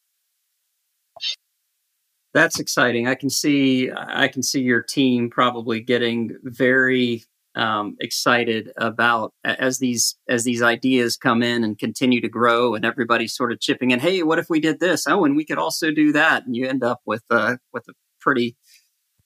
that's 2.37 2.61
exciting. 2.61 3.09
I 3.09 3.15
can 3.15 3.31
see 3.31 3.91
I 3.91 4.29
can 4.29 4.43
see 4.43 4.61
your 4.61 4.83
team 4.83 5.31
probably 5.31 5.81
getting 5.81 6.37
very 6.43 7.25
um, 7.55 7.97
excited 7.99 8.71
about 8.77 9.33
as 9.43 9.79
these 9.79 10.17
as 10.29 10.45
these 10.45 10.61
ideas 10.61 11.17
come 11.17 11.43
in 11.43 11.65
and 11.65 11.79
continue 11.79 12.21
to 12.21 12.29
grow, 12.29 12.75
and 12.75 12.85
everybody's 12.85 13.35
sort 13.35 13.53
of 13.53 13.61
chipping 13.61 13.91
in. 13.91 14.01
Hey, 14.01 14.23
what 14.23 14.39
if 14.39 14.51
we 14.51 14.61
did 14.61 14.81
this? 14.81 15.07
Oh, 15.07 15.25
and 15.25 15.35
we 15.35 15.47
could 15.47 15.57
also 15.57 15.91
do 15.91 16.13
that, 16.13 16.45
and 16.45 16.55
you 16.55 16.69
end 16.69 16.85
up 16.85 17.01
with 17.07 17.25
a 17.31 17.59
with 17.73 17.89
a 17.89 17.95
pretty 18.21 18.55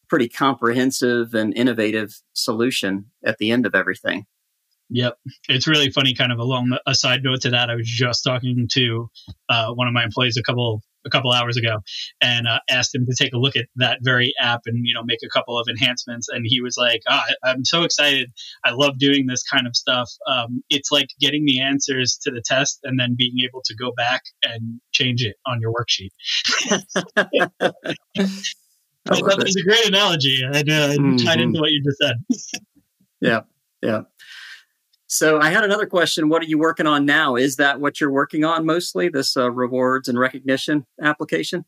pretty 0.08 0.28
comprehensive 0.28 1.34
and 1.34 1.52
innovative 1.56 2.14
solution 2.32 3.06
at 3.24 3.38
the 3.38 3.50
end 3.50 3.66
of 3.66 3.74
everything. 3.74 4.26
Yep. 4.90 5.18
It's 5.48 5.68
really 5.68 5.90
funny, 5.90 6.14
kind 6.14 6.32
of 6.32 6.38
along 6.38 6.76
a 6.86 6.96
side 6.96 7.22
note 7.22 7.42
to 7.42 7.50
that. 7.50 7.70
I 7.70 7.76
was 7.76 7.86
just 7.86 8.24
talking 8.24 8.68
to 8.72 9.08
uh, 9.48 9.72
one 9.72 9.86
of 9.86 9.94
my 9.94 10.02
employees 10.02 10.36
a 10.36 10.42
couple 10.42 10.82
a 11.04 11.10
couple 11.10 11.32
hours 11.32 11.56
ago 11.56 11.78
and 12.20 12.46
uh, 12.46 12.58
asked 12.68 12.94
him 12.94 13.06
to 13.06 13.14
take 13.16 13.32
a 13.32 13.38
look 13.38 13.56
at 13.56 13.66
that 13.76 13.98
very 14.02 14.32
app 14.40 14.60
and 14.66 14.86
you 14.86 14.94
know 14.94 15.02
make 15.02 15.20
a 15.24 15.28
couple 15.28 15.58
of 15.58 15.66
enhancements 15.68 16.28
and 16.28 16.44
he 16.46 16.60
was 16.60 16.76
like 16.76 17.00
oh, 17.08 17.20
i'm 17.44 17.64
so 17.64 17.82
excited 17.82 18.30
i 18.64 18.70
love 18.70 18.98
doing 18.98 19.26
this 19.26 19.42
kind 19.42 19.66
of 19.66 19.74
stuff 19.76 20.08
um, 20.26 20.62
it's 20.70 20.90
like 20.90 21.08
getting 21.20 21.44
the 21.44 21.60
answers 21.60 22.18
to 22.22 22.30
the 22.30 22.42
test 22.44 22.80
and 22.84 22.98
then 22.98 23.14
being 23.16 23.38
able 23.44 23.62
to 23.64 23.74
go 23.74 23.92
back 23.96 24.22
and 24.42 24.80
change 24.92 25.22
it 25.22 25.36
on 25.46 25.60
your 25.60 25.72
worksheet 25.72 26.10
I 29.08 29.16
thought 29.16 29.38
that 29.38 29.44
was 29.44 29.56
a 29.56 29.62
great 29.62 29.88
analogy. 29.88 30.44
I 30.44 30.60
uh, 30.60 30.62
mm-hmm. 30.62 31.16
tied 31.16 31.40
into 31.40 31.58
what 31.58 31.70
you 31.70 31.82
just 31.82 31.98
said. 31.98 32.60
yeah, 33.20 33.40
yeah. 33.82 34.02
So 35.12 35.40
I 35.40 35.50
had 35.50 35.64
another 35.64 35.86
question. 35.86 36.28
What 36.28 36.40
are 36.40 36.46
you 36.46 36.56
working 36.56 36.86
on 36.86 37.04
now? 37.04 37.34
Is 37.34 37.56
that 37.56 37.80
what 37.80 38.00
you're 38.00 38.12
working 38.12 38.44
on 38.44 38.64
mostly? 38.64 39.08
This 39.08 39.36
uh, 39.36 39.50
rewards 39.50 40.06
and 40.06 40.16
recognition 40.16 40.86
application? 41.02 41.64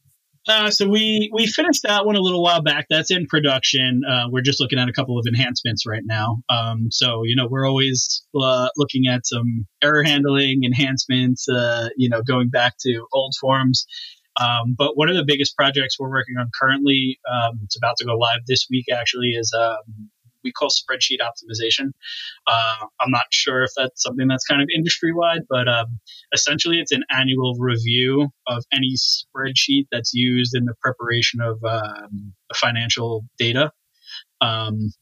Uh, 0.47 0.71
so 0.71 0.89
we 0.89 1.29
we 1.35 1.49
finished 1.49 1.83
that 1.83 2.07
one 2.07 2.15
a 2.15 2.21
little 2.21 2.41
while 2.41 2.63
back. 2.63 2.87
That's 2.89 3.11
in 3.11 3.27
production. 3.27 4.03
Uh, 4.09 4.29
we're 4.31 4.43
just 4.43 4.61
looking 4.61 4.79
at 4.79 4.89
a 4.89 4.93
couple 4.93 5.19
of 5.19 5.27
enhancements 5.27 5.85
right 5.85 6.05
now. 6.05 6.41
Um, 6.51 6.87
so 6.93 7.23
you 7.25 7.35
know 7.35 7.49
we're 7.51 7.69
always 7.69 8.23
uh, 8.41 8.69
looking 8.77 9.09
at 9.09 9.27
some 9.27 9.67
error 9.83 10.05
handling 10.05 10.63
enhancements. 10.63 11.49
Uh, 11.49 11.89
you 11.97 12.09
know 12.09 12.23
going 12.23 12.49
back 12.49 12.75
to 12.83 13.07
old 13.13 13.35
forms. 13.41 13.87
Um, 14.41 14.77
but 14.79 14.97
one 14.97 15.09
of 15.09 15.17
the 15.17 15.25
biggest 15.27 15.57
projects 15.57 15.99
we're 15.99 16.09
working 16.09 16.37
on 16.39 16.49
currently, 16.59 17.19
um, 17.31 17.59
it's 17.65 17.77
about 17.77 17.97
to 17.99 18.05
go 18.05 18.17
live 18.17 18.41
this 18.47 18.67
week 18.71 18.87
actually, 18.91 19.31
is 19.31 19.53
um, 19.61 20.11
we 20.45 20.53
call 20.53 20.69
spreadsheet 20.69 21.19
optimization. 21.21 21.91
Uh, 22.47 22.87
I'm 23.01 23.11
not 23.11 23.23
sure 23.31 23.63
if 23.63 23.71
that's 23.77 24.03
something 24.03 24.29
that's 24.29 24.45
kind 24.45 24.63
of 24.63 24.69
industry 24.75 25.13
wide, 25.13 25.43
but 25.49 25.69
um, 25.69 25.99
essentially 26.33 26.81
it's 26.81 26.93
an 26.93 27.05
annual 27.11 27.55
review 27.59 28.29
of 28.47 28.65
any 28.73 28.95
spreadsheet 28.97 29.87
that's 29.91 30.13
used 30.15 30.55
in 30.55 30.65
the 30.65 30.75
preparation 30.81 31.41
of 31.41 31.63
um, 31.65 32.33
financial 32.55 33.25
data. 33.39 33.71
Um, 34.41 34.93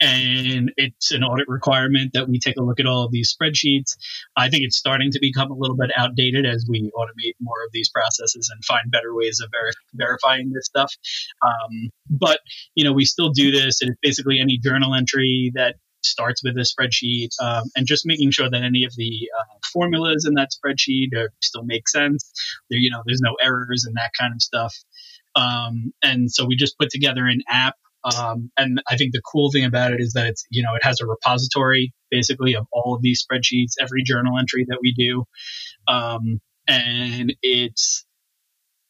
and 0.00 0.72
it's 0.76 1.10
an 1.12 1.22
audit 1.22 1.48
requirement 1.48 2.12
that 2.14 2.28
we 2.28 2.38
take 2.38 2.56
a 2.56 2.62
look 2.62 2.80
at 2.80 2.86
all 2.86 3.04
of 3.04 3.12
these 3.12 3.34
spreadsheets. 3.34 3.96
I 4.36 4.48
think 4.48 4.64
it's 4.64 4.76
starting 4.76 5.10
to 5.12 5.18
become 5.20 5.50
a 5.50 5.54
little 5.54 5.76
bit 5.76 5.90
outdated 5.96 6.46
as 6.46 6.66
we 6.68 6.90
automate 6.96 7.34
more 7.40 7.64
of 7.66 7.72
these 7.72 7.90
processes 7.90 8.50
and 8.52 8.64
find 8.64 8.90
better 8.90 9.14
ways 9.14 9.40
of 9.42 9.50
ver- 9.50 9.72
verifying 9.94 10.52
this 10.52 10.66
stuff. 10.66 10.92
Um, 11.42 11.90
but 12.08 12.40
you 12.74 12.84
know, 12.84 12.92
we 12.92 13.04
still 13.04 13.30
do 13.30 13.50
this, 13.50 13.80
and 13.82 13.90
it's 13.90 14.00
basically 14.02 14.40
any 14.40 14.58
journal 14.58 14.94
entry 14.94 15.52
that 15.54 15.76
starts 16.02 16.42
with 16.44 16.56
a 16.56 16.60
spreadsheet, 16.60 17.30
um, 17.42 17.64
and 17.76 17.86
just 17.86 18.06
making 18.06 18.30
sure 18.30 18.48
that 18.48 18.62
any 18.62 18.84
of 18.84 18.94
the 18.96 19.28
uh, 19.38 19.58
formulas 19.72 20.24
in 20.26 20.34
that 20.34 20.50
spreadsheet 20.50 21.14
are, 21.16 21.32
still 21.42 21.64
make 21.64 21.88
sense. 21.88 22.30
There, 22.70 22.78
you 22.78 22.90
know, 22.90 23.02
there's 23.04 23.20
no 23.20 23.36
errors 23.42 23.84
and 23.84 23.96
that 23.96 24.12
kind 24.18 24.32
of 24.32 24.42
stuff. 24.42 24.74
Um, 25.34 25.92
and 26.02 26.30
so 26.30 26.44
we 26.46 26.56
just 26.56 26.78
put 26.78 26.90
together 26.90 27.26
an 27.26 27.42
app 27.48 27.74
um, 28.04 28.50
and 28.56 28.82
I 28.88 28.96
think 28.96 29.12
the 29.12 29.22
cool 29.22 29.50
thing 29.50 29.64
about 29.64 29.92
it 29.92 30.00
is 30.00 30.12
that 30.12 30.26
it's, 30.26 30.44
you 30.50 30.62
know, 30.62 30.74
it 30.74 30.84
has 30.84 31.00
a 31.00 31.06
repository 31.06 31.92
basically 32.10 32.54
of 32.54 32.66
all 32.72 32.94
of 32.94 33.02
these 33.02 33.24
spreadsheets, 33.24 33.72
every 33.80 34.02
journal 34.02 34.38
entry 34.38 34.64
that 34.68 34.78
we 34.80 34.94
do. 34.94 35.24
Um, 35.86 36.40
and 36.66 37.34
it's, 37.42 38.04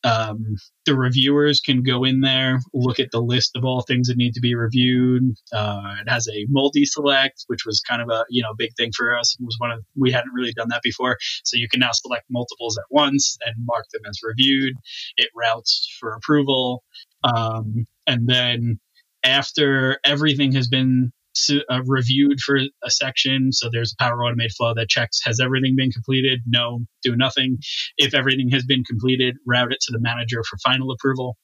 um, 0.04 0.56
the 0.86 0.96
reviewers 0.96 1.60
can 1.60 1.82
go 1.82 2.04
in 2.04 2.20
there, 2.20 2.60
look 2.72 3.00
at 3.00 3.10
the 3.10 3.20
list 3.20 3.56
of 3.56 3.64
all 3.64 3.82
things 3.82 4.08
that 4.08 4.16
need 4.16 4.34
to 4.34 4.40
be 4.40 4.54
reviewed. 4.54 5.34
Uh, 5.52 5.96
it 6.00 6.08
has 6.08 6.28
a 6.28 6.46
multi-select, 6.48 7.44
which 7.48 7.66
was 7.66 7.80
kind 7.80 8.00
of 8.00 8.08
a 8.08 8.24
you 8.30 8.42
know 8.42 8.54
big 8.56 8.70
thing 8.76 8.92
for 8.96 9.16
us. 9.16 9.36
It 9.38 9.44
was 9.44 9.56
one 9.58 9.72
of 9.72 9.84
we 9.96 10.12
hadn't 10.12 10.32
really 10.32 10.52
done 10.52 10.68
that 10.70 10.82
before, 10.82 11.18
so 11.42 11.56
you 11.56 11.68
can 11.68 11.80
now 11.80 11.90
select 11.92 12.24
multiples 12.30 12.78
at 12.78 12.84
once 12.90 13.36
and 13.44 13.54
mark 13.66 13.86
them 13.92 14.02
as 14.08 14.20
reviewed. 14.22 14.74
It 15.16 15.30
routes 15.34 15.88
for 15.98 16.14
approval, 16.14 16.84
um, 17.24 17.86
and 18.06 18.28
then 18.28 18.78
after 19.24 19.98
everything 20.04 20.52
has 20.52 20.68
been 20.68 21.12
uh, 21.50 21.82
reviewed 21.86 22.40
for 22.40 22.58
a 22.84 22.90
section. 22.90 23.52
So 23.52 23.68
there's 23.70 23.92
a 23.92 24.02
Power 24.02 24.18
Automate 24.18 24.52
flow 24.56 24.74
that 24.74 24.88
checks 24.88 25.20
has 25.24 25.40
everything 25.40 25.74
been 25.76 25.90
completed? 25.90 26.40
No, 26.46 26.80
do 27.02 27.16
nothing. 27.16 27.58
If 27.96 28.14
everything 28.14 28.50
has 28.50 28.64
been 28.64 28.82
completed, 28.84 29.36
route 29.46 29.72
it 29.72 29.78
to 29.82 29.92
the 29.92 30.00
manager 30.00 30.42
for 30.42 30.58
final 30.64 30.90
approval. 30.90 31.36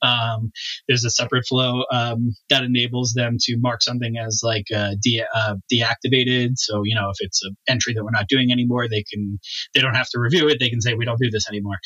Um, 0.00 0.52
there's 0.86 1.04
a 1.04 1.10
separate 1.10 1.44
flow 1.46 1.84
um, 1.92 2.34
that 2.50 2.62
enables 2.62 3.14
them 3.14 3.36
to 3.40 3.56
mark 3.58 3.82
something 3.82 4.16
as 4.16 4.42
like 4.44 4.66
uh, 4.74 4.94
de- 5.02 5.24
uh, 5.34 5.56
deactivated. 5.72 6.52
So 6.56 6.82
you 6.84 6.94
know 6.94 7.10
if 7.10 7.16
it's 7.18 7.42
an 7.44 7.56
entry 7.68 7.94
that 7.94 8.04
we're 8.04 8.10
not 8.10 8.28
doing 8.28 8.52
anymore, 8.52 8.88
they 8.88 9.02
can 9.02 9.38
they 9.74 9.80
don't 9.80 9.96
have 9.96 10.08
to 10.10 10.20
review 10.20 10.48
it. 10.48 10.58
They 10.60 10.70
can 10.70 10.80
say 10.80 10.94
we 10.94 11.04
don't 11.04 11.20
do 11.20 11.30
this 11.30 11.48
anymore. 11.48 11.78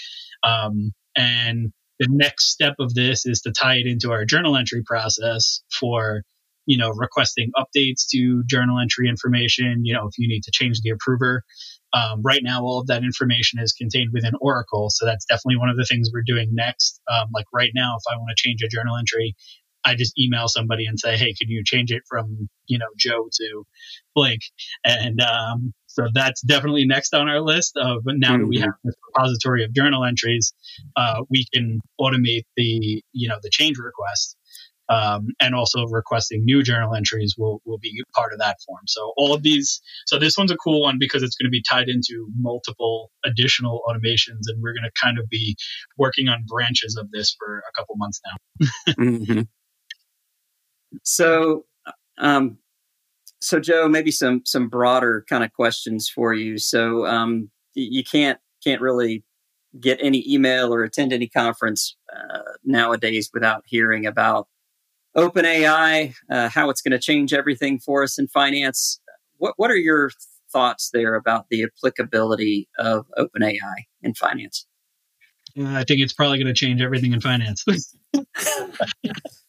Um, 0.42 0.92
and 1.16 1.72
the 2.02 2.08
next 2.10 2.50
step 2.50 2.74
of 2.80 2.94
this 2.94 3.24
is 3.26 3.40
to 3.42 3.52
tie 3.52 3.76
it 3.76 3.86
into 3.86 4.10
our 4.10 4.24
journal 4.24 4.56
entry 4.56 4.82
process 4.84 5.62
for 5.78 6.22
you 6.66 6.76
know 6.76 6.90
requesting 6.90 7.52
updates 7.56 8.06
to 8.10 8.42
journal 8.46 8.80
entry 8.80 9.08
information. 9.08 9.84
You 9.84 9.94
know 9.94 10.08
if 10.08 10.18
you 10.18 10.26
need 10.26 10.42
to 10.42 10.50
change 10.52 10.80
the 10.80 10.90
approver. 10.90 11.44
Um, 11.94 12.22
right 12.22 12.40
now, 12.42 12.62
all 12.62 12.80
of 12.80 12.86
that 12.86 13.04
information 13.04 13.60
is 13.60 13.72
contained 13.74 14.10
within 14.14 14.32
Oracle. 14.40 14.88
So 14.88 15.04
that's 15.04 15.26
definitely 15.26 15.58
one 15.58 15.68
of 15.68 15.76
the 15.76 15.84
things 15.84 16.08
we're 16.10 16.24
doing 16.26 16.48
next. 16.52 16.98
Um, 17.12 17.28
like 17.34 17.44
right 17.52 17.70
now, 17.74 17.96
if 17.98 18.02
I 18.10 18.16
want 18.16 18.32
to 18.34 18.42
change 18.42 18.62
a 18.62 18.68
journal 18.68 18.96
entry, 18.96 19.36
I 19.84 19.94
just 19.94 20.18
email 20.18 20.48
somebody 20.48 20.86
and 20.86 20.98
say, 20.98 21.16
"Hey, 21.16 21.34
can 21.34 21.48
you 21.48 21.62
change 21.64 21.92
it 21.92 22.02
from 22.08 22.48
you 22.66 22.78
know 22.78 22.88
Joe 22.96 23.28
to 23.32 23.64
blank?" 24.14 24.40
And 24.84 25.20
um, 25.20 25.72
so 25.94 26.08
that's 26.14 26.40
definitely 26.42 26.86
next 26.86 27.14
on 27.14 27.28
our 27.28 27.40
list. 27.40 27.76
Of 27.76 28.02
now 28.06 28.38
that 28.38 28.46
we 28.46 28.56
mm-hmm. 28.56 28.64
have 28.64 28.74
this 28.84 28.94
repository 29.08 29.64
of 29.64 29.72
journal 29.72 30.04
entries, 30.04 30.52
uh, 30.96 31.22
we 31.28 31.46
can 31.52 31.80
automate 32.00 32.44
the 32.56 33.02
you 33.12 33.28
know 33.28 33.38
the 33.42 33.50
change 33.50 33.78
request 33.78 34.36
um, 34.88 35.28
and 35.40 35.54
also 35.54 35.86
requesting 35.86 36.44
new 36.44 36.62
journal 36.62 36.94
entries 36.94 37.34
will, 37.38 37.62
will 37.64 37.78
be 37.78 38.02
part 38.14 38.32
of 38.32 38.38
that 38.40 38.58
form. 38.66 38.82
So 38.86 39.12
all 39.16 39.32
of 39.32 39.42
these, 39.42 39.80
so 40.06 40.18
this 40.18 40.36
one's 40.36 40.50
a 40.50 40.56
cool 40.56 40.82
one 40.82 40.96
because 40.98 41.22
it's 41.22 41.36
going 41.36 41.46
to 41.46 41.50
be 41.50 41.62
tied 41.62 41.88
into 41.88 42.28
multiple 42.38 43.10
additional 43.24 43.80
automations, 43.88 44.42
and 44.46 44.60
we're 44.60 44.74
going 44.74 44.84
to 44.84 45.00
kind 45.00 45.18
of 45.18 45.28
be 45.28 45.56
working 45.96 46.28
on 46.28 46.44
branches 46.46 46.96
of 46.96 47.10
this 47.10 47.34
for 47.38 47.62
a 47.68 47.72
couple 47.78 47.96
months 47.96 48.20
now. 48.26 48.66
mm-hmm. 48.98 49.40
So, 51.04 51.64
um, 52.18 52.58
so 53.42 53.58
Joe, 53.58 53.88
maybe 53.88 54.10
some 54.10 54.42
some 54.44 54.68
broader 54.68 55.24
kind 55.28 55.44
of 55.44 55.52
questions 55.52 56.08
for 56.08 56.32
you. 56.32 56.58
So 56.58 57.06
um, 57.06 57.50
you 57.74 58.04
can't 58.04 58.38
can't 58.62 58.80
really 58.80 59.24
get 59.80 59.98
any 60.00 60.24
email 60.32 60.72
or 60.72 60.84
attend 60.84 61.12
any 61.12 61.28
conference 61.28 61.96
uh, 62.14 62.52
nowadays 62.64 63.30
without 63.32 63.62
hearing 63.66 64.06
about 64.06 64.46
OpenAI, 65.16 66.14
uh, 66.30 66.48
how 66.48 66.70
it's 66.70 66.82
going 66.82 66.92
to 66.92 66.98
change 66.98 67.32
everything 67.32 67.78
for 67.78 68.02
us 68.02 68.18
in 68.18 68.28
finance. 68.28 69.00
What 69.38 69.54
what 69.56 69.70
are 69.70 69.76
your 69.76 70.10
thoughts 70.52 70.90
there 70.92 71.14
about 71.14 71.46
the 71.50 71.64
applicability 71.64 72.68
of 72.78 73.06
OpenAI 73.18 73.86
in 74.02 74.14
finance? 74.14 74.66
I 75.58 75.84
think 75.84 76.00
it's 76.00 76.14
probably 76.14 76.38
going 76.38 76.46
to 76.46 76.54
change 76.54 76.80
everything 76.80 77.12
in 77.12 77.20
finance. 77.20 77.64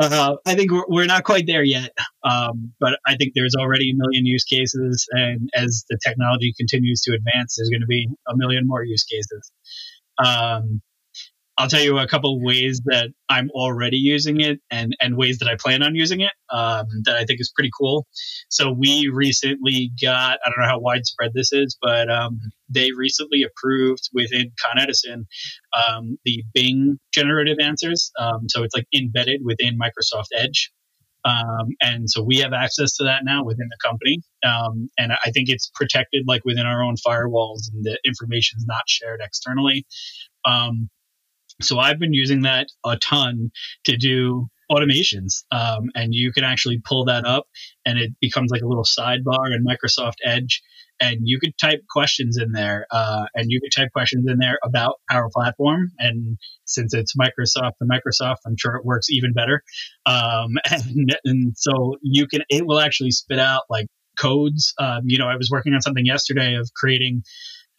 uh, 0.00 0.36
I 0.44 0.54
think 0.54 0.72
we're, 0.72 0.84
we're, 0.88 1.06
not 1.06 1.24
quite 1.24 1.46
there 1.46 1.62
yet, 1.62 1.90
um, 2.24 2.72
but 2.80 2.98
I 3.06 3.16
think 3.16 3.32
there's 3.34 3.54
already 3.54 3.90
a 3.90 3.94
million 3.94 4.26
use 4.26 4.44
cases, 4.44 5.06
and 5.12 5.48
as 5.54 5.84
the 5.88 5.98
technology 6.04 6.52
continues 6.56 7.00
to 7.02 7.14
advance, 7.14 7.56
there's 7.56 7.70
going 7.70 7.80
to 7.80 7.86
be 7.86 8.08
a 8.28 8.36
million 8.36 8.66
more 8.66 8.82
use 8.82 9.04
cases. 9.04 9.52
Um, 10.18 10.82
I'll 11.56 11.68
tell 11.68 11.82
you 11.82 11.98
a 11.98 12.08
couple 12.08 12.42
ways 12.42 12.80
that 12.86 13.10
I'm 13.28 13.48
already 13.50 13.96
using 13.96 14.40
it 14.40 14.58
and, 14.70 14.96
and 15.00 15.16
ways 15.16 15.38
that 15.38 15.48
I 15.48 15.54
plan 15.54 15.82
on 15.82 15.94
using 15.94 16.20
it 16.20 16.32
um, 16.50 16.86
that 17.04 17.16
I 17.16 17.24
think 17.24 17.40
is 17.40 17.52
pretty 17.54 17.70
cool. 17.78 18.06
So 18.48 18.72
we 18.72 19.08
recently 19.12 19.92
got, 20.02 20.40
I 20.44 20.50
don't 20.50 20.60
know 20.60 20.68
how 20.68 20.80
widespread 20.80 21.30
this 21.32 21.52
is, 21.52 21.76
but 21.80 22.10
um, 22.10 22.40
they 22.68 22.90
recently 22.96 23.44
approved 23.44 24.10
within 24.12 24.50
Con 24.60 24.80
Edison 24.80 25.26
um, 25.86 26.18
the 26.24 26.42
Bing 26.52 26.98
generative 27.12 27.58
answers. 27.60 28.10
Um, 28.18 28.48
so 28.48 28.64
it's 28.64 28.74
like 28.74 28.86
embedded 28.92 29.42
within 29.44 29.78
Microsoft 29.78 30.28
Edge. 30.36 30.72
Um, 31.24 31.68
and 31.80 32.10
so 32.10 32.22
we 32.22 32.38
have 32.38 32.52
access 32.52 32.96
to 32.96 33.04
that 33.04 33.24
now 33.24 33.44
within 33.44 33.68
the 33.70 33.78
company. 33.82 34.20
Um, 34.44 34.88
and 34.98 35.12
I 35.12 35.30
think 35.30 35.48
it's 35.48 35.70
protected 35.74 36.24
like 36.26 36.44
within 36.44 36.66
our 36.66 36.82
own 36.82 36.96
firewalls 36.96 37.72
and 37.72 37.84
the 37.84 37.98
information 38.04 38.58
is 38.58 38.66
not 38.66 38.82
shared 38.88 39.20
externally. 39.22 39.86
Um, 40.44 40.90
so 41.62 41.78
I've 41.78 41.98
been 41.98 42.12
using 42.12 42.42
that 42.42 42.66
a 42.84 42.96
ton 42.96 43.50
to 43.84 43.96
do 43.96 44.48
automations. 44.70 45.44
Um, 45.50 45.90
and 45.94 46.14
you 46.14 46.32
can 46.32 46.44
actually 46.44 46.80
pull 46.84 47.04
that 47.06 47.26
up 47.26 47.46
and 47.84 47.98
it 47.98 48.12
becomes 48.20 48.50
like 48.50 48.62
a 48.62 48.66
little 48.66 48.84
sidebar 48.84 49.54
in 49.54 49.64
Microsoft 49.64 50.16
Edge. 50.24 50.62
And 51.00 51.18
you 51.24 51.40
could 51.40 51.58
type 51.58 51.80
questions 51.90 52.38
in 52.40 52.52
there, 52.52 52.86
uh, 52.88 53.26
and 53.34 53.46
you 53.48 53.60
could 53.60 53.72
type 53.76 53.90
questions 53.92 54.26
in 54.28 54.38
there 54.38 54.58
about 54.62 55.00
Power 55.10 55.28
Platform. 55.28 55.90
And 55.98 56.38
since 56.66 56.94
it's 56.94 57.14
Microsoft 57.16 57.72
to 57.78 57.84
Microsoft, 57.84 58.36
I'm 58.46 58.54
sure 58.56 58.76
it 58.76 58.84
works 58.84 59.10
even 59.10 59.32
better. 59.32 59.64
Um, 60.06 60.52
and, 60.70 61.16
and 61.24 61.52
so 61.56 61.96
you 62.00 62.28
can, 62.28 62.42
it 62.48 62.64
will 62.64 62.78
actually 62.78 63.10
spit 63.10 63.40
out 63.40 63.62
like 63.68 63.86
codes. 64.16 64.72
Um, 64.78 65.00
you 65.06 65.18
know, 65.18 65.26
I 65.26 65.36
was 65.36 65.50
working 65.50 65.74
on 65.74 65.82
something 65.82 66.06
yesterday 66.06 66.54
of 66.54 66.70
creating 66.76 67.24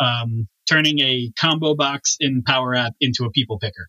um, 0.01 0.49
turning 0.69 0.99
a 0.99 1.31
combo 1.39 1.75
box 1.75 2.17
in 2.19 2.43
Power 2.43 2.75
App 2.75 2.93
into 2.99 3.25
a 3.25 3.31
people 3.31 3.59
picker. 3.59 3.87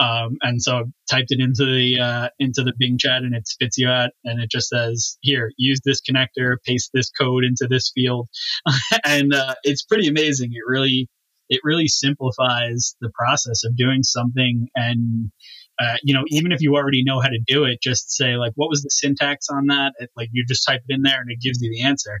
Um, 0.00 0.36
and 0.42 0.62
so 0.62 0.76
I 0.76 0.82
typed 1.10 1.32
it 1.32 1.40
into 1.40 1.64
the 1.64 2.00
uh, 2.00 2.28
into 2.38 2.62
the 2.62 2.72
Bing 2.78 2.98
chat, 2.98 3.22
and 3.22 3.34
it 3.34 3.48
spits 3.48 3.78
you 3.78 3.88
out, 3.88 4.10
and 4.24 4.40
it 4.40 4.48
just 4.50 4.68
says, 4.68 5.18
"Here, 5.22 5.50
use 5.56 5.80
this 5.84 6.00
connector, 6.00 6.56
paste 6.64 6.90
this 6.94 7.10
code 7.10 7.44
into 7.44 7.66
this 7.68 7.90
field," 7.92 8.28
and 9.04 9.34
uh, 9.34 9.54
it's 9.64 9.82
pretty 9.82 10.06
amazing. 10.06 10.50
It 10.52 10.62
really 10.66 11.08
it 11.48 11.60
really 11.64 11.88
simplifies 11.88 12.94
the 13.00 13.10
process 13.12 13.64
of 13.64 13.76
doing 13.76 14.04
something, 14.04 14.68
and 14.76 15.32
uh, 15.80 15.96
you 16.04 16.14
know, 16.14 16.24
even 16.28 16.52
if 16.52 16.60
you 16.60 16.76
already 16.76 17.02
know 17.02 17.20
how 17.20 17.28
to 17.28 17.40
do 17.44 17.64
it, 17.64 17.82
just 17.82 18.12
say 18.12 18.36
like, 18.36 18.52
"What 18.54 18.70
was 18.70 18.82
the 18.82 18.90
syntax 18.90 19.48
on 19.48 19.66
that?" 19.66 19.94
It, 19.98 20.10
like 20.16 20.28
you 20.32 20.44
just 20.46 20.64
type 20.64 20.82
it 20.88 20.94
in 20.94 21.02
there, 21.02 21.20
and 21.20 21.30
it 21.30 21.40
gives 21.40 21.60
you 21.60 21.70
the 21.70 21.82
answer. 21.82 22.20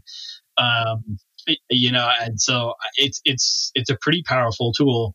Um, 0.56 1.18
you 1.70 1.92
know, 1.92 2.08
and 2.20 2.40
so 2.40 2.74
it's 2.96 3.20
it's 3.24 3.70
it's 3.74 3.90
a 3.90 3.96
pretty 4.00 4.22
powerful 4.26 4.72
tool, 4.72 5.14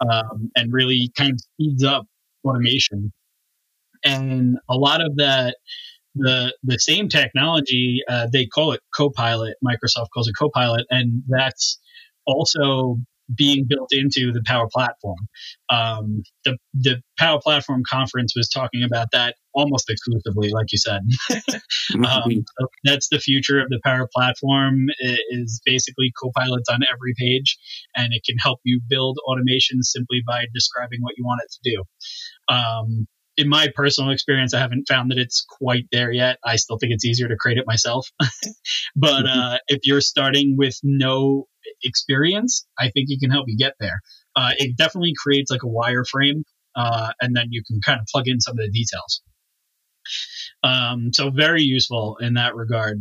um, 0.00 0.50
and 0.56 0.72
really 0.72 1.10
kind 1.16 1.32
of 1.32 1.40
speeds 1.40 1.84
up 1.84 2.06
automation. 2.44 3.12
And 4.04 4.58
a 4.68 4.74
lot 4.74 5.00
of 5.00 5.16
that, 5.16 5.56
the 6.14 6.54
the 6.62 6.78
same 6.78 7.08
technology, 7.08 8.02
uh, 8.08 8.28
they 8.32 8.46
call 8.46 8.72
it 8.72 8.80
Copilot. 8.94 9.56
Microsoft 9.64 10.08
calls 10.12 10.28
it 10.28 10.34
Copilot, 10.38 10.86
and 10.90 11.22
that's 11.28 11.78
also 12.26 12.98
being 13.34 13.66
built 13.68 13.88
into 13.92 14.32
the 14.32 14.42
Power 14.44 14.68
Platform. 14.72 15.18
Um, 15.70 16.22
the 16.44 16.58
the 16.74 17.02
Power 17.18 17.40
Platform 17.42 17.82
conference 17.88 18.34
was 18.36 18.48
talking 18.48 18.82
about 18.82 19.08
that 19.12 19.36
almost 19.54 19.88
exclusively, 19.88 20.50
like 20.50 20.66
you 20.72 20.78
said. 20.78 21.00
um, 21.30 22.02
mm-hmm. 22.02 22.38
so 22.58 22.66
that's 22.84 23.08
the 23.08 23.18
future 23.18 23.60
of 23.60 23.68
the 23.68 23.80
Power 23.84 24.08
Platform. 24.14 24.86
It 24.98 25.20
is 25.30 25.60
basically 25.64 26.12
Copilots 26.22 26.72
on 26.72 26.80
every 26.92 27.14
page, 27.16 27.56
and 27.96 28.12
it 28.12 28.22
can 28.24 28.36
help 28.38 28.60
you 28.64 28.80
build 28.88 29.18
automation 29.26 29.82
simply 29.82 30.22
by 30.26 30.44
describing 30.52 31.00
what 31.00 31.14
you 31.16 31.24
want 31.24 31.40
it 31.44 31.52
to 31.52 31.70
do. 31.70 32.54
Um, 32.54 33.06
in 33.36 33.48
my 33.48 33.68
personal 33.74 34.10
experience, 34.10 34.54
I 34.54 34.60
haven't 34.60 34.86
found 34.88 35.10
that 35.10 35.18
it's 35.18 35.44
quite 35.48 35.86
there 35.90 36.12
yet. 36.12 36.38
I 36.44 36.56
still 36.56 36.78
think 36.78 36.92
it's 36.92 37.04
easier 37.04 37.28
to 37.28 37.36
create 37.36 37.58
it 37.58 37.64
myself. 37.66 38.08
but 38.96 39.24
mm-hmm. 39.24 39.38
uh, 39.38 39.56
if 39.68 39.80
you're 39.84 40.00
starting 40.00 40.56
with 40.56 40.78
no 40.82 41.46
experience, 41.82 42.66
I 42.78 42.90
think 42.90 43.10
it 43.10 43.20
can 43.20 43.30
help 43.30 43.46
you 43.48 43.56
get 43.56 43.74
there. 43.80 44.00
Uh, 44.36 44.50
it 44.58 44.76
definitely 44.76 45.14
creates 45.16 45.50
like 45.50 45.62
a 45.62 45.66
wireframe, 45.66 46.42
uh, 46.76 47.12
and 47.20 47.34
then 47.36 47.46
you 47.50 47.62
can 47.66 47.80
kind 47.80 48.00
of 48.00 48.06
plug 48.06 48.26
in 48.26 48.40
some 48.40 48.52
of 48.52 48.64
the 48.64 48.70
details. 48.70 49.22
Um, 50.62 51.12
so 51.12 51.30
very 51.30 51.62
useful 51.62 52.18
in 52.20 52.34
that 52.34 52.54
regard. 52.54 53.00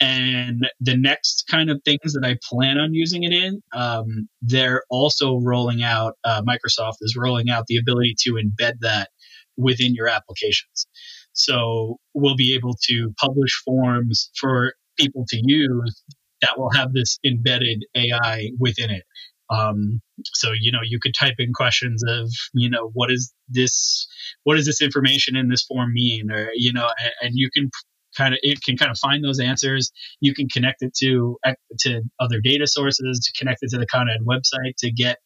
And 0.00 0.68
the 0.80 0.96
next 0.96 1.46
kind 1.50 1.70
of 1.70 1.80
things 1.84 2.12
that 2.12 2.24
I 2.24 2.36
plan 2.48 2.78
on 2.78 2.94
using 2.94 3.24
it 3.24 3.32
in, 3.32 3.60
um, 3.72 4.28
they're 4.42 4.84
also 4.90 5.40
rolling 5.40 5.82
out. 5.82 6.14
Uh, 6.24 6.42
Microsoft 6.42 6.98
is 7.00 7.16
rolling 7.16 7.50
out 7.50 7.66
the 7.66 7.78
ability 7.78 8.14
to 8.20 8.34
embed 8.34 8.74
that 8.80 9.10
within 9.58 9.94
your 9.94 10.08
applications. 10.08 10.86
So 11.32 11.98
we'll 12.14 12.36
be 12.36 12.54
able 12.54 12.74
to 12.84 13.12
publish 13.18 13.60
forms 13.64 14.30
for 14.40 14.74
people 14.96 15.24
to 15.28 15.40
use 15.44 16.02
that 16.40 16.58
will 16.58 16.70
have 16.70 16.92
this 16.92 17.18
embedded 17.24 17.84
AI 17.94 18.50
within 18.58 18.90
it. 18.90 19.02
Um, 19.50 20.00
so 20.24 20.50
you 20.58 20.70
know 20.70 20.80
you 20.82 20.98
could 21.00 21.14
type 21.18 21.36
in 21.38 21.52
questions 21.54 22.02
of 22.06 22.30
you 22.52 22.68
know 22.68 22.90
what 22.92 23.10
is 23.10 23.32
this 23.48 24.06
what 24.44 24.56
does 24.56 24.66
this 24.66 24.82
information 24.82 25.36
in 25.36 25.48
this 25.48 25.64
form 25.64 25.94
mean 25.94 26.30
or 26.30 26.50
you 26.54 26.72
know 26.72 26.86
and, 27.02 27.12
and 27.22 27.30
you 27.34 27.48
can 27.50 27.70
kind 28.14 28.34
of 28.34 28.40
it 28.42 28.62
can 28.62 28.76
kind 28.76 28.90
of 28.90 28.98
find 28.98 29.24
those 29.24 29.40
answers 29.40 29.90
you 30.20 30.34
can 30.34 30.48
connect 30.48 30.82
it 30.82 30.92
to 30.96 31.38
to 31.78 32.02
other 32.20 32.40
data 32.42 32.66
sources 32.66 33.20
to 33.20 33.38
connect 33.38 33.60
it 33.62 33.70
to 33.70 33.78
the 33.78 33.86
Con 33.86 34.08
Ed 34.10 34.20
website 34.26 34.74
to 34.78 34.90
get 34.90 35.16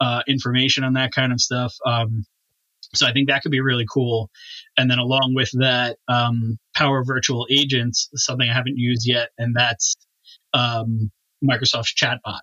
uh, 0.00 0.22
information 0.26 0.82
on 0.82 0.94
that 0.94 1.12
kind 1.12 1.32
of 1.32 1.40
stuff 1.40 1.72
um, 1.86 2.24
so 2.94 3.06
I 3.06 3.12
think 3.12 3.28
that 3.28 3.42
could 3.42 3.52
be 3.52 3.60
really 3.60 3.86
cool. 3.92 4.30
And 4.76 4.90
then 4.90 4.98
along 4.98 5.34
with 5.34 5.50
that, 5.54 5.98
um, 6.08 6.58
Power 6.74 7.04
Virtual 7.04 7.46
Agents, 7.50 8.08
something 8.14 8.48
I 8.48 8.54
haven't 8.54 8.76
used 8.76 9.06
yet, 9.06 9.30
and 9.38 9.54
that's 9.56 9.96
um, 10.52 11.10
Microsoft's 11.44 11.94
chatbot. 11.94 12.40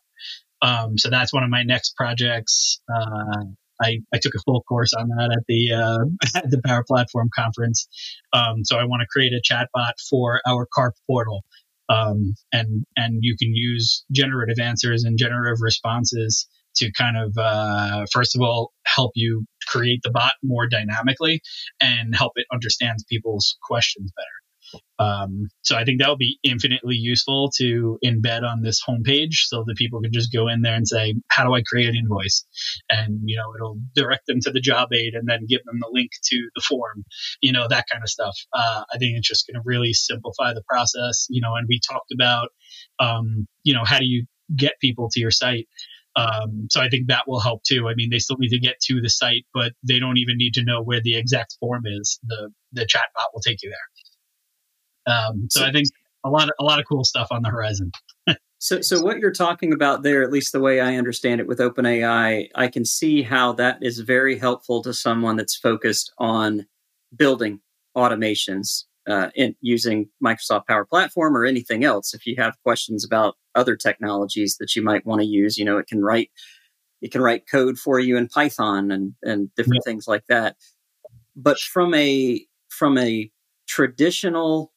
Um, 0.62 0.98
so 0.98 1.10
that's 1.10 1.34
one 1.34 1.44
of 1.44 1.50
my 1.50 1.64
next 1.64 1.96
projects. 1.96 2.82
Uh, 2.94 3.44
I, 3.82 4.00
I 4.14 4.18
took 4.20 4.34
a 4.36 4.40
full 4.40 4.62
course 4.64 4.94
on 4.94 5.10
that 5.10 5.32
at 5.32 5.44
the 5.48 5.74
uh, 5.74 6.06
at 6.36 6.50
the 6.50 6.62
Power 6.66 6.84
Platform 6.88 7.30
conference. 7.36 7.88
Um, 8.34 8.64
so 8.64 8.78
I 8.78 8.86
want 8.86 9.02
to 9.02 9.08
create 9.08 9.34
a 9.34 9.42
chatbot 9.42 9.94
for 10.10 10.42
our 10.48 10.68
CARP 10.76 10.94
portal, 11.06 11.44
um, 11.90 12.36
and 12.52 12.86
and 12.96 13.20
you 13.22 13.36
can 13.38 13.54
use 13.54 14.04
generative 14.12 14.60
answers 14.60 15.04
and 15.04 15.18
generative 15.18 15.62
responses 15.62 16.48
to 16.78 16.92
kind 16.92 17.18
of 17.18 17.38
uh, 17.38 18.06
first 18.12 18.36
of 18.36 18.42
all 18.42 18.72
help 18.86 19.12
you 19.16 19.46
create 19.68 20.02
the 20.04 20.12
bot 20.12 20.34
more 20.44 20.68
dynamically 20.68 21.42
and 21.82 22.16
help 22.16 22.34
it 22.36 22.46
understand 22.52 22.98
people's 23.10 23.58
questions 23.62 24.12
better. 24.16 24.28
Um, 25.00 25.48
so 25.62 25.78
I 25.78 25.86
think 25.86 26.02
that 26.02 26.10
would 26.10 26.18
be 26.18 26.40
infinitely 26.44 26.96
useful 26.96 27.52
to 27.58 27.98
embed 28.04 28.44
on 28.44 28.62
this 28.62 28.82
homepage 28.84 29.46
so 29.46 29.64
that 29.66 29.78
people 29.78 30.02
can 30.02 30.12
just 30.12 30.34
go 30.34 30.48
in 30.50 30.62
there 30.62 30.76
and 30.76 30.88
say, 30.88 31.16
how 31.30 31.46
do 31.46 31.54
I 31.54 31.62
create 31.62 31.88
an 31.88 31.96
invoice? 31.96 32.46
And, 32.90 33.22
you 33.26 33.38
know, 33.38 33.54
it'll 33.56 33.80
direct 33.96 34.26
them 34.28 34.40
to 34.42 34.52
the 34.52 34.60
job 34.60 34.90
aid 34.94 35.14
and 35.14 35.28
then 35.28 35.46
give 35.48 35.64
them 35.66 35.80
the 35.80 35.90
link 35.92 36.12
to 36.26 36.50
the 36.56 36.62
form, 36.68 37.06
you 37.42 37.54
know, 37.54 37.68
that 37.70 37.86
kind 37.90 38.04
of 38.04 38.10
stuff. 38.10 38.36
Uh, 38.52 38.84
I 38.94 38.98
think 38.98 39.18
it's 39.18 39.28
just 39.28 39.48
going 39.48 39.62
to 39.62 39.64
really 39.66 39.94
simplify 39.94 40.54
the 40.54 40.64
process, 40.68 41.28
you 41.30 41.42
know, 41.42 41.56
and 41.56 41.68
we 41.70 41.80
talked 41.80 42.12
about, 42.12 42.50
um, 43.00 43.48
you 43.64 43.74
know, 43.74 43.86
how 43.86 44.00
do 44.00 44.06
you 44.06 44.26
get 44.54 44.74
people 44.82 45.10
to 45.14 45.20
your 45.20 45.32
site? 45.32 45.68
Um, 46.18 46.68
so 46.72 46.82
I 46.82 46.90
think 46.90 47.08
that 47.08 47.28
will 47.28 47.40
help 47.40 47.64
too. 47.64 47.88
I 47.88 47.94
mean, 47.94 48.10
they 48.10 48.18
still 48.18 48.38
need 48.40 48.50
to 48.50 48.60
get 48.60 48.80
to 48.86 49.00
the 49.00 49.10
site, 49.10 49.46
but 49.54 49.74
they 49.84 50.00
don't 50.00 50.18
even 50.18 50.36
need 50.36 50.56
to 50.56 50.64
know 50.64 50.82
where 50.82 51.00
the 51.00 51.16
exact 51.16 51.56
form 51.60 51.84
is. 51.86 52.20
The 52.24 52.52
the 52.72 52.86
chatbot 52.86 53.28
will 53.34 53.42
take 53.42 53.62
you 53.62 53.70
there. 53.70 55.16
Um, 55.16 55.48
so, 55.50 55.62
so 55.62 55.66
I 55.68 55.72
think 55.72 55.88
a 56.26 56.30
lot 56.30 56.50
of, 56.50 56.56
a 56.60 56.64
lot 56.64 56.80
of 56.80 56.86
cool 56.88 57.04
stuff 57.04 57.28
on 57.30 57.44
the 57.44 57.50
horizon. 57.50 57.92
so 58.58 58.82
so 58.82 59.00
what 59.02 59.20
you're 59.20 59.32
talking 59.32 59.72
about 59.72 60.02
there, 60.02 60.24
at 60.24 60.32
least 60.32 60.54
the 60.54 60.60
way 60.60 60.82
I 60.82 60.96
understand 60.96 61.40
it 61.40 61.48
with 61.48 61.60
OpenAI, 61.60 62.50
I 62.56 62.68
can 62.68 62.84
see 62.84 63.22
how 63.22 63.54
that 63.54 63.78
is 63.82 64.00
very 64.00 64.40
helpful 64.40 64.82
to 64.84 64.94
someone 64.94 65.36
that's 65.36 65.56
focused 65.56 66.12
on 66.18 66.66
building 67.16 67.62
automations 67.96 68.86
uh, 69.08 69.30
in 69.36 69.56
using 69.62 70.10
Microsoft 70.24 70.66
Power 70.68 70.86
Platform 70.86 71.38
or 71.38 71.46
anything 71.46 71.84
else. 71.84 72.14
If 72.16 72.26
you 72.26 72.36
have 72.40 72.56
questions 72.64 73.06
about 73.06 73.36
other 73.58 73.76
technologies 73.76 74.58
that 74.60 74.76
you 74.76 74.82
might 74.82 75.06
want 75.06 75.22
to 75.22 75.28
use, 75.28 75.58
you 75.58 75.66
know, 75.66 75.78
it 75.78 75.88
can 75.88 76.02
write 76.02 76.32
it 77.02 77.12
can 77.12 77.22
write 77.22 77.50
code 77.50 77.78
for 77.78 78.00
you 78.00 78.18
in 78.18 78.28
Python 78.28 78.92
and 78.92 79.14
and 79.24 79.54
different 79.56 79.84
yeah. 79.86 79.92
things 79.92 80.08
like 80.08 80.26
that. 80.28 80.56
But 81.36 81.60
from 81.60 81.94
a 81.94 82.46
from 82.70 82.98
a 82.98 83.30
traditional 83.68 84.72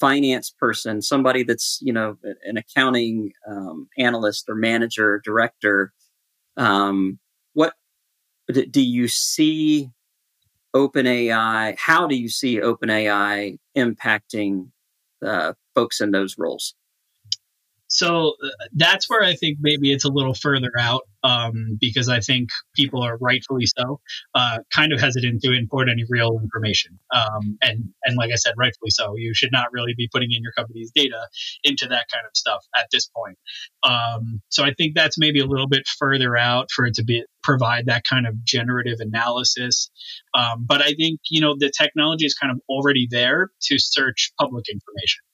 finance 0.00 0.50
person, 0.50 1.02
somebody 1.02 1.42
that's 1.42 1.78
you 1.82 1.92
know 1.92 2.16
an 2.44 2.56
accounting 2.56 3.32
um, 3.48 3.88
analyst 3.98 4.48
or 4.48 4.54
manager, 4.54 5.20
director, 5.24 5.92
um, 6.56 7.18
what 7.54 7.74
do 8.48 8.82
you 8.82 9.08
see 9.08 9.90
OpenAI, 10.76 11.76
how 11.78 12.06
do 12.06 12.14
you 12.14 12.28
see 12.28 12.60
OpenAI 12.60 13.58
impacting 13.76 14.68
uh, 15.24 15.54
folks 15.74 16.00
in 16.00 16.10
those 16.10 16.36
roles? 16.36 16.74
So 17.96 18.34
uh, 18.44 18.48
that's 18.74 19.08
where 19.08 19.22
I 19.22 19.34
think 19.34 19.56
maybe 19.58 19.90
it's 19.90 20.04
a 20.04 20.10
little 20.10 20.34
further 20.34 20.70
out 20.78 21.02
um, 21.22 21.78
because 21.80 22.10
I 22.10 22.20
think 22.20 22.50
people 22.74 23.02
are 23.02 23.16
rightfully 23.16 23.64
so 23.64 24.00
uh, 24.34 24.58
kind 24.70 24.92
of 24.92 25.00
hesitant 25.00 25.40
to 25.42 25.52
import 25.52 25.88
any 25.88 26.04
real 26.10 26.38
information. 26.42 26.98
Um, 27.14 27.56
and 27.62 27.88
and 28.04 28.16
like 28.18 28.30
I 28.32 28.36
said, 28.36 28.52
rightfully 28.58 28.90
so. 28.90 29.14
You 29.16 29.32
should 29.32 29.50
not 29.50 29.72
really 29.72 29.94
be 29.96 30.10
putting 30.12 30.30
in 30.32 30.42
your 30.42 30.52
company's 30.52 30.92
data 30.94 31.26
into 31.64 31.86
that 31.88 32.06
kind 32.12 32.24
of 32.26 32.36
stuff 32.36 32.62
at 32.76 32.86
this 32.92 33.08
point. 33.16 33.38
Um, 33.82 34.42
so 34.50 34.62
I 34.62 34.74
think 34.74 34.94
that's 34.94 35.16
maybe 35.18 35.40
a 35.40 35.46
little 35.46 35.68
bit 35.68 35.88
further 35.98 36.36
out 36.36 36.70
for 36.70 36.84
it 36.84 36.94
to 36.96 37.04
be 37.04 37.24
provide 37.42 37.86
that 37.86 38.02
kind 38.04 38.26
of 38.26 38.44
generative 38.44 38.98
analysis. 39.00 39.90
Um, 40.34 40.66
but 40.68 40.82
I 40.82 40.92
think 40.92 41.20
you 41.30 41.40
know 41.40 41.56
the 41.58 41.72
technology 41.76 42.26
is 42.26 42.34
kind 42.34 42.52
of 42.52 42.60
already 42.68 43.08
there 43.10 43.48
to 43.62 43.78
search 43.78 44.32
public 44.38 44.66
information. 44.68 45.25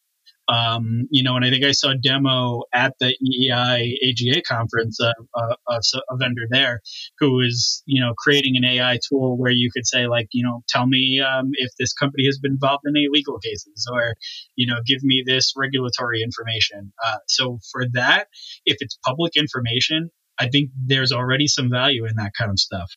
Um, 0.48 1.06
you 1.10 1.22
know, 1.22 1.36
and 1.36 1.44
I 1.44 1.50
think 1.50 1.64
I 1.64 1.70
saw 1.72 1.90
a 1.90 1.96
demo 1.96 2.62
at 2.74 2.94
the 2.98 3.14
EEI 3.22 3.94
AGA 4.02 4.42
conference, 4.42 4.98
uh, 5.00 5.12
uh, 5.34 5.54
a, 5.68 5.80
a, 6.10 6.16
vendor 6.16 6.42
there 6.50 6.80
who 7.20 7.36
was, 7.36 7.82
you 7.86 8.00
know, 8.00 8.12
creating 8.18 8.56
an 8.56 8.64
AI 8.64 8.98
tool 9.08 9.38
where 9.38 9.52
you 9.52 9.70
could 9.72 9.86
say, 9.86 10.08
like, 10.08 10.26
you 10.32 10.44
know, 10.44 10.62
tell 10.68 10.86
me 10.86 11.20
um, 11.20 11.50
if 11.52 11.70
this 11.78 11.92
company 11.92 12.26
has 12.26 12.38
been 12.38 12.52
involved 12.52 12.82
in 12.86 12.96
any 12.96 13.06
legal 13.08 13.38
cases 13.38 13.88
or, 13.90 14.14
you 14.56 14.66
know, 14.66 14.80
give 14.84 15.02
me 15.04 15.22
this 15.24 15.52
regulatory 15.56 16.22
information. 16.22 16.92
Uh, 17.04 17.18
so 17.28 17.58
for 17.70 17.86
that, 17.92 18.26
if 18.66 18.78
it's 18.80 18.98
public 19.04 19.36
information, 19.36 20.10
I 20.38 20.48
think 20.48 20.70
there's 20.86 21.12
already 21.12 21.46
some 21.46 21.70
value 21.70 22.04
in 22.04 22.16
that 22.16 22.32
kind 22.36 22.50
of 22.50 22.58
stuff. 22.58 22.90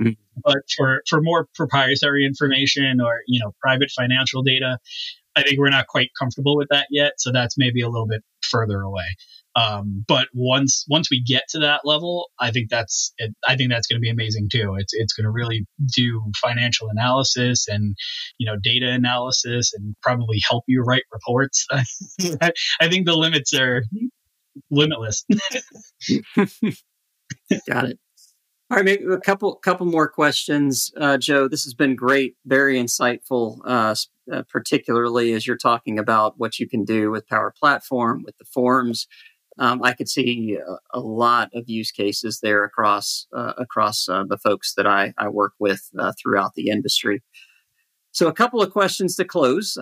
Mm-hmm. 0.00 0.12
But 0.42 0.58
for, 0.76 1.02
for 1.08 1.20
more 1.20 1.48
proprietary 1.54 2.24
information 2.24 3.00
or, 3.00 3.20
you 3.26 3.40
know, 3.40 3.52
private 3.60 3.90
financial 3.90 4.42
data, 4.42 4.78
I 5.38 5.42
think 5.42 5.58
we're 5.58 5.70
not 5.70 5.86
quite 5.86 6.10
comfortable 6.18 6.56
with 6.56 6.68
that 6.70 6.86
yet. 6.90 7.14
So 7.18 7.32
that's 7.32 7.56
maybe 7.56 7.80
a 7.80 7.88
little 7.88 8.06
bit 8.06 8.22
further 8.42 8.80
away. 8.80 9.04
Um, 9.56 10.04
but 10.06 10.28
once 10.34 10.84
once 10.88 11.10
we 11.10 11.20
get 11.22 11.44
to 11.50 11.58
that 11.60 11.80
level, 11.84 12.30
I 12.38 12.50
think 12.50 12.70
that's 12.70 13.12
I 13.46 13.56
think 13.56 13.70
that's 13.70 13.86
going 13.86 13.98
to 13.98 14.00
be 14.00 14.10
amazing 14.10 14.48
too. 14.52 14.76
It's 14.78 14.92
it's 14.94 15.12
going 15.12 15.24
to 15.24 15.30
really 15.30 15.66
do 15.96 16.22
financial 16.40 16.88
analysis 16.90 17.66
and 17.68 17.96
you 18.38 18.46
know 18.46 18.56
data 18.62 18.88
analysis 18.90 19.72
and 19.74 19.96
probably 20.02 20.40
help 20.48 20.64
you 20.68 20.82
write 20.82 21.02
reports. 21.12 21.66
I 21.72 22.88
think 22.88 23.06
the 23.06 23.16
limits 23.16 23.52
are 23.54 23.82
limitless. 24.70 25.24
Got 27.66 27.86
it. 27.86 27.98
All 28.70 28.76
right, 28.76 28.84
maybe 28.84 29.04
a 29.04 29.18
couple 29.18 29.54
couple 29.56 29.86
more 29.86 30.08
questions, 30.08 30.92
uh, 31.00 31.16
Joe. 31.16 31.48
This 31.48 31.64
has 31.64 31.72
been 31.72 31.96
great, 31.96 32.36
very 32.44 32.76
insightful, 32.76 33.60
uh, 33.64 33.94
uh, 34.32 34.42
particularly 34.48 35.32
as 35.32 35.46
you're 35.46 35.56
talking 35.56 35.98
about 35.98 36.34
what 36.36 36.58
you 36.58 36.68
can 36.68 36.84
do 36.84 37.10
with 37.10 37.26
Power 37.26 37.52
Platform 37.58 38.22
with 38.24 38.36
the 38.38 38.44
forms. 38.44 39.06
Um, 39.58 39.82
I 39.82 39.92
could 39.92 40.08
see 40.08 40.56
a, 40.92 41.00
lot 41.00 41.50
of 41.52 41.68
use 41.68 41.90
cases 41.90 42.38
there 42.40 42.62
across 42.62 43.26
uh, 43.36 43.54
across 43.58 44.08
uh, 44.08 44.22
the 44.28 44.38
folks 44.38 44.74
that 44.76 44.86
I, 44.86 45.12
I 45.18 45.28
work 45.28 45.54
with 45.58 45.88
uh, 45.98 46.12
throughout 46.20 46.54
the 46.54 46.68
industry. 46.68 47.22
So, 48.12 48.28
a 48.28 48.32
couple 48.32 48.62
of 48.62 48.72
questions 48.72 49.16
to 49.16 49.24
close. 49.24 49.76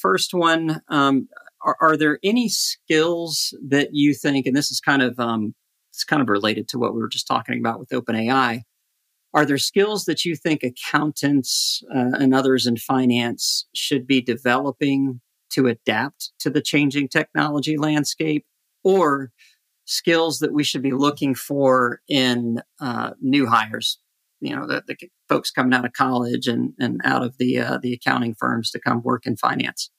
first 0.00 0.34
one: 0.34 0.82
um, 0.88 1.28
are, 1.64 1.76
are, 1.80 1.96
there 1.96 2.18
any 2.22 2.50
skills 2.50 3.54
that 3.66 3.90
you 3.92 4.12
think, 4.12 4.44
and 4.44 4.54
this 4.54 4.70
is 4.70 4.80
kind 4.80 5.00
of 5.00 5.18
um, 5.18 5.54
it's 5.92 6.04
kind 6.04 6.22
of 6.22 6.28
related 6.28 6.68
to 6.68 6.78
what 6.78 6.94
we 6.94 7.00
were 7.00 7.08
just 7.08 7.26
talking 7.26 7.58
about 7.58 7.78
with 7.78 7.90
OpenAI. 7.90 8.62
Are 9.34 9.46
there 9.46 9.58
skills 9.58 10.04
that 10.04 10.24
you 10.24 10.36
think 10.36 10.62
accountants 10.62 11.82
uh, 11.94 12.18
and 12.18 12.34
others 12.34 12.66
in 12.66 12.76
finance 12.76 13.66
should 13.74 14.06
be 14.06 14.20
developing 14.20 15.20
to 15.52 15.68
adapt 15.68 16.32
to 16.40 16.50
the 16.50 16.60
changing 16.60 17.08
technology 17.08 17.76
landscape, 17.76 18.44
or 18.84 19.30
skills 19.84 20.38
that 20.38 20.52
we 20.52 20.64
should 20.64 20.82
be 20.82 20.92
looking 20.92 21.34
for 21.34 22.00
in 22.08 22.60
uh, 22.80 23.12
new 23.20 23.46
hires? 23.46 23.98
You 24.40 24.56
know, 24.56 24.66
the, 24.66 24.82
the, 24.86 24.96
folks 25.28 25.50
coming 25.50 25.72
out 25.72 25.86
of 25.86 25.92
college 25.94 26.46
and, 26.46 26.74
and 26.78 27.00
out 27.04 27.22
of 27.22 27.38
the 27.38 27.58
uh, 27.58 27.78
the 27.80 27.94
accounting 27.94 28.34
firms 28.34 28.70
to 28.72 28.80
come 28.80 29.02
work 29.02 29.24
in 29.24 29.36
finance. 29.36 29.90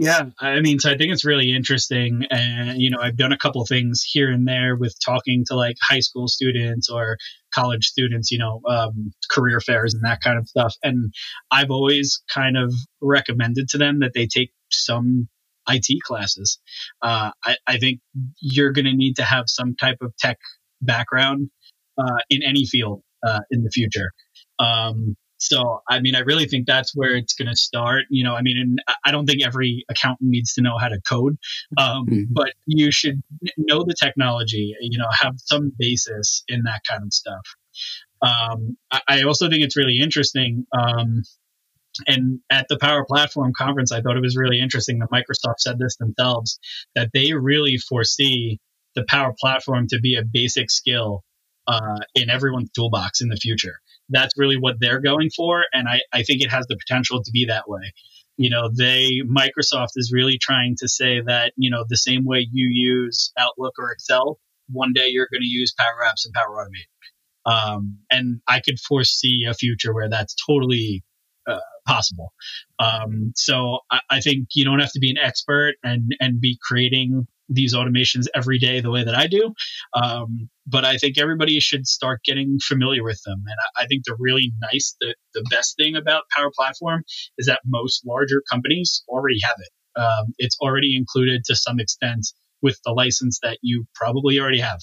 Yeah, 0.00 0.30
I 0.40 0.60
mean, 0.60 0.78
so 0.78 0.90
I 0.90 0.96
think 0.96 1.12
it's 1.12 1.26
really 1.26 1.52
interesting. 1.54 2.24
And, 2.30 2.80
you 2.80 2.88
know, 2.88 3.00
I've 3.02 3.18
done 3.18 3.32
a 3.32 3.36
couple 3.36 3.62
things 3.66 4.02
here 4.02 4.30
and 4.30 4.48
there 4.48 4.74
with 4.74 4.96
talking 5.04 5.44
to 5.48 5.54
like 5.54 5.76
high 5.78 6.00
school 6.00 6.26
students 6.26 6.88
or 6.88 7.18
college 7.52 7.84
students, 7.84 8.30
you 8.30 8.38
know, 8.38 8.62
um, 8.66 9.12
career 9.30 9.60
fairs 9.60 9.92
and 9.92 10.02
that 10.04 10.22
kind 10.22 10.38
of 10.38 10.48
stuff. 10.48 10.74
And 10.82 11.12
I've 11.50 11.70
always 11.70 12.22
kind 12.32 12.56
of 12.56 12.72
recommended 13.02 13.68
to 13.68 13.78
them 13.78 14.00
that 14.00 14.12
they 14.14 14.26
take 14.26 14.52
some 14.72 15.28
IT 15.68 16.02
classes. 16.02 16.58
Uh, 17.02 17.32
I, 17.44 17.56
I, 17.66 17.76
think 17.76 18.00
you're 18.40 18.72
going 18.72 18.86
to 18.86 18.96
need 18.96 19.16
to 19.16 19.22
have 19.22 19.44
some 19.48 19.76
type 19.76 19.98
of 20.00 20.16
tech 20.16 20.38
background 20.80 21.50
uh, 21.98 22.20
in 22.30 22.42
any 22.42 22.64
field 22.64 23.02
uh, 23.22 23.40
in 23.50 23.64
the 23.64 23.70
future. 23.70 24.12
Um, 24.58 25.14
so, 25.40 25.82
I 25.88 26.00
mean, 26.00 26.14
I 26.14 26.20
really 26.20 26.44
think 26.44 26.66
that's 26.66 26.94
where 26.94 27.16
it's 27.16 27.32
going 27.32 27.48
to 27.48 27.56
start. 27.56 28.04
You 28.10 28.24
know, 28.24 28.34
I 28.34 28.42
mean, 28.42 28.58
and 28.58 28.96
I 29.04 29.10
don't 29.10 29.24
think 29.26 29.44
every 29.44 29.86
accountant 29.88 30.30
needs 30.30 30.52
to 30.54 30.62
know 30.62 30.76
how 30.78 30.88
to 30.88 31.00
code, 31.08 31.38
um, 31.78 32.06
mm-hmm. 32.06 32.22
but 32.30 32.52
you 32.66 32.92
should 32.92 33.22
know 33.56 33.82
the 33.82 33.94
technology, 33.98 34.74
you 34.80 34.98
know, 34.98 35.08
have 35.10 35.34
some 35.38 35.72
basis 35.78 36.44
in 36.46 36.64
that 36.64 36.82
kind 36.88 37.02
of 37.02 37.12
stuff. 37.14 37.42
Um, 38.20 38.76
I, 38.90 39.00
I, 39.08 39.22
also 39.22 39.48
think 39.48 39.62
it's 39.62 39.78
really 39.78 39.98
interesting. 39.98 40.66
Um, 40.78 41.22
and 42.06 42.40
at 42.50 42.66
the 42.68 42.76
Power 42.78 43.06
Platform 43.06 43.52
conference, 43.56 43.92
I 43.92 44.02
thought 44.02 44.18
it 44.18 44.22
was 44.22 44.36
really 44.36 44.60
interesting 44.60 44.98
that 44.98 45.10
Microsoft 45.10 45.60
said 45.60 45.78
this 45.78 45.96
themselves 45.96 46.58
that 46.94 47.08
they 47.14 47.32
really 47.32 47.78
foresee 47.78 48.60
the 48.94 49.04
Power 49.08 49.34
Platform 49.40 49.86
to 49.88 50.00
be 50.00 50.16
a 50.16 50.22
basic 50.22 50.70
skill 50.70 51.24
uh, 51.66 52.00
in 52.14 52.28
everyone's 52.28 52.70
toolbox 52.72 53.22
in 53.22 53.28
the 53.28 53.36
future 53.36 53.80
that's 54.10 54.34
really 54.36 54.56
what 54.56 54.76
they're 54.80 55.00
going 55.00 55.30
for. 55.34 55.64
And 55.72 55.88
I, 55.88 56.00
I 56.12 56.22
think 56.22 56.42
it 56.42 56.50
has 56.50 56.66
the 56.66 56.76
potential 56.76 57.22
to 57.22 57.30
be 57.30 57.46
that 57.46 57.68
way. 57.68 57.92
You 58.36 58.50
know, 58.50 58.70
they, 58.74 59.20
Microsoft 59.26 59.90
is 59.96 60.12
really 60.14 60.38
trying 60.38 60.76
to 60.80 60.88
say 60.88 61.20
that, 61.26 61.52
you 61.56 61.70
know, 61.70 61.84
the 61.88 61.96
same 61.96 62.24
way 62.24 62.46
you 62.50 62.68
use 62.70 63.32
Outlook 63.38 63.74
or 63.78 63.92
Excel, 63.92 64.38
one 64.70 64.92
day 64.92 65.08
you're 65.08 65.28
going 65.30 65.42
to 65.42 65.48
use 65.48 65.74
Power 65.78 66.04
Apps 66.06 66.24
and 66.24 66.34
Power 66.34 66.64
Automate. 66.64 67.50
Um, 67.50 67.98
and 68.10 68.40
I 68.46 68.60
could 68.60 68.78
foresee 68.78 69.46
a 69.48 69.54
future 69.54 69.94
where 69.94 70.08
that's 70.08 70.34
totally 70.46 71.02
uh, 71.46 71.58
possible. 71.86 72.32
Um, 72.78 73.32
so 73.34 73.78
I, 73.90 74.00
I, 74.10 74.20
think 74.20 74.48
you 74.54 74.64
don't 74.64 74.78
have 74.78 74.92
to 74.92 75.00
be 75.00 75.10
an 75.10 75.18
expert 75.18 75.74
and 75.82 76.14
and 76.20 76.40
be 76.40 76.58
creating 76.62 77.26
these 77.50 77.74
automations 77.74 78.26
every 78.34 78.58
day 78.58 78.80
the 78.80 78.90
way 78.90 79.04
that 79.04 79.14
I 79.14 79.26
do. 79.26 79.52
Um, 80.00 80.48
but 80.66 80.84
I 80.84 80.96
think 80.96 81.18
everybody 81.18 81.58
should 81.60 81.86
start 81.86 82.20
getting 82.24 82.58
familiar 82.62 83.02
with 83.02 83.20
them. 83.26 83.42
And 83.44 83.56
I, 83.76 83.82
I 83.82 83.86
think 83.86 84.04
the 84.06 84.16
really 84.18 84.52
nice, 84.72 84.96
the, 85.00 85.14
the 85.34 85.44
best 85.50 85.76
thing 85.76 85.96
about 85.96 86.24
Power 86.34 86.50
Platform 86.56 87.02
is 87.38 87.46
that 87.46 87.60
most 87.66 88.06
larger 88.06 88.42
companies 88.50 89.02
already 89.08 89.40
have 89.42 89.56
it. 89.58 90.00
Um, 90.00 90.32
it's 90.38 90.56
already 90.60 90.96
included 90.96 91.42
to 91.46 91.56
some 91.56 91.80
extent 91.80 92.26
with 92.62 92.78
the 92.84 92.92
license 92.92 93.40
that 93.42 93.58
you 93.62 93.84
probably 93.94 94.38
already 94.38 94.60
have. 94.60 94.78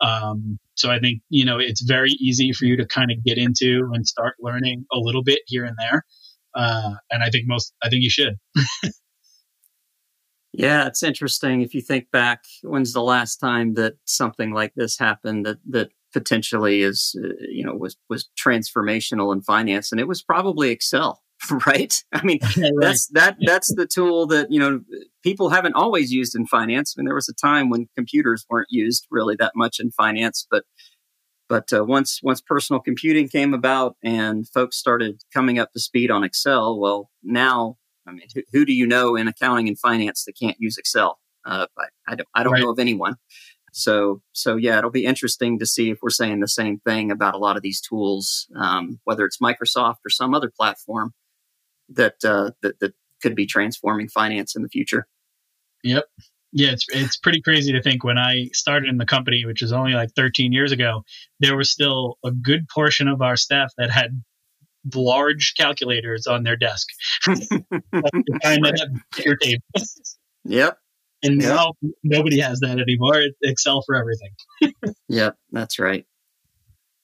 Um, 0.00 0.58
so 0.74 0.90
I 0.90 0.98
think, 1.00 1.22
you 1.30 1.44
know, 1.44 1.58
it's 1.58 1.82
very 1.82 2.10
easy 2.10 2.52
for 2.52 2.64
you 2.64 2.76
to 2.76 2.86
kind 2.86 3.10
of 3.10 3.24
get 3.24 3.38
into 3.38 3.90
and 3.92 4.06
start 4.06 4.34
learning 4.40 4.84
a 4.92 4.98
little 4.98 5.22
bit 5.22 5.40
here 5.46 5.64
and 5.64 5.76
there. 5.78 6.04
Uh, 6.54 6.94
and 7.10 7.22
I 7.22 7.30
think 7.30 7.44
most, 7.46 7.72
I 7.82 7.88
think 7.88 8.02
you 8.02 8.10
should. 8.10 8.34
yeah, 10.56 10.86
it's 10.86 11.02
interesting. 11.02 11.62
If 11.62 11.74
you 11.74 11.80
think 11.80 12.12
back, 12.12 12.44
when's 12.62 12.92
the 12.92 13.02
last 13.02 13.38
time 13.38 13.74
that 13.74 13.94
something 14.04 14.52
like 14.52 14.72
this 14.76 14.96
happened 14.96 15.44
that, 15.46 15.58
that 15.68 15.90
potentially 16.12 16.82
is, 16.82 17.16
uh, 17.22 17.34
you 17.40 17.64
know, 17.64 17.74
was, 17.74 17.96
was 18.08 18.28
transformational 18.38 19.34
in 19.34 19.42
finance? 19.42 19.90
And 19.90 20.00
it 20.00 20.06
was 20.06 20.22
probably 20.22 20.70
Excel. 20.70 21.20
right? 21.66 21.92
I 22.12 22.22
mean, 22.22 22.38
right. 22.56 22.72
that's 22.80 23.08
that 23.08 23.36
that's 23.44 23.74
the 23.74 23.86
tool 23.86 24.26
that 24.28 24.50
you 24.50 24.58
know 24.58 24.80
people 25.22 25.50
haven't 25.50 25.74
always 25.74 26.12
used 26.12 26.34
in 26.34 26.46
finance. 26.46 26.94
I 26.96 27.00
mean, 27.00 27.06
there 27.06 27.14
was 27.14 27.28
a 27.28 27.34
time 27.34 27.68
when 27.68 27.88
computers 27.96 28.46
weren't 28.48 28.68
used 28.70 29.06
really 29.10 29.36
that 29.40 29.52
much 29.54 29.78
in 29.78 29.90
finance, 29.90 30.46
but 30.50 30.64
but 31.48 31.70
uh, 31.72 31.84
once 31.84 32.20
once 32.22 32.40
personal 32.40 32.80
computing 32.80 33.28
came 33.28 33.52
about 33.52 33.96
and 34.02 34.48
folks 34.48 34.78
started 34.78 35.22
coming 35.34 35.58
up 35.58 35.72
to 35.72 35.80
speed 35.80 36.10
on 36.10 36.24
Excel, 36.24 36.78
well, 36.78 37.10
now 37.22 37.76
I 38.06 38.12
mean, 38.12 38.26
who, 38.34 38.42
who 38.52 38.64
do 38.64 38.72
you 38.72 38.86
know 38.86 39.16
in 39.16 39.28
accounting 39.28 39.68
and 39.68 39.78
finance 39.78 40.24
that 40.24 40.38
can't 40.38 40.56
use 40.58 40.78
Excel? 40.78 41.18
Uh, 41.44 41.66
I, 41.78 41.84
I 42.08 42.14
don't 42.14 42.28
I 42.34 42.42
don't 42.42 42.54
right. 42.54 42.62
know 42.62 42.70
of 42.70 42.78
anyone. 42.78 43.16
So, 43.76 44.22
so 44.32 44.54
yeah, 44.54 44.78
it'll 44.78 44.90
be 44.90 45.04
interesting 45.04 45.58
to 45.58 45.66
see 45.66 45.90
if 45.90 45.98
we're 46.00 46.10
saying 46.10 46.38
the 46.38 46.48
same 46.48 46.78
thing 46.78 47.10
about 47.10 47.34
a 47.34 47.38
lot 47.38 47.56
of 47.56 47.62
these 47.62 47.80
tools, 47.80 48.46
um, 48.54 49.00
whether 49.02 49.24
it's 49.24 49.38
Microsoft 49.38 49.96
or 50.06 50.10
some 50.10 50.32
other 50.32 50.48
platform 50.48 51.12
that 51.88 52.14
uh, 52.24 52.52
that 52.62 52.78
that 52.78 52.94
could 53.20 53.34
be 53.34 53.46
transforming 53.46 54.08
finance 54.08 54.54
in 54.54 54.62
the 54.62 54.68
future. 54.68 55.08
Yep. 55.82 56.04
Yeah, 56.52 56.70
it's 56.70 56.86
it's 56.90 57.16
pretty 57.16 57.42
crazy 57.42 57.72
to 57.72 57.82
think 57.82 58.04
when 58.04 58.16
I 58.16 58.48
started 58.52 58.88
in 58.88 58.98
the 58.98 59.06
company, 59.06 59.44
which 59.44 59.60
was 59.60 59.72
only 59.72 59.92
like 59.92 60.10
13 60.14 60.52
years 60.52 60.70
ago, 60.70 61.02
there 61.40 61.56
was 61.56 61.68
still 61.68 62.16
a 62.24 62.30
good 62.30 62.68
portion 62.68 63.08
of 63.08 63.22
our 63.22 63.36
staff 63.36 63.72
that 63.76 63.90
had 63.90 64.22
large 64.94 65.54
calculators 65.56 66.26
on 66.26 66.42
their 66.42 66.56
desk. 66.56 66.88
tape. 69.36 69.62
Yep. 70.44 70.78
And 71.22 71.40
yep. 71.40 71.54
now 71.54 71.72
nobody 72.02 72.38
has 72.40 72.60
that 72.60 72.78
anymore. 72.78 73.20
It's 73.20 73.36
Excel 73.42 73.82
for 73.86 73.94
everything. 73.94 74.32
yep, 75.08 75.36
that's 75.52 75.78
right. 75.78 76.04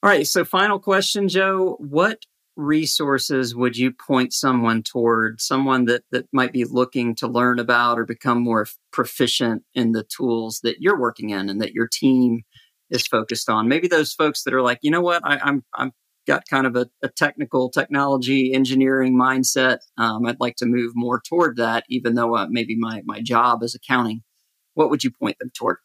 All 0.02 0.10
right. 0.10 0.26
So, 0.26 0.44
final 0.44 0.78
question, 0.78 1.28
Joe. 1.28 1.76
What 1.78 2.18
resources 2.56 3.54
would 3.54 3.76
you 3.76 3.90
point 3.90 4.32
someone 4.32 4.82
toward 4.82 5.40
someone 5.40 5.86
that 5.86 6.02
that 6.10 6.26
might 6.32 6.52
be 6.52 6.64
looking 6.64 7.14
to 7.14 7.26
learn 7.26 7.58
about 7.58 7.98
or 7.98 8.04
become 8.04 8.42
more 8.42 8.66
proficient 8.92 9.62
in 9.74 9.92
the 9.92 10.04
tools 10.04 10.60
that 10.62 10.80
you're 10.80 10.98
working 10.98 11.30
in 11.30 11.48
and 11.48 11.60
that 11.60 11.72
your 11.72 11.88
team 11.88 12.42
is 12.90 13.06
focused 13.06 13.48
on 13.48 13.68
maybe 13.68 13.88
those 13.88 14.12
folks 14.12 14.42
that 14.42 14.52
are 14.52 14.62
like 14.62 14.78
you 14.82 14.90
know 14.90 15.00
what 15.00 15.22
I, 15.24 15.34
am 15.34 15.40
I'm, 15.44 15.64
I'm 15.74 15.92
got 16.30 16.48
kind 16.48 16.66
of 16.66 16.76
a, 16.76 16.88
a 17.02 17.08
technical 17.08 17.68
technology 17.70 18.54
engineering 18.54 19.18
mindset 19.18 19.78
um, 19.98 20.26
i'd 20.26 20.40
like 20.40 20.56
to 20.56 20.66
move 20.66 20.92
more 20.94 21.20
toward 21.28 21.56
that 21.56 21.84
even 21.88 22.14
though 22.14 22.36
uh, 22.36 22.46
maybe 22.48 22.76
my 22.76 23.02
my 23.04 23.20
job 23.20 23.62
is 23.62 23.74
accounting 23.74 24.22
what 24.74 24.90
would 24.90 25.02
you 25.02 25.10
point 25.10 25.36
them 25.40 25.50
toward 25.54 25.78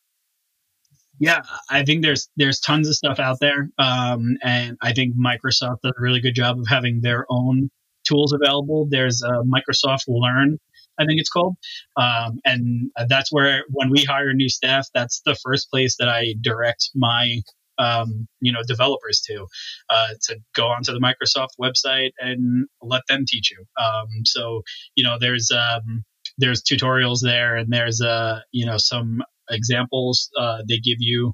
yeah, 1.20 1.44
I 1.70 1.84
think 1.84 2.04
there's 2.04 2.30
there's 2.36 2.60
tons 2.60 2.90
of 2.90 2.96
stuff 2.96 3.20
out 3.20 3.40
there, 3.40 3.70
um, 3.78 4.38
and 4.44 4.78
I 4.82 4.92
think 4.92 5.16
Microsoft 5.16 5.78
does 5.82 5.94
a 5.98 6.02
really 6.02 6.20
good 6.20 6.36
job 6.36 6.60
of 6.60 6.68
having 6.68 7.00
their 7.02 7.26
own 7.30 7.70
tools 8.06 8.34
available. 8.34 8.88
There's 8.90 9.24
uh, 9.24 9.44
Microsoft 9.44 10.04
Learn, 10.08 10.58
I 11.00 11.06
think 11.06 11.20
it's 11.20 11.30
called, 11.30 11.56
um, 11.96 12.40
and 12.44 12.92
that's 13.08 13.32
where 13.32 13.64
when 13.72 13.92
we 13.92 14.04
hire 14.04 14.34
new 14.34 14.50
staff, 14.50 14.88
that's 14.94 15.22
the 15.26 15.36
first 15.36 15.70
place 15.72 15.96
that 16.00 16.10
I 16.10 16.36
direct 16.42 16.92
my 16.96 17.42
um, 17.78 18.28
you 18.42 18.52
know 18.52 18.62
developers 18.68 19.22
to 19.28 19.48
uh, 19.90 20.10
to 20.24 20.38
go 20.56 20.68
onto 20.68 20.94
the 20.94 21.00
Microsoft 21.00 21.56
website 21.62 22.12
and 22.20 22.68
let 22.82 23.02
them 23.08 23.26
teach 23.28 23.52
you. 23.52 23.66
Um, 23.82 24.08
so 24.26 24.62
you 24.96 25.04
know 25.04 25.18
there's 25.20 25.52
um, 25.52 26.04
there's 26.38 26.62
tutorials 26.62 27.20
there 27.22 27.56
and 27.56 27.72
there's 27.72 28.02
uh 28.02 28.40
you 28.52 28.66
know 28.66 28.78
some 28.78 29.22
examples 29.50 30.30
uh, 30.40 30.58
they 30.68 30.80
give 30.80 30.98
you 31.00 31.34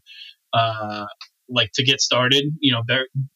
uh, 0.54 1.06
like 1.50 1.72
to 1.74 1.84
get 1.84 2.02
started 2.02 2.46
you 2.60 2.72
know 2.72 2.82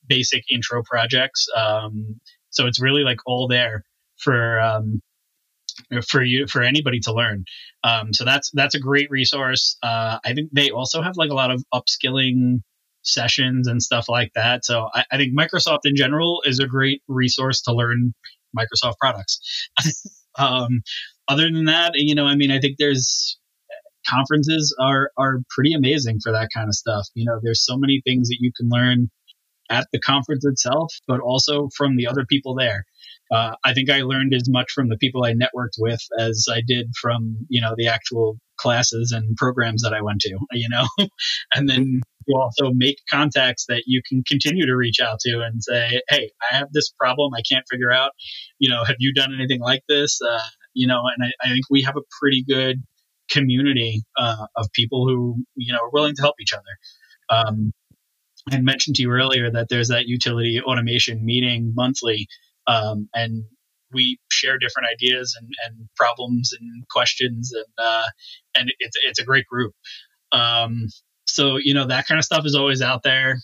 basic 0.08 0.43
intro 0.51 0.84
projects. 0.84 1.47
Um, 1.56 2.20
so 2.49 2.68
it's 2.68 2.82
really 2.82 3.03
like 3.03 3.20
all 3.26 3.47
there 3.47 3.84
for 4.18 4.60
um, 4.60 5.01
for 6.08 6.24
you 6.24 6.47
for 6.47 6.62
anybody 6.62 6.99
to 7.01 7.14
learn. 7.14 7.45
Um, 7.84 8.14
so 8.14 8.26
that's 8.26 8.51
that's 8.51 8.76
a 8.76 8.80
great 8.80 9.10
resource. 9.10 9.78
Uh, 9.84 10.20
i 10.26 10.34
think 10.34 10.49
they 10.53 10.72
also 10.72 11.01
have 11.01 11.18
like 11.18 11.32
a 11.32 11.36
lot 11.36 11.51
of 11.51 11.64
upskilling 11.74 12.62
sessions 13.08 13.68
and 13.68 13.82
stuff 13.82 14.06
like 14.10 14.32
that 14.36 14.66
so 14.66 14.89
I, 14.93 15.06
I 15.12 15.18
think 15.18 15.38
microsoft 15.38 15.82
in 15.86 15.95
general 15.95 16.41
is 16.45 16.60
a 16.60 16.68
great 16.68 17.01
resource 17.08 17.62
to 17.64 17.74
learn 17.74 18.14
microsoft 18.58 18.97
products 18.99 19.39
um, 20.38 20.82
other 21.28 21.43
than 21.43 21.66
that 21.66 21.91
you 21.95 22.16
know 22.16 22.26
i 22.26 22.36
mean 22.36 22.51
i 22.51 22.60
think 22.60 22.76
there's 22.78 23.38
conferences 24.08 24.76
are 24.80 25.12
are 25.18 25.39
pretty 25.49 25.74
amazing 25.74 26.20
for 26.22 26.32
that 26.32 26.49
kind 26.53 26.68
of 26.68 26.76
stuff. 26.76 27.08
You 27.14 27.26
know, 27.26 27.39
there's 27.41 27.66
so 27.66 27.78
many 27.78 28.01
things 28.06 28.30
that 28.30 28.38
you 28.39 28.51
can 28.56 28.70
learn 28.70 29.10
at 29.70 29.88
the 29.91 29.99
conference 29.99 30.45
itself, 30.45 30.93
but 31.08 31.20
also 31.20 31.70
from 31.76 31.95
the 31.95 32.08
other 32.08 32.26
people 32.26 32.56
there. 32.56 32.86
Uh, 33.32 33.56
I 33.64 33.74
think 33.74 33.89
I 33.89 34.03
learned 34.03 34.36
as 34.36 34.47
much 34.47 34.72
from 34.72 34.89
the 34.89 34.97
people 34.97 35.24
I 35.24 35.34
networked 35.34 35.80
with 35.80 35.99
as 36.20 36.45
I 36.51 36.62
did 36.66 36.91
from 37.01 37.45
you 37.49 37.62
know 37.62 37.74
the 37.76 37.88
actual 37.88 38.38
classes 38.58 39.12
and 39.12 39.36
programs 39.36 39.82
that 39.82 39.93
I 39.93 40.01
went 40.01 40.22
to. 40.22 40.38
You 40.53 40.70
know, 40.70 40.88
and 41.53 41.68
then 41.68 42.01
you 42.28 42.38
also 42.38 42.72
make 42.74 42.98
contacts 43.10 43.66
that 43.68 43.84
you 43.86 44.02
can 44.08 44.24
continue 44.24 44.66
to 44.66 44.76
reach 44.76 45.00
out 45.00 45.20
to 45.22 45.42
and 45.42 45.64
say, 45.64 46.02
"Hey, 46.10 46.32
I 46.50 46.56
have 46.56 46.72
this 46.72 46.92
problem 47.00 47.34
I 47.34 47.42
can't 47.50 47.66
figure 47.70 47.92
out. 47.92 48.12
You 48.60 48.70
know, 48.70 48.84
have 48.84 48.98
you 49.00 49.14
done 49.14 49.34
anything 49.34 49.62
like 49.62 49.84
this?" 49.88 50.20
Uh, 50.22 50.40
you 50.74 50.88
know, 50.88 51.04
and 51.06 51.26
I, 51.26 51.48
I 51.48 51.50
think 51.50 51.66
we 51.70 51.82
have 51.84 51.98
a 51.98 52.02
pretty 52.20 52.44
good 52.48 52.84
community 53.30 54.04
uh, 54.18 54.46
of 54.56 54.72
people 54.74 55.08
who 55.08 55.44
you 55.56 55.74
know 55.74 55.80
are 55.80 55.92
willing 55.92 56.16
to 56.16 56.22
help 56.22 56.36
each 56.40 56.54
other. 56.54 56.64
Um, 57.30 57.74
I 58.52 58.62
mentioned 58.62 58.98
to 58.98 59.02
you 59.02 59.12
earlier 59.12 59.50
that 59.52 59.70
there's 59.70 59.88
that 59.88 60.08
utility 60.08 60.62
automation 60.62 61.26
meeting 61.26 61.74
monthly, 61.76 62.28
um, 62.68 63.10
and 63.14 63.46
we 63.92 64.20
share 64.32 64.58
different 64.60 64.90
ideas 64.92 65.36
and, 65.40 65.50
and 65.66 65.90
problems 65.96 66.54
and 66.54 66.88
questions, 66.90 67.52
and 67.54 67.66
uh, 67.78 68.06
and 68.56 68.72
it's 68.80 68.98
it's 69.08 69.20
a 69.20 69.26
great 69.26 69.46
group. 69.48 69.74
Um, 70.32 70.88
so 71.36 71.58
you 71.58 71.74
know 71.74 71.86
that 71.86 72.08
kind 72.08 72.18
of 72.18 72.26
stuff 72.26 72.46
is 72.46 72.56
always 72.56 72.82
out 72.82 73.04
there. 73.04 73.40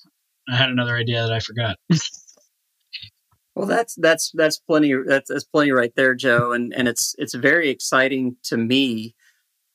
I 0.49 0.55
had 0.55 0.69
another 0.69 0.95
idea 0.95 1.21
that 1.21 1.33
I 1.33 1.39
forgot. 1.39 1.77
Well, 3.53 3.67
that's 3.67 3.95
that's 3.95 4.31
that's 4.33 4.57
plenty. 4.57 4.95
That's, 5.05 5.29
that's 5.29 5.43
plenty 5.43 5.71
right 5.71 5.91
there, 5.97 6.15
Joe, 6.15 6.53
and 6.53 6.73
and 6.73 6.87
it's 6.87 7.13
it's 7.17 7.35
very 7.35 7.69
exciting 7.69 8.37
to 8.43 8.55
me 8.55 9.13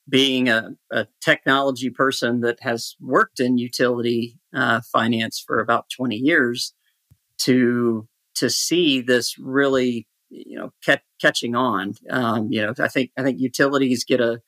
being 0.09 0.49
a, 0.49 0.71
a, 0.91 1.07
technology 1.23 1.91
person 1.91 2.41
that 2.41 2.59
has 2.63 2.97
worked 3.01 3.39
in 3.39 3.59
utility 3.59 4.39
uh, 4.55 4.81
finance 4.93 5.43
for 5.45 5.61
about 5.61 5.91
20 5.95 6.17
years 6.17 6.73
to 7.39 8.09
to 8.37 8.49
see 8.49 9.01
this 9.01 9.39
really 9.39 10.07
you 10.31 10.57
know 10.59 10.71
ke- 10.89 11.03
catching 11.21 11.55
on 11.55 11.95
um, 12.11 12.49
you 12.51 12.63
know 12.63 12.73
i 12.79 12.89
think 12.89 13.11
i 13.19 13.23
think 13.23 13.39
utilities 13.41 14.05
get 14.05 14.21
a 14.21 14.41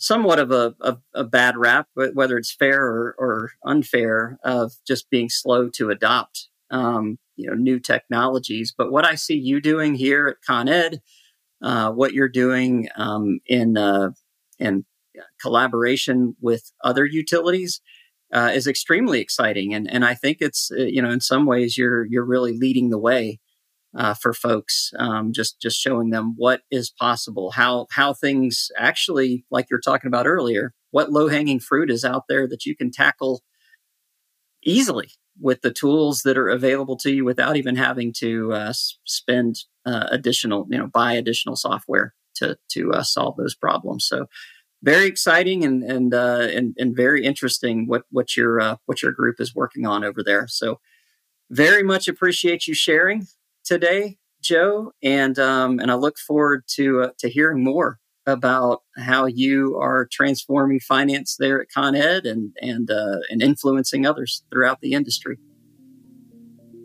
somewhat 0.00 0.38
of 0.38 0.50
a, 0.50 0.74
a, 0.80 0.96
a 1.14 1.24
bad 1.24 1.56
rap 1.56 1.86
whether 1.94 2.38
it's 2.38 2.52
fair 2.52 2.82
or, 2.82 3.14
or, 3.18 3.50
unfair 3.64 4.38
of 4.42 4.72
just 4.86 5.10
being 5.10 5.28
slow 5.28 5.68
to 5.68 5.90
adopt 5.90 6.48
um, 6.70 7.18
you 7.36 7.48
know 7.48 7.54
new 7.54 7.78
technologies. 7.78 8.74
But 8.76 8.90
what 8.90 9.04
i 9.04 9.14
see 9.14 9.36
you 9.36 9.60
doing 9.60 9.94
here 9.94 10.26
at 10.26 10.36
con 10.44 10.68
ed 10.68 11.00
uh, 11.62 11.90
what 11.92 12.12
you're 12.12 12.28
doing 12.28 12.88
um, 12.96 13.40
in 13.46 13.76
uh, 13.76 14.10
in 14.58 14.84
collaboration 15.40 16.36
with 16.40 16.72
other 16.82 17.04
utilities 17.04 17.80
uh, 18.32 18.50
is 18.54 18.66
extremely 18.66 19.20
exciting, 19.20 19.74
and 19.74 19.90
and 19.90 20.04
I 20.04 20.14
think 20.14 20.38
it's 20.40 20.70
uh, 20.70 20.84
you 20.84 21.02
know 21.02 21.10
in 21.10 21.20
some 21.20 21.46
ways 21.46 21.76
you're 21.76 22.06
you're 22.06 22.24
really 22.24 22.56
leading 22.56 22.90
the 22.90 22.98
way 22.98 23.40
uh, 23.96 24.14
for 24.14 24.32
folks, 24.32 24.92
um, 24.98 25.32
just 25.32 25.60
just 25.60 25.80
showing 25.80 26.10
them 26.10 26.34
what 26.36 26.62
is 26.70 26.90
possible, 26.90 27.50
how 27.50 27.86
how 27.90 28.12
things 28.12 28.70
actually 28.76 29.44
like 29.50 29.66
you're 29.70 29.80
talking 29.80 30.08
about 30.08 30.26
earlier, 30.26 30.72
what 30.90 31.10
low 31.10 31.28
hanging 31.28 31.60
fruit 31.60 31.90
is 31.90 32.04
out 32.04 32.24
there 32.28 32.46
that 32.48 32.64
you 32.66 32.76
can 32.76 32.90
tackle 32.90 33.42
easily 34.62 35.08
with 35.40 35.62
the 35.62 35.72
tools 35.72 36.22
that 36.22 36.36
are 36.36 36.48
available 36.48 36.96
to 36.98 37.10
you 37.12 37.24
without 37.24 37.56
even 37.56 37.76
having 37.76 38.12
to 38.12 38.52
uh, 38.52 38.72
spend 39.04 39.56
uh, 39.86 40.06
additional, 40.10 40.66
you 40.70 40.78
know, 40.78 40.86
buy 40.86 41.14
additional 41.14 41.56
software 41.56 42.14
to 42.36 42.56
to 42.68 42.92
uh, 42.92 43.02
solve 43.02 43.36
those 43.36 43.54
problems. 43.54 44.06
So 44.06 44.26
very 44.82 45.06
exciting 45.06 45.64
and 45.64 45.82
and 45.82 46.14
uh, 46.14 46.48
and, 46.52 46.74
and 46.78 46.96
very 46.96 47.24
interesting 47.24 47.86
what 47.86 48.02
what 48.10 48.36
your 48.36 48.60
uh, 48.60 48.76
what 48.86 49.02
your 49.02 49.12
group 49.12 49.40
is 49.40 49.54
working 49.54 49.86
on 49.86 50.04
over 50.04 50.22
there. 50.22 50.46
So 50.46 50.80
very 51.50 51.82
much 51.82 52.06
appreciate 52.06 52.68
you 52.68 52.74
sharing 52.74 53.26
today, 53.64 54.18
Joe, 54.42 54.92
and 55.02 55.38
um, 55.38 55.78
and 55.78 55.90
I 55.90 55.94
look 55.94 56.18
forward 56.18 56.64
to 56.74 57.02
uh, 57.02 57.10
to 57.18 57.28
hearing 57.28 57.62
more 57.62 57.98
about 58.26 58.82
how 58.96 59.26
you 59.26 59.76
are 59.78 60.06
transforming 60.10 60.80
finance 60.80 61.36
there 61.38 61.60
at 61.60 61.68
Con 61.74 61.94
Ed 61.94 62.26
and 62.26 62.52
and 62.60 62.90
uh, 62.90 63.18
and 63.30 63.42
influencing 63.42 64.06
others 64.06 64.44
throughout 64.50 64.80
the 64.80 64.92
industry. 64.92 65.38